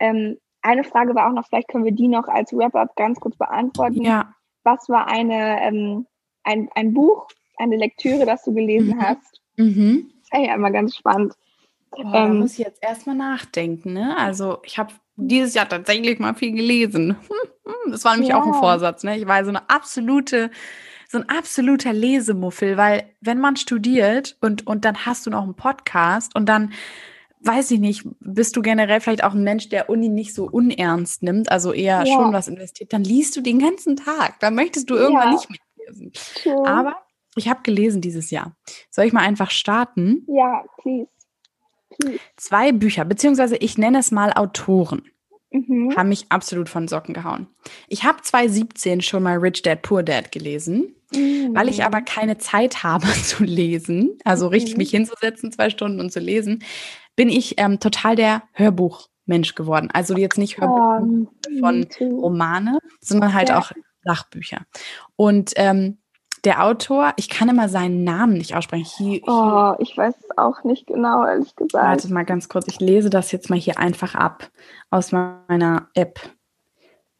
Ähm, 0.00 0.38
eine 0.62 0.82
Frage 0.84 1.14
war 1.14 1.28
auch 1.28 1.34
noch, 1.34 1.46
vielleicht 1.46 1.68
können 1.68 1.84
wir 1.84 1.92
die 1.92 2.08
noch 2.08 2.26
als 2.26 2.52
Wrap-up 2.52 2.96
ganz 2.96 3.20
kurz 3.20 3.36
beantworten 3.36 4.02
Ja. 4.02 4.34
was 4.64 4.88
war 4.88 5.06
eine, 5.08 5.60
ähm, 5.62 6.06
ein, 6.44 6.68
ein 6.74 6.92
Buch, 6.94 7.26
eine 7.58 7.76
Lektüre, 7.76 8.26
das 8.26 8.44
du 8.44 8.52
gelesen 8.54 8.96
Mhm. 8.96 9.02
hast? 9.02 9.40
Mhm. 9.56 10.10
Das 10.30 10.40
ist 10.40 10.46
ja 10.48 10.54
immer 10.54 10.70
ganz 10.70 10.96
spannend. 10.96 11.34
Boah, 11.90 12.04
da 12.12 12.26
Ähm, 12.26 12.38
muss 12.40 12.52
ich 12.52 12.58
jetzt 12.58 12.82
erstmal 12.82 13.14
nachdenken. 13.16 13.92
Ne? 13.92 14.16
Also 14.16 14.58
ich 14.64 14.78
habe 14.78 14.92
dieses 15.16 15.54
Jahr 15.54 15.68
tatsächlich 15.68 16.18
mal 16.18 16.34
viel 16.34 16.52
gelesen. 16.52 17.16
Das 17.90 18.04
war 18.04 18.12
nämlich 18.14 18.34
auch 18.34 18.42
ein 18.46 18.52
Ja. 18.52 18.58
Vorsatz. 18.58 19.04
Ne? 19.04 19.16
Ich 19.18 19.26
war 19.26 19.42
so 19.44 19.48
eine 19.50 19.68
absolute, 19.70 20.50
so 21.08 21.18
ein 21.18 21.28
absoluter 21.28 21.92
Lesemuffel, 21.94 22.76
weil 22.76 23.10
wenn 23.22 23.38
man 23.40 23.56
studiert 23.56 24.36
und, 24.42 24.66
und 24.66 24.84
dann 24.84 25.06
hast 25.06 25.24
du 25.26 25.30
noch 25.30 25.42
einen 25.44 25.54
Podcast 25.54 26.34
und 26.34 26.46
dann 26.46 26.72
weiß 27.40 27.70
ich 27.72 27.80
nicht, 27.80 28.06
bist 28.20 28.56
du 28.56 28.62
generell 28.62 29.00
vielleicht 29.00 29.22
auch 29.24 29.32
ein 29.34 29.44
Mensch, 29.44 29.68
der 29.70 29.88
Uni 29.90 30.08
nicht 30.08 30.34
so 30.34 30.44
unernst 30.50 31.22
nimmt, 31.22 31.50
also 31.52 31.72
eher 31.72 32.04
Ja. 32.04 32.06
schon 32.06 32.32
was 32.32 32.48
investiert, 32.48 32.92
dann 32.92 33.04
liest 33.04 33.36
du 33.36 33.40
den 33.42 33.58
ganzen 33.58 33.96
Tag. 33.96 34.40
Dann 34.40 34.54
möchtest 34.54 34.88
du 34.90 34.94
irgendwann 34.94 35.28
Ja. 35.28 35.32
nicht 35.34 35.48
mehr 35.50 35.58
True. 36.42 36.66
Aber 36.66 36.96
ich 37.36 37.48
habe 37.48 37.60
gelesen 37.62 38.00
dieses 38.00 38.30
Jahr. 38.30 38.56
Soll 38.90 39.06
ich 39.06 39.12
mal 39.12 39.22
einfach 39.22 39.50
starten? 39.50 40.24
ja, 40.28 40.64
please. 40.78 41.08
please. 41.98 42.18
Zwei 42.36 42.72
Bücher, 42.72 43.04
beziehungsweise 43.04 43.56
ich 43.56 43.78
nenne 43.78 43.98
es 43.98 44.10
mal 44.10 44.32
Autoren, 44.32 45.02
Mhm. 45.50 45.94
haben 45.96 46.08
mich 46.08 46.26
absolut 46.30 46.68
von 46.68 46.88
Socken 46.88 47.14
gehauen. 47.14 47.46
Ich 47.88 48.02
habe 48.04 48.20
2017 48.22 49.00
schon 49.02 49.22
mal 49.22 49.38
Rich 49.38 49.62
Dad 49.62 49.82
Poor 49.82 50.02
Dad 50.02 50.32
gelesen, 50.32 50.96
weil 51.12 51.68
ich 51.68 51.78
Mhm. 51.78 51.84
aber 51.84 52.00
keine 52.02 52.38
Zeit 52.38 52.82
habe 52.82 53.06
zu 53.38 53.44
lesen, 53.44 54.18
also 54.24 54.48
richtig 54.48 54.72
Mhm. 54.74 54.78
mich 54.78 54.90
hinzusetzen, 54.90 55.52
zwei 55.52 55.70
Stunden 55.70 56.00
und 56.00 56.10
zu 56.12 56.18
lesen, 56.18 56.64
bin 57.14 57.28
ich 57.28 57.54
ähm, 57.60 57.78
total 57.78 58.16
der 58.16 58.42
Hörbuchmensch 58.54 59.54
geworden. 59.54 59.88
Also 59.92 60.16
jetzt 60.16 60.38
nicht 60.38 60.60
Hörbuch 60.60 61.00
Um, 61.02 61.28
von 61.60 61.78
me 61.80 61.88
too. 61.88 62.18
Romane, 62.20 62.78
sondern 63.00 63.32
halt 63.34 63.50
Ja. 63.50 63.60
auch 63.60 63.70
Sachbücher. 64.04 64.62
Und 65.16 65.52
ähm, 65.56 65.98
der 66.44 66.64
Autor, 66.64 67.14
ich 67.16 67.28
kann 67.28 67.48
immer 67.48 67.68
seinen 67.68 68.04
Namen 68.04 68.34
nicht 68.34 68.54
aussprechen. 68.54 68.84
He, 68.98 69.22
oh, 69.26 69.74
ich 69.78 69.96
weiß 69.96 70.14
es 70.14 70.38
auch 70.38 70.62
nicht 70.64 70.86
genau, 70.86 71.24
ehrlich 71.24 71.56
gesagt. 71.56 71.84
Warte 71.84 72.12
mal 72.12 72.24
ganz 72.24 72.48
kurz, 72.48 72.68
ich 72.68 72.80
lese 72.80 73.10
das 73.10 73.32
jetzt 73.32 73.48
mal 73.50 73.58
hier 73.58 73.78
einfach 73.78 74.14
ab 74.14 74.50
aus 74.90 75.12
meiner 75.12 75.88
App. 75.94 76.20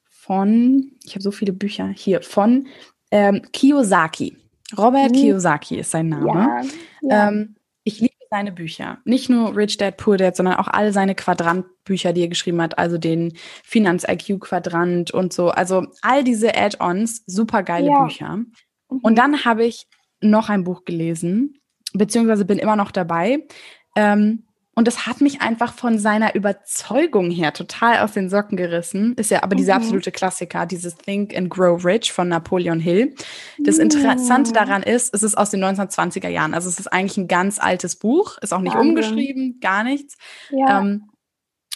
Von, 0.05 0.93
ich 1.05 1.15
habe 1.15 1.23
so 1.23 1.31
viele 1.31 1.53
Bücher 1.53 1.89
hier, 1.89 2.23
von 2.23 2.67
ähm, 3.11 3.43
Kiyosaki. 3.53 4.37
Robert 4.77 5.11
mhm. 5.11 5.17
Kiyosaki 5.17 5.79
ist 5.79 5.91
sein 5.91 6.09
Name. 6.09 6.27
Ja, 6.27 6.63
ja. 7.03 7.29
Ähm, 7.29 7.57
ich 7.85 8.01
liebe 8.01 8.14
seine 8.35 8.51
Bücher. 8.51 8.99
Nicht 9.05 9.31
nur 9.31 9.57
Rich 9.57 9.77
Dad, 9.77 9.97
Poor 9.97 10.17
Dad, 10.17 10.35
sondern 10.35 10.57
auch 10.57 10.67
all 10.67 10.93
seine 10.93 11.15
Quadrantbücher, 11.15 12.13
die 12.13 12.23
er 12.23 12.29
geschrieben 12.29 12.61
hat. 12.61 12.79
Also 12.79 12.99
den 12.99 13.35
Finanz-IQ-Quadrant 13.63 15.13
und 15.13 15.33
so. 15.33 15.51
Also 15.51 15.87
all 16.03 16.25
diese 16.25 16.57
Add-ons, 16.57 17.23
super 17.27 17.63
geile 17.63 17.91
ja. 17.91 18.03
Bücher. 18.03 18.39
Mhm. 18.39 18.99
Und 19.03 19.19
dann 19.19 19.45
habe 19.45 19.65
ich 19.65 19.87
noch 20.21 20.49
ein 20.49 20.65
Buch 20.65 20.85
gelesen, 20.85 21.61
beziehungsweise 21.93 22.45
bin 22.45 22.59
immer 22.59 22.75
noch 22.75 22.91
dabei. 22.91 23.47
Ähm, 23.95 24.44
und 24.75 24.89
das 24.89 25.07
hat 25.07 25.21
mich 25.21 25.41
einfach 25.41 25.73
von 25.73 25.99
seiner 25.99 26.35
Überzeugung 26.35 27.31
her 27.31 27.53
total 27.53 27.99
aus 27.99 28.13
den 28.13 28.29
Socken 28.29 28.57
gerissen. 28.57 29.15
Ist 29.15 29.31
ja 29.31 29.43
aber 29.43 29.55
mhm. 29.55 29.59
dieser 29.59 29.77
absolute 29.77 30.11
Klassiker, 30.11 30.67
dieses 30.67 30.97
Think 30.97 31.37
and 31.37 31.49
Grow 31.49 31.85
Rich 31.85 32.13
von 32.13 32.29
Napoleon 32.29 32.81
Hill. 32.81 33.15
Das 33.59 33.79
Interessante 33.79 34.51
mhm. 34.51 34.55
daran 34.55 34.83
ist, 34.83 35.15
es 35.15 35.23
ist 35.23 35.37
aus 35.37 35.51
den 35.51 35.65
1920er 35.65 36.29
Jahren. 36.29 36.55
Also 36.55 36.69
es 36.69 36.79
ist 36.79 36.89
eigentlich 36.93 37.17
ein 37.17 37.29
ganz 37.29 37.59
altes 37.59 37.97
Buch, 37.97 38.39
ist 38.39 38.53
auch 38.53 38.61
nicht 38.61 38.75
Wahnsinn. 38.75 38.91
umgeschrieben, 38.91 39.61
gar 39.61 39.85
nichts. 39.85 40.17
Ja. 40.51 40.81
Ähm, 40.81 41.09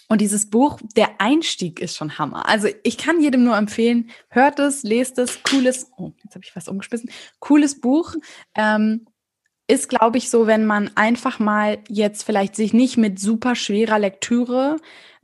und 0.08 0.22
dieses 0.22 0.48
Buch, 0.48 0.80
der 0.96 1.20
Einstieg 1.20 1.80
ist 1.80 1.94
schon 1.94 2.18
Hammer. 2.18 2.48
Also 2.48 2.68
ich 2.82 2.96
kann 2.96 3.20
jedem 3.20 3.44
nur 3.44 3.56
empfehlen, 3.56 4.10
hört 4.30 4.58
es, 4.58 4.82
lest 4.82 5.18
es, 5.18 5.42
cooles, 5.42 5.90
oh, 5.98 6.12
jetzt 6.24 6.34
habe 6.34 6.44
ich 6.44 6.50
fast 6.50 6.68
umgeschmissen, 6.68 7.10
cooles 7.40 7.78
Buch. 7.80 8.14
Ähm, 8.54 9.06
ist, 9.68 9.90
glaube 9.90 10.18
ich, 10.18 10.30
so, 10.30 10.46
wenn 10.46 10.66
man 10.66 10.90
einfach 10.94 11.38
mal 11.38 11.78
jetzt 11.88 12.24
vielleicht 12.24 12.56
sich 12.56 12.72
nicht 12.72 12.96
mit 12.96 13.20
super 13.20 13.54
schwerer 13.54 13.98
Lektüre 13.98 14.76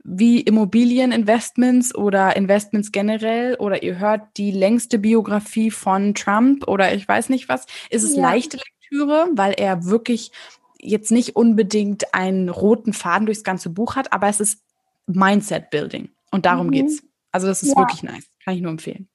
wie 0.03 0.39
Immobilieninvestments 0.39 1.95
oder 1.95 2.35
Investments 2.35 2.91
generell 2.91 3.55
oder 3.55 3.81
ihr 3.81 3.97
hört 3.97 4.37
die 4.37 4.51
längste 4.51 4.99
Biografie 4.99 5.71
von 5.71 6.13
Trump 6.13 6.67
oder 6.67 6.93
ich 6.93 7.07
weiß 7.07 7.29
nicht 7.29 7.49
was, 7.49 7.65
ist 7.89 8.03
es 8.03 8.15
ja. 8.15 8.21
leichte 8.21 8.57
Lektüre, 8.57 9.29
weil 9.33 9.53
er 9.53 9.85
wirklich 9.85 10.31
jetzt 10.79 11.11
nicht 11.11 11.35
unbedingt 11.35 12.13
einen 12.13 12.49
roten 12.49 12.93
Faden 12.93 13.25
durchs 13.25 13.43
ganze 13.43 13.71
Buch 13.71 13.95
hat, 13.95 14.13
aber 14.13 14.29
es 14.29 14.39
ist 14.39 14.61
Mindset 15.07 15.71
Building 15.71 16.09
und 16.31 16.45
darum 16.45 16.67
mhm. 16.67 16.71
geht's. 16.71 17.01
Also 17.31 17.47
das 17.47 17.63
ist 17.63 17.71
ja. 17.71 17.77
wirklich 17.77 18.03
nice, 18.03 18.29
kann 18.43 18.53
ich 18.53 18.61
nur 18.61 18.71
empfehlen. 18.71 19.07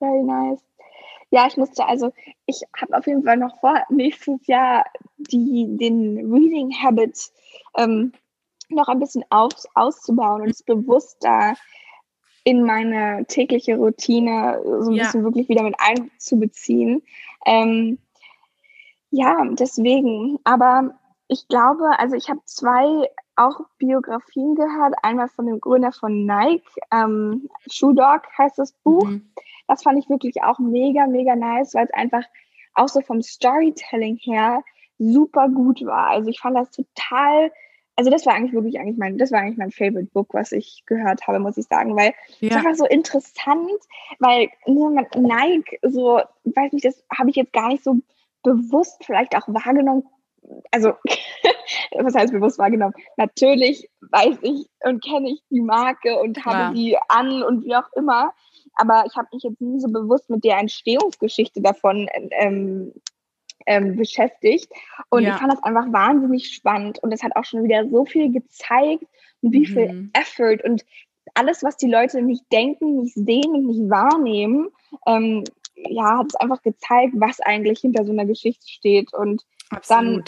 Very 0.00 0.24
nice. 0.24 0.67
Ja, 1.30 1.46
ich 1.46 1.56
musste, 1.56 1.86
also 1.86 2.12
ich 2.46 2.62
habe 2.80 2.96
auf 2.96 3.06
jeden 3.06 3.24
Fall 3.24 3.36
noch 3.36 3.58
vor, 3.60 3.82
nächstes 3.90 4.46
Jahr 4.46 4.84
die, 5.18 5.66
den 5.76 6.32
Reading 6.32 6.72
Habit 6.82 7.30
ähm, 7.76 8.12
noch 8.70 8.88
ein 8.88 8.98
bisschen 8.98 9.24
aus, 9.30 9.66
auszubauen 9.74 10.42
und 10.42 10.50
es 10.50 10.62
bewusster 10.62 11.54
in 12.44 12.62
meine 12.62 13.26
tägliche 13.26 13.76
Routine 13.76 14.60
so 14.80 14.90
ein 14.90 14.96
ja. 14.96 15.04
bisschen 15.04 15.24
wirklich 15.24 15.48
wieder 15.48 15.62
mit 15.62 15.74
einzubeziehen. 15.78 17.02
Ähm, 17.44 17.98
ja, 19.10 19.44
deswegen, 19.52 20.38
aber 20.44 20.98
ich 21.28 21.46
glaube, 21.48 21.98
also 21.98 22.16
ich 22.16 22.30
habe 22.30 22.40
zwei 22.44 23.10
auch 23.36 23.60
Biografien 23.78 24.54
gehört. 24.54 24.94
Einmal 25.02 25.28
von 25.28 25.46
dem 25.46 25.60
Gründer 25.60 25.92
von 25.92 26.26
Nike, 26.26 26.64
ähm, 26.90 27.48
Shoe 27.70 27.94
Dog 27.94 28.22
heißt 28.36 28.58
das 28.58 28.72
Buch. 28.72 29.06
Mhm. 29.06 29.30
Das 29.68 29.82
fand 29.82 29.98
ich 29.98 30.08
wirklich 30.08 30.42
auch 30.42 30.58
mega, 30.58 31.06
mega 31.06 31.36
nice, 31.36 31.74
weil 31.74 31.84
es 31.84 31.94
einfach 31.94 32.24
auch 32.74 32.88
so 32.88 33.00
vom 33.00 33.22
Storytelling 33.22 34.16
her 34.16 34.62
super 34.98 35.48
gut 35.48 35.84
war. 35.84 36.08
Also 36.08 36.30
ich 36.30 36.40
fand 36.40 36.56
das 36.56 36.70
total, 36.70 37.52
also 37.96 38.10
das 38.10 38.26
war 38.26 38.34
eigentlich 38.34 38.52
wirklich 38.52 38.80
eigentlich 38.80 38.98
mein, 38.98 39.18
das 39.18 39.30
war 39.30 39.40
eigentlich 39.40 39.58
mein 39.58 39.70
Favorite 39.70 40.10
Book, 40.12 40.34
was 40.34 40.52
ich 40.52 40.82
gehört 40.86 41.26
habe, 41.26 41.38
muss 41.38 41.56
ich 41.56 41.66
sagen, 41.66 41.96
weil 41.96 42.14
ja. 42.40 42.50
es 42.50 42.56
einfach 42.56 42.74
so 42.74 42.86
interessant, 42.86 43.80
weil 44.18 44.48
ne, 44.66 45.06
Nike 45.16 45.78
so, 45.82 46.20
weiß 46.44 46.72
nicht, 46.72 46.84
das 46.84 47.04
habe 47.16 47.30
ich 47.30 47.36
jetzt 47.36 47.52
gar 47.52 47.68
nicht 47.68 47.84
so 47.84 47.96
bewusst 48.42 49.04
vielleicht 49.04 49.36
auch 49.36 49.46
wahrgenommen. 49.48 50.04
Also, 50.70 50.94
was 51.98 52.14
heißt 52.14 52.32
bewusst 52.32 52.58
wahrgenommen? 52.58 52.94
Natürlich 53.16 53.90
weiß 54.00 54.38
ich 54.42 54.66
und 54.84 55.04
kenne 55.04 55.30
ich 55.30 55.42
die 55.50 55.60
Marke 55.60 56.18
und 56.20 56.44
habe 56.46 56.58
ja. 56.58 56.72
die 56.72 56.96
an 57.08 57.42
und 57.42 57.64
wie 57.64 57.76
auch 57.76 57.92
immer 57.94 58.32
aber 58.78 59.04
ich 59.06 59.16
habe 59.16 59.28
mich 59.32 59.42
jetzt 59.42 59.60
nie 59.60 59.80
so 59.80 59.88
bewusst 59.88 60.30
mit 60.30 60.44
der 60.44 60.58
Entstehungsgeschichte 60.58 61.60
davon 61.60 62.08
ähm, 62.32 62.92
ähm, 63.66 63.96
beschäftigt. 63.96 64.72
Und 65.10 65.24
ja. 65.24 65.34
ich 65.34 65.36
fand 65.36 65.52
das 65.52 65.62
einfach 65.62 65.92
wahnsinnig 65.92 66.52
spannend. 66.52 66.98
Und 67.02 67.12
es 67.12 67.22
hat 67.22 67.36
auch 67.36 67.44
schon 67.44 67.64
wieder 67.64 67.88
so 67.88 68.04
viel 68.04 68.32
gezeigt 68.32 69.04
wie 69.42 69.60
mhm. 69.60 69.64
viel 69.64 70.10
Effort 70.14 70.64
und 70.64 70.84
alles, 71.34 71.62
was 71.62 71.76
die 71.76 71.88
Leute 71.88 72.22
nicht 72.22 72.44
denken, 72.50 73.02
nicht 73.02 73.14
sehen 73.14 73.54
und 73.54 73.66
nicht 73.66 73.90
wahrnehmen, 73.90 74.70
ähm, 75.06 75.44
ja, 75.74 76.18
hat 76.18 76.28
es 76.28 76.34
einfach 76.36 76.62
gezeigt, 76.62 77.14
was 77.16 77.40
eigentlich 77.40 77.80
hinter 77.80 78.04
so 78.04 78.12
einer 78.12 78.24
Geschichte 78.24 78.66
steht. 78.66 79.12
Und 79.12 79.44
Absolut. 79.70 79.88
dann 79.90 80.24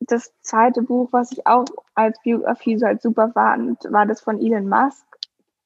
das 0.00 0.32
zweite 0.42 0.82
Buch, 0.82 1.08
was 1.12 1.32
ich 1.32 1.46
auch 1.46 1.64
als 1.94 2.20
Biografie 2.22 2.78
so 2.78 2.86
als 2.86 3.02
super 3.02 3.30
fand, 3.32 3.82
war 3.90 4.06
das 4.06 4.20
von 4.20 4.40
Elon 4.40 4.68
Musk. 4.68 5.06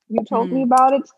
You 0.09 0.23
told 0.25 0.51
mhm. 0.51 0.59
me 0.59 0.62
about 0.62 0.97
it. 0.97 1.11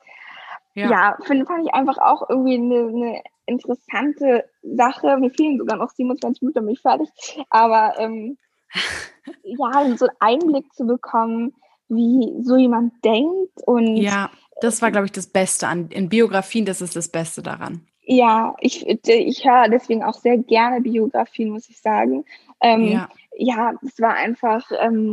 Ja, 0.74 0.90
ja 0.90 1.16
find, 1.22 1.46
fand 1.46 1.66
ich 1.66 1.74
einfach 1.74 1.98
auch 1.98 2.28
irgendwie 2.28 2.54
eine, 2.54 2.88
eine 2.88 3.22
interessante 3.46 4.44
Sache. 4.62 5.16
Mir 5.18 5.30
fehlen 5.30 5.58
sogar 5.58 5.76
noch 5.76 5.90
27 5.90 6.42
Minuten, 6.42 6.64
bin 6.64 6.74
ich 6.74 6.80
fertig. 6.80 7.08
Aber 7.50 7.94
ähm, 7.98 8.38
ja, 9.42 9.96
so 9.96 10.06
einen 10.18 10.42
Einblick 10.42 10.72
zu 10.72 10.86
bekommen, 10.86 11.54
wie 11.88 12.42
so 12.42 12.56
jemand 12.56 13.04
denkt 13.04 13.52
und 13.66 13.96
ja, 13.96 14.30
das 14.62 14.80
war, 14.80 14.90
glaube 14.90 15.06
ich, 15.06 15.12
das 15.12 15.26
Beste 15.26 15.66
an 15.66 15.88
in 15.90 16.08
Biografien, 16.08 16.64
das 16.64 16.80
ist 16.80 16.96
das 16.96 17.08
Beste 17.08 17.42
daran. 17.42 17.86
Ja, 18.04 18.54
ich, 18.60 18.86
ich 18.86 19.44
höre 19.44 19.68
deswegen 19.68 20.02
auch 20.02 20.14
sehr 20.14 20.38
gerne 20.38 20.80
Biografien, 20.80 21.50
muss 21.50 21.68
ich 21.68 21.80
sagen. 21.80 22.24
Ähm, 22.60 22.88
ja. 22.88 23.08
ja, 23.36 23.74
es 23.84 24.00
war 24.00 24.14
einfach 24.14 24.70
ähm, 24.80 25.12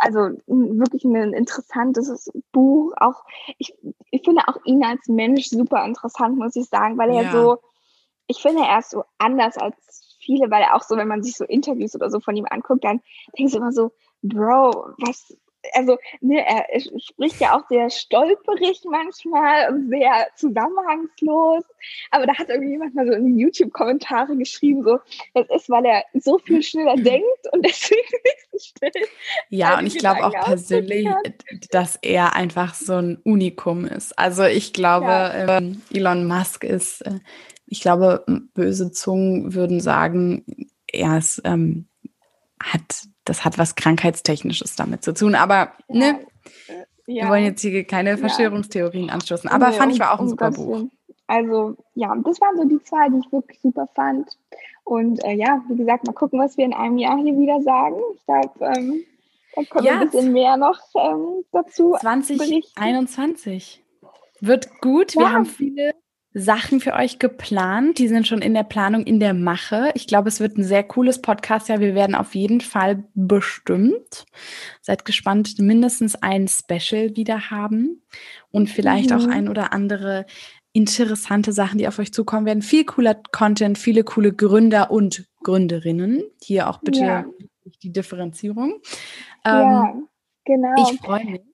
also 0.00 0.30
wirklich 0.46 1.04
ein 1.04 1.34
interessantes 1.34 2.30
Buch. 2.52 2.92
Auch 2.96 3.24
ich, 3.58 3.74
ich 4.10 4.22
finde 4.22 4.42
auch 4.48 4.56
ihn 4.64 4.82
als 4.82 5.06
Mensch 5.08 5.48
super 5.48 5.84
interessant, 5.84 6.38
muss 6.38 6.56
ich 6.56 6.68
sagen, 6.68 6.98
weil 6.98 7.10
er 7.10 7.22
ja. 7.24 7.30
so, 7.30 7.58
ich 8.26 8.40
finde, 8.40 8.62
er 8.62 8.78
ist 8.78 8.90
so 8.90 9.04
anders 9.18 9.58
als 9.58 10.16
viele, 10.18 10.50
weil 10.50 10.62
er 10.62 10.74
auch 10.74 10.82
so, 10.82 10.96
wenn 10.96 11.08
man 11.08 11.22
sich 11.22 11.36
so 11.36 11.44
Interviews 11.44 11.94
oder 11.94 12.10
so 12.10 12.20
von 12.20 12.36
ihm 12.36 12.46
anguckt, 12.48 12.84
dann 12.84 13.00
denkst 13.38 13.52
du 13.52 13.58
immer 13.58 13.72
so, 13.72 13.92
Bro, 14.22 14.94
was, 14.98 15.36
also 15.72 15.98
ne, 16.20 16.44
er 16.46 16.80
spricht 16.80 17.40
ja 17.40 17.56
auch 17.56 17.68
sehr 17.68 17.90
stolperig 17.90 18.82
manchmal 18.90 19.72
und 19.72 19.88
sehr 19.88 20.28
zusammenhangslos. 20.36 21.64
Aber 22.10 22.26
da 22.26 22.34
hat 22.34 22.48
irgendwie 22.48 22.72
jemand 22.72 22.94
mal 22.94 23.06
so 23.06 23.12
in 23.12 23.36
die 23.36 23.42
YouTube-Kommentare 23.42 24.36
geschrieben, 24.36 24.84
so, 24.84 24.98
das 25.34 25.48
ist, 25.50 25.70
weil 25.70 25.84
er 25.84 26.04
so 26.14 26.38
viel 26.38 26.62
schneller 26.62 26.96
denkt 26.96 27.26
und 27.52 27.62
deswegen 27.64 28.00
nicht 28.24 28.48
so 28.52 28.58
schnell. 28.58 29.06
Ja, 29.48 29.78
und 29.78 29.86
ich 29.86 29.98
glaube 29.98 30.24
auch 30.24 30.44
persönlich, 30.44 31.08
dass 31.70 31.96
er 32.02 32.34
einfach 32.34 32.74
so 32.74 32.94
ein 32.94 33.18
Unikum 33.24 33.86
ist. 33.86 34.18
Also 34.18 34.44
ich 34.44 34.72
glaube, 34.72 35.06
ja. 35.06 35.58
ähm, 35.58 35.82
Elon 35.92 36.26
Musk 36.26 36.64
ist, 36.64 37.02
äh, 37.02 37.20
ich 37.66 37.80
glaube, 37.80 38.24
böse 38.54 38.90
Zungen 38.90 39.54
würden 39.54 39.80
sagen, 39.80 40.44
er 40.88 41.18
ist, 41.18 41.40
ähm, 41.44 41.86
hat 42.60 43.04
das 43.30 43.44
hat 43.44 43.58
was 43.58 43.76
Krankheitstechnisches 43.76 44.74
damit 44.74 45.04
zu 45.04 45.14
tun. 45.14 45.36
Aber 45.36 45.72
ne, 45.88 46.18
ja. 47.06 47.24
wir 47.24 47.28
wollen 47.30 47.44
jetzt 47.44 47.62
hier 47.62 47.84
keine 47.84 48.18
Verschwörungstheorien 48.18 49.06
ja. 49.06 49.14
anstoßen. 49.14 49.48
Aber 49.48 49.70
nee, 49.70 49.76
fand 49.76 49.92
ich 49.92 50.00
war 50.00 50.12
auch 50.12 50.18
ein 50.18 50.24
um 50.24 50.28
super 50.28 50.50
Buch. 50.50 50.82
Also 51.28 51.76
ja, 51.94 52.12
das 52.24 52.40
waren 52.40 52.56
so 52.56 52.64
die 52.64 52.82
zwei, 52.82 53.08
die 53.08 53.20
ich 53.24 53.32
wirklich 53.32 53.60
super 53.60 53.88
fand. 53.94 54.28
Und 54.82 55.24
äh, 55.24 55.34
ja, 55.34 55.62
wie 55.68 55.76
gesagt, 55.76 56.04
mal 56.04 56.12
gucken, 56.12 56.40
was 56.40 56.56
wir 56.56 56.64
in 56.64 56.74
einem 56.74 56.98
Jahr 56.98 57.18
hier 57.18 57.38
wieder 57.38 57.62
sagen. 57.62 58.00
Ich 58.16 58.26
glaube, 58.26 58.74
ähm, 58.76 59.04
da 59.54 59.62
kommt 59.62 59.84
ja. 59.84 60.00
ein 60.00 60.10
bisschen 60.10 60.32
mehr 60.32 60.56
noch 60.56 60.80
ähm, 60.96 61.44
dazu. 61.52 61.94
2021 62.00 63.84
wird 64.40 64.80
gut. 64.80 65.14
Wir 65.14 65.30
haben 65.30 65.46
viele 65.46 65.94
Sachen 66.32 66.80
für 66.80 66.94
euch 66.94 67.18
geplant. 67.18 67.98
Die 67.98 68.06
sind 68.06 68.26
schon 68.26 68.40
in 68.40 68.54
der 68.54 68.62
Planung, 68.62 69.04
in 69.04 69.18
der 69.18 69.34
Mache. 69.34 69.90
Ich 69.94 70.06
glaube, 70.06 70.28
es 70.28 70.38
wird 70.38 70.56
ein 70.56 70.64
sehr 70.64 70.84
cooles 70.84 71.20
Podcast. 71.20 71.68
Ja, 71.68 71.80
wir 71.80 71.94
werden 71.94 72.14
auf 72.14 72.34
jeden 72.34 72.60
Fall 72.60 73.04
bestimmt. 73.14 74.26
Seid 74.80 75.04
gespannt, 75.04 75.58
mindestens 75.58 76.14
ein 76.14 76.46
Special 76.46 77.16
wieder 77.16 77.50
haben 77.50 78.02
und 78.50 78.70
vielleicht 78.70 79.10
mhm. 79.10 79.16
auch 79.16 79.26
ein 79.26 79.48
oder 79.48 79.72
andere 79.72 80.26
interessante 80.72 81.52
Sachen, 81.52 81.78
die 81.78 81.88
auf 81.88 81.98
euch 81.98 82.12
zukommen 82.12 82.46
werden. 82.46 82.62
Viel 82.62 82.84
cooler 82.84 83.16
Content, 83.32 83.76
viele 83.76 84.04
coole 84.04 84.32
Gründer 84.32 84.92
und 84.92 85.26
Gründerinnen. 85.42 86.22
Hier 86.40 86.70
auch 86.70 86.78
bitte 86.78 87.00
ja. 87.00 87.24
die 87.82 87.92
Differenzierung. 87.92 88.80
Ja, 89.44 89.90
ähm, 89.90 90.08
genau. 90.44 90.74
Ich 90.76 91.00
freue 91.00 91.24
mich. 91.24 91.49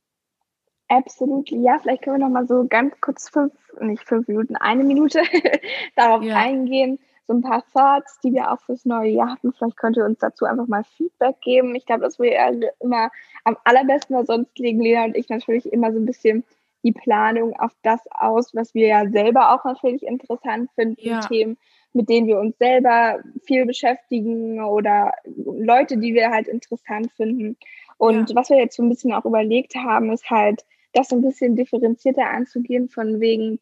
Absolut. 0.88 1.50
Ja, 1.50 1.78
vielleicht 1.80 2.02
können 2.02 2.18
wir 2.18 2.26
noch 2.26 2.32
mal 2.32 2.46
so 2.46 2.66
ganz 2.68 2.94
kurz 3.00 3.28
fünf, 3.28 3.52
nicht 3.80 4.06
fünf 4.06 4.28
Minuten, 4.28 4.56
eine 4.56 4.84
Minute 4.84 5.20
darauf 5.96 6.22
ja. 6.22 6.36
eingehen. 6.36 6.98
So 7.26 7.34
ein 7.34 7.42
paar 7.42 7.64
Thoughts, 7.72 8.20
die 8.22 8.32
wir 8.32 8.52
auch 8.52 8.60
fürs 8.60 8.84
neue 8.84 9.10
Jahr 9.10 9.30
hatten. 9.30 9.52
Vielleicht 9.52 9.76
könnt 9.76 9.96
ihr 9.96 10.04
uns 10.04 10.20
dazu 10.20 10.44
einfach 10.44 10.68
mal 10.68 10.84
Feedback 10.96 11.40
geben. 11.40 11.74
Ich 11.74 11.84
glaube, 11.84 12.02
das 12.02 12.20
wäre 12.20 12.72
immer 12.78 13.10
am 13.42 13.56
allerbesten, 13.64 14.14
weil 14.14 14.26
sonst 14.26 14.56
legen 14.58 14.80
Lena 14.80 15.06
und 15.06 15.16
ich 15.16 15.28
natürlich 15.28 15.72
immer 15.72 15.92
so 15.92 15.98
ein 15.98 16.06
bisschen 16.06 16.44
die 16.84 16.92
Planung 16.92 17.58
auf 17.58 17.72
das 17.82 18.00
aus, 18.12 18.54
was 18.54 18.72
wir 18.74 18.86
ja 18.86 19.10
selber 19.10 19.52
auch 19.52 19.64
natürlich 19.64 20.04
interessant 20.04 20.70
finden, 20.76 21.00
ja. 21.00 21.18
Themen, 21.20 21.58
mit 21.92 22.08
denen 22.08 22.28
wir 22.28 22.38
uns 22.38 22.56
selber 22.58 23.18
viel 23.44 23.66
beschäftigen 23.66 24.62
oder 24.62 25.12
Leute, 25.24 25.96
die 25.96 26.14
wir 26.14 26.30
halt 26.30 26.46
interessant 26.46 27.10
finden. 27.16 27.56
Und 27.98 28.30
ja. 28.30 28.36
was 28.36 28.50
wir 28.50 28.58
jetzt 28.58 28.76
so 28.76 28.84
ein 28.84 28.88
bisschen 28.88 29.12
auch 29.12 29.24
überlegt 29.24 29.74
haben, 29.74 30.12
ist 30.12 30.30
halt, 30.30 30.64
das 30.96 31.08
so 31.08 31.16
ein 31.16 31.22
bisschen 31.22 31.56
differenzierter 31.56 32.28
anzugehen, 32.28 32.88
von 32.88 33.20
wegen, 33.20 33.60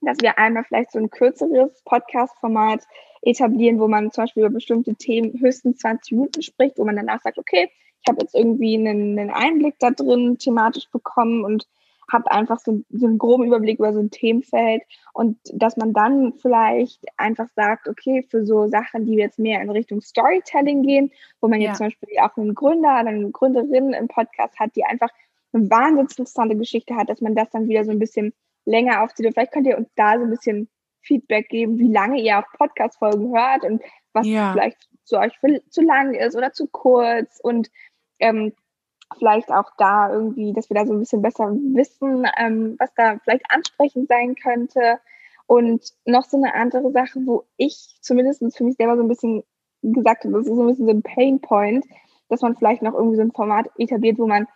dass 0.00 0.18
wir 0.20 0.38
einmal 0.38 0.64
vielleicht 0.64 0.92
so 0.92 0.98
ein 0.98 1.10
kürzeres 1.10 1.80
Podcast-Format 1.84 2.84
etablieren, 3.22 3.78
wo 3.78 3.86
man 3.86 4.10
zum 4.10 4.24
Beispiel 4.24 4.42
über 4.42 4.52
bestimmte 4.52 4.94
Themen 4.96 5.38
höchstens 5.40 5.78
20 5.78 6.12
Minuten 6.12 6.42
spricht, 6.42 6.78
wo 6.78 6.84
man 6.84 6.96
danach 6.96 7.22
sagt, 7.22 7.38
okay, 7.38 7.70
ich 8.00 8.08
habe 8.08 8.20
jetzt 8.20 8.34
irgendwie 8.34 8.74
einen, 8.74 9.16
einen, 9.16 9.30
Einblick 9.30 9.76
da 9.78 9.92
drin 9.92 10.38
thematisch 10.38 10.90
bekommen 10.90 11.44
und 11.44 11.68
habe 12.10 12.30
einfach 12.32 12.58
so, 12.58 12.82
so, 12.90 13.06
einen 13.06 13.16
groben 13.16 13.44
Überblick 13.44 13.78
über 13.78 13.92
so 13.92 14.00
ein 14.00 14.10
Themenfeld 14.10 14.82
und 15.12 15.38
dass 15.52 15.76
man 15.76 15.92
dann 15.92 16.32
vielleicht 16.34 17.00
einfach 17.16 17.48
sagt, 17.54 17.88
okay, 17.88 18.26
für 18.28 18.44
so 18.44 18.66
Sachen, 18.66 19.06
die 19.06 19.14
jetzt 19.14 19.38
mehr 19.38 19.62
in 19.62 19.70
Richtung 19.70 20.00
Storytelling 20.00 20.82
gehen, 20.82 21.12
wo 21.40 21.46
man 21.46 21.60
ja. 21.60 21.68
jetzt 21.68 21.78
zum 21.78 21.86
Beispiel 21.86 22.08
auch 22.20 22.36
einen 22.36 22.56
Gründer 22.56 23.00
oder 23.00 23.08
eine 23.10 23.30
Gründerin 23.30 23.92
im 23.92 24.08
Podcast 24.08 24.58
hat, 24.58 24.74
die 24.74 24.84
einfach 24.84 25.10
eine 25.52 25.70
wahnsinnig 25.70 26.10
interessante 26.10 26.56
Geschichte 26.56 26.96
hat, 26.96 27.08
dass 27.08 27.20
man 27.20 27.34
das 27.34 27.50
dann 27.50 27.68
wieder 27.68 27.84
so 27.84 27.90
ein 27.90 27.98
bisschen 27.98 28.32
länger 28.64 29.02
aufzieht. 29.02 29.26
Und 29.26 29.32
vielleicht 29.32 29.52
könnt 29.52 29.66
ihr 29.66 29.78
uns 29.78 29.88
da 29.96 30.18
so 30.18 30.24
ein 30.24 30.30
bisschen 30.30 30.68
Feedback 31.02 31.48
geben, 31.48 31.78
wie 31.78 31.92
lange 31.92 32.20
ihr 32.20 32.38
auch 32.38 32.58
Podcast-Folgen 32.58 33.36
hört 33.36 33.64
und 33.64 33.82
was 34.12 34.26
ja. 34.26 34.52
vielleicht 34.52 34.88
zu 35.04 35.18
euch 35.18 35.36
für, 35.38 35.60
zu 35.68 35.82
lang 35.82 36.14
ist 36.14 36.36
oder 36.36 36.52
zu 36.52 36.68
kurz 36.68 37.40
und 37.42 37.70
ähm, 38.20 38.52
vielleicht 39.18 39.50
auch 39.50 39.70
da 39.78 40.12
irgendwie, 40.12 40.52
dass 40.52 40.70
wir 40.70 40.76
da 40.76 40.86
so 40.86 40.92
ein 40.92 41.00
bisschen 41.00 41.22
besser 41.22 41.50
wissen, 41.50 42.26
ähm, 42.38 42.76
was 42.78 42.92
da 42.94 43.18
vielleicht 43.22 43.44
ansprechend 43.50 44.08
sein 44.08 44.34
könnte. 44.36 45.00
Und 45.46 45.92
noch 46.06 46.24
so 46.24 46.36
eine 46.36 46.54
andere 46.54 46.92
Sache, 46.92 47.20
wo 47.26 47.44
ich 47.56 47.98
zumindest 48.00 48.42
für 48.56 48.64
mich 48.64 48.76
selber 48.76 48.96
so 48.96 49.02
ein 49.02 49.08
bisschen 49.08 49.42
gesagt 49.82 50.24
habe, 50.24 50.34
das 50.34 50.46
ist 50.46 50.54
so 50.54 50.62
ein 50.62 50.68
bisschen 50.68 50.86
so 50.86 50.92
ein 50.92 51.02
Pain 51.02 51.40
Point, 51.40 51.84
dass 52.28 52.40
man 52.40 52.56
vielleicht 52.56 52.82
noch 52.82 52.94
irgendwie 52.94 53.16
so 53.16 53.22
ein 53.22 53.32
Format 53.32 53.68
etabliert, 53.76 54.18
wo 54.18 54.26
man 54.26 54.46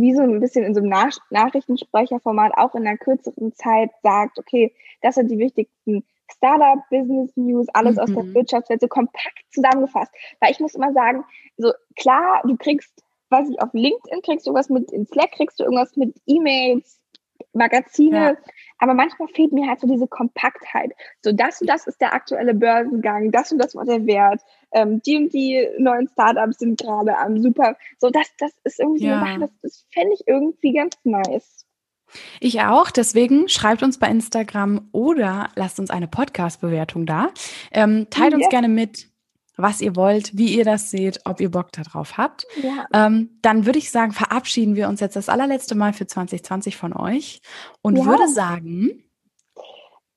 wie 0.00 0.14
so 0.14 0.22
ein 0.22 0.40
bisschen 0.40 0.64
in 0.64 0.74
so 0.74 0.80
einem 0.80 0.90
Nach 0.90 1.10
Nachrichtensprecherformat 1.30 2.52
auch 2.56 2.74
in 2.74 2.86
einer 2.86 2.98
kürzeren 2.98 3.52
Zeit 3.54 3.90
sagt, 4.02 4.38
okay, 4.38 4.74
das 5.00 5.14
sind 5.14 5.30
die 5.30 5.38
wichtigsten 5.38 6.04
Startup, 6.30 6.78
Business 6.90 7.36
News, 7.36 7.66
alles 7.72 7.96
mhm. 7.96 8.02
aus 8.02 8.12
der 8.12 8.22
mhm. 8.24 8.34
Wirtschaftswelt 8.34 8.80
so 8.80 8.88
kompakt 8.88 9.44
zusammengefasst. 9.50 10.12
Weil 10.40 10.50
ich 10.50 10.60
muss 10.60 10.74
immer 10.74 10.92
sagen, 10.92 11.24
so 11.56 11.72
klar, 11.98 12.42
du 12.44 12.56
kriegst, 12.56 13.02
weiß 13.30 13.48
ich, 13.48 13.60
auf 13.60 13.72
LinkedIn 13.72 14.22
kriegst 14.22 14.46
du 14.46 14.52
was 14.52 14.68
mit, 14.68 14.92
in 14.92 15.06
Slack 15.06 15.32
kriegst 15.32 15.58
du 15.60 15.64
irgendwas 15.64 15.96
mit 15.96 16.14
E-Mails, 16.26 17.00
Magazine, 17.56 18.16
ja. 18.16 18.36
aber 18.78 18.94
manchmal 18.94 19.28
fehlt 19.28 19.52
mir 19.52 19.68
halt 19.68 19.80
so 19.80 19.86
diese 19.86 20.06
Kompaktheit. 20.06 20.92
So, 21.22 21.32
das 21.32 21.60
und 21.60 21.68
das 21.68 21.86
ist 21.86 22.00
der 22.00 22.14
aktuelle 22.14 22.54
Börsengang, 22.54 23.32
das 23.32 23.52
und 23.52 23.58
das 23.58 23.74
war 23.74 23.84
der 23.84 24.06
Wert, 24.06 24.40
ähm, 24.72 25.00
die 25.02 25.16
und 25.16 25.32
die 25.32 25.68
neuen 25.78 26.08
Startups 26.08 26.58
sind 26.58 26.80
gerade 26.80 27.16
am 27.16 27.40
super. 27.42 27.76
So, 27.98 28.10
das, 28.10 28.28
das 28.38 28.52
ist 28.64 28.80
irgendwie 28.80 29.06
ja. 29.06 29.38
das, 29.38 29.50
das 29.62 29.86
fände 29.92 30.14
ich 30.14 30.26
irgendwie 30.26 30.72
ganz 30.72 30.96
nice. 31.04 31.66
Ich 32.40 32.60
auch, 32.60 32.90
deswegen 32.90 33.48
schreibt 33.48 33.82
uns 33.82 33.98
bei 33.98 34.08
Instagram 34.08 34.88
oder 34.92 35.48
lasst 35.56 35.80
uns 35.80 35.90
eine 35.90 36.08
Podcast-Bewertung 36.08 37.06
da. 37.06 37.30
Ähm, 37.72 38.06
teilt 38.10 38.32
ja. 38.32 38.38
uns 38.38 38.48
gerne 38.48 38.68
mit, 38.68 39.08
was 39.56 39.80
ihr 39.80 39.96
wollt, 39.96 40.36
wie 40.36 40.54
ihr 40.54 40.64
das 40.64 40.90
seht, 40.90 41.20
ob 41.24 41.40
ihr 41.40 41.50
Bock 41.50 41.72
darauf 41.72 42.16
habt. 42.16 42.46
Ja. 42.62 42.86
Ähm, 42.92 43.38
dann 43.42 43.66
würde 43.66 43.78
ich 43.78 43.90
sagen, 43.90 44.12
verabschieden 44.12 44.76
wir 44.76 44.88
uns 44.88 45.00
jetzt 45.00 45.16
das 45.16 45.28
allerletzte 45.28 45.74
Mal 45.74 45.92
für 45.92 46.06
2020 46.06 46.76
von 46.76 46.92
euch 46.92 47.40
und 47.82 47.96
ja. 47.96 48.04
würde 48.04 48.28
sagen, 48.28 49.04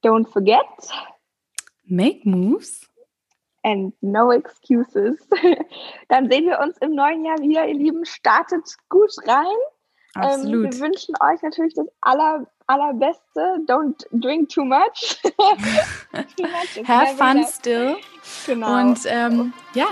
don't 0.03 0.27
forget, 0.27 0.59
make 1.85 2.21
moves 2.23 2.89
and 3.63 3.93
no 4.01 4.31
excuses. 4.31 5.17
dann 6.07 6.29
sehen 6.29 6.45
wir 6.45 6.59
uns 6.59 6.77
im 6.79 6.93
neuen 6.93 7.25
Jahr 7.25 7.39
wieder, 7.39 7.67
ihr 7.67 7.75
Lieben. 7.75 8.05
Startet 8.05 8.75
gut 8.89 9.11
rein. 9.25 9.45
Absolut. 10.15 10.65
Ähm, 10.65 10.73
wir 10.73 10.79
wünschen 10.79 11.15
euch 11.21 11.41
natürlich 11.41 11.73
das 11.73 11.87
aller, 12.01 12.47
allerbeste. 12.70 13.59
Don't 13.67 14.05
drink 14.11 14.49
too 14.49 14.63
much. 14.63 15.20
too 15.24 16.43
much 16.43 16.88
Have 16.88 17.17
fun 17.17 17.45
still. 17.45 17.97
Genau. 18.45 18.80
Und 18.80 18.99
ähm, 19.05 19.53
ja, 19.74 19.88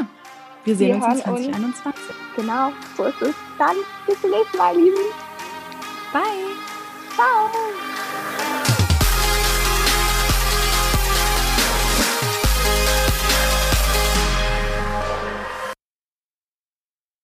wir 0.63 0.75
sehen 0.75 1.01
wir 1.01 1.07
uns 1.07 1.17
in 1.17 1.23
2021. 1.23 2.15
Genau, 2.36 2.71
so 2.95 3.05
ist 3.05 3.21
es. 3.21 3.36
Dann 3.57 3.75
bis 4.05 4.21
zum 4.21 4.30
nächsten 4.30 4.57
Mal, 4.57 4.75
Lieben. 4.75 4.97
Bye. 6.13 6.21
Ciao. 7.15 7.49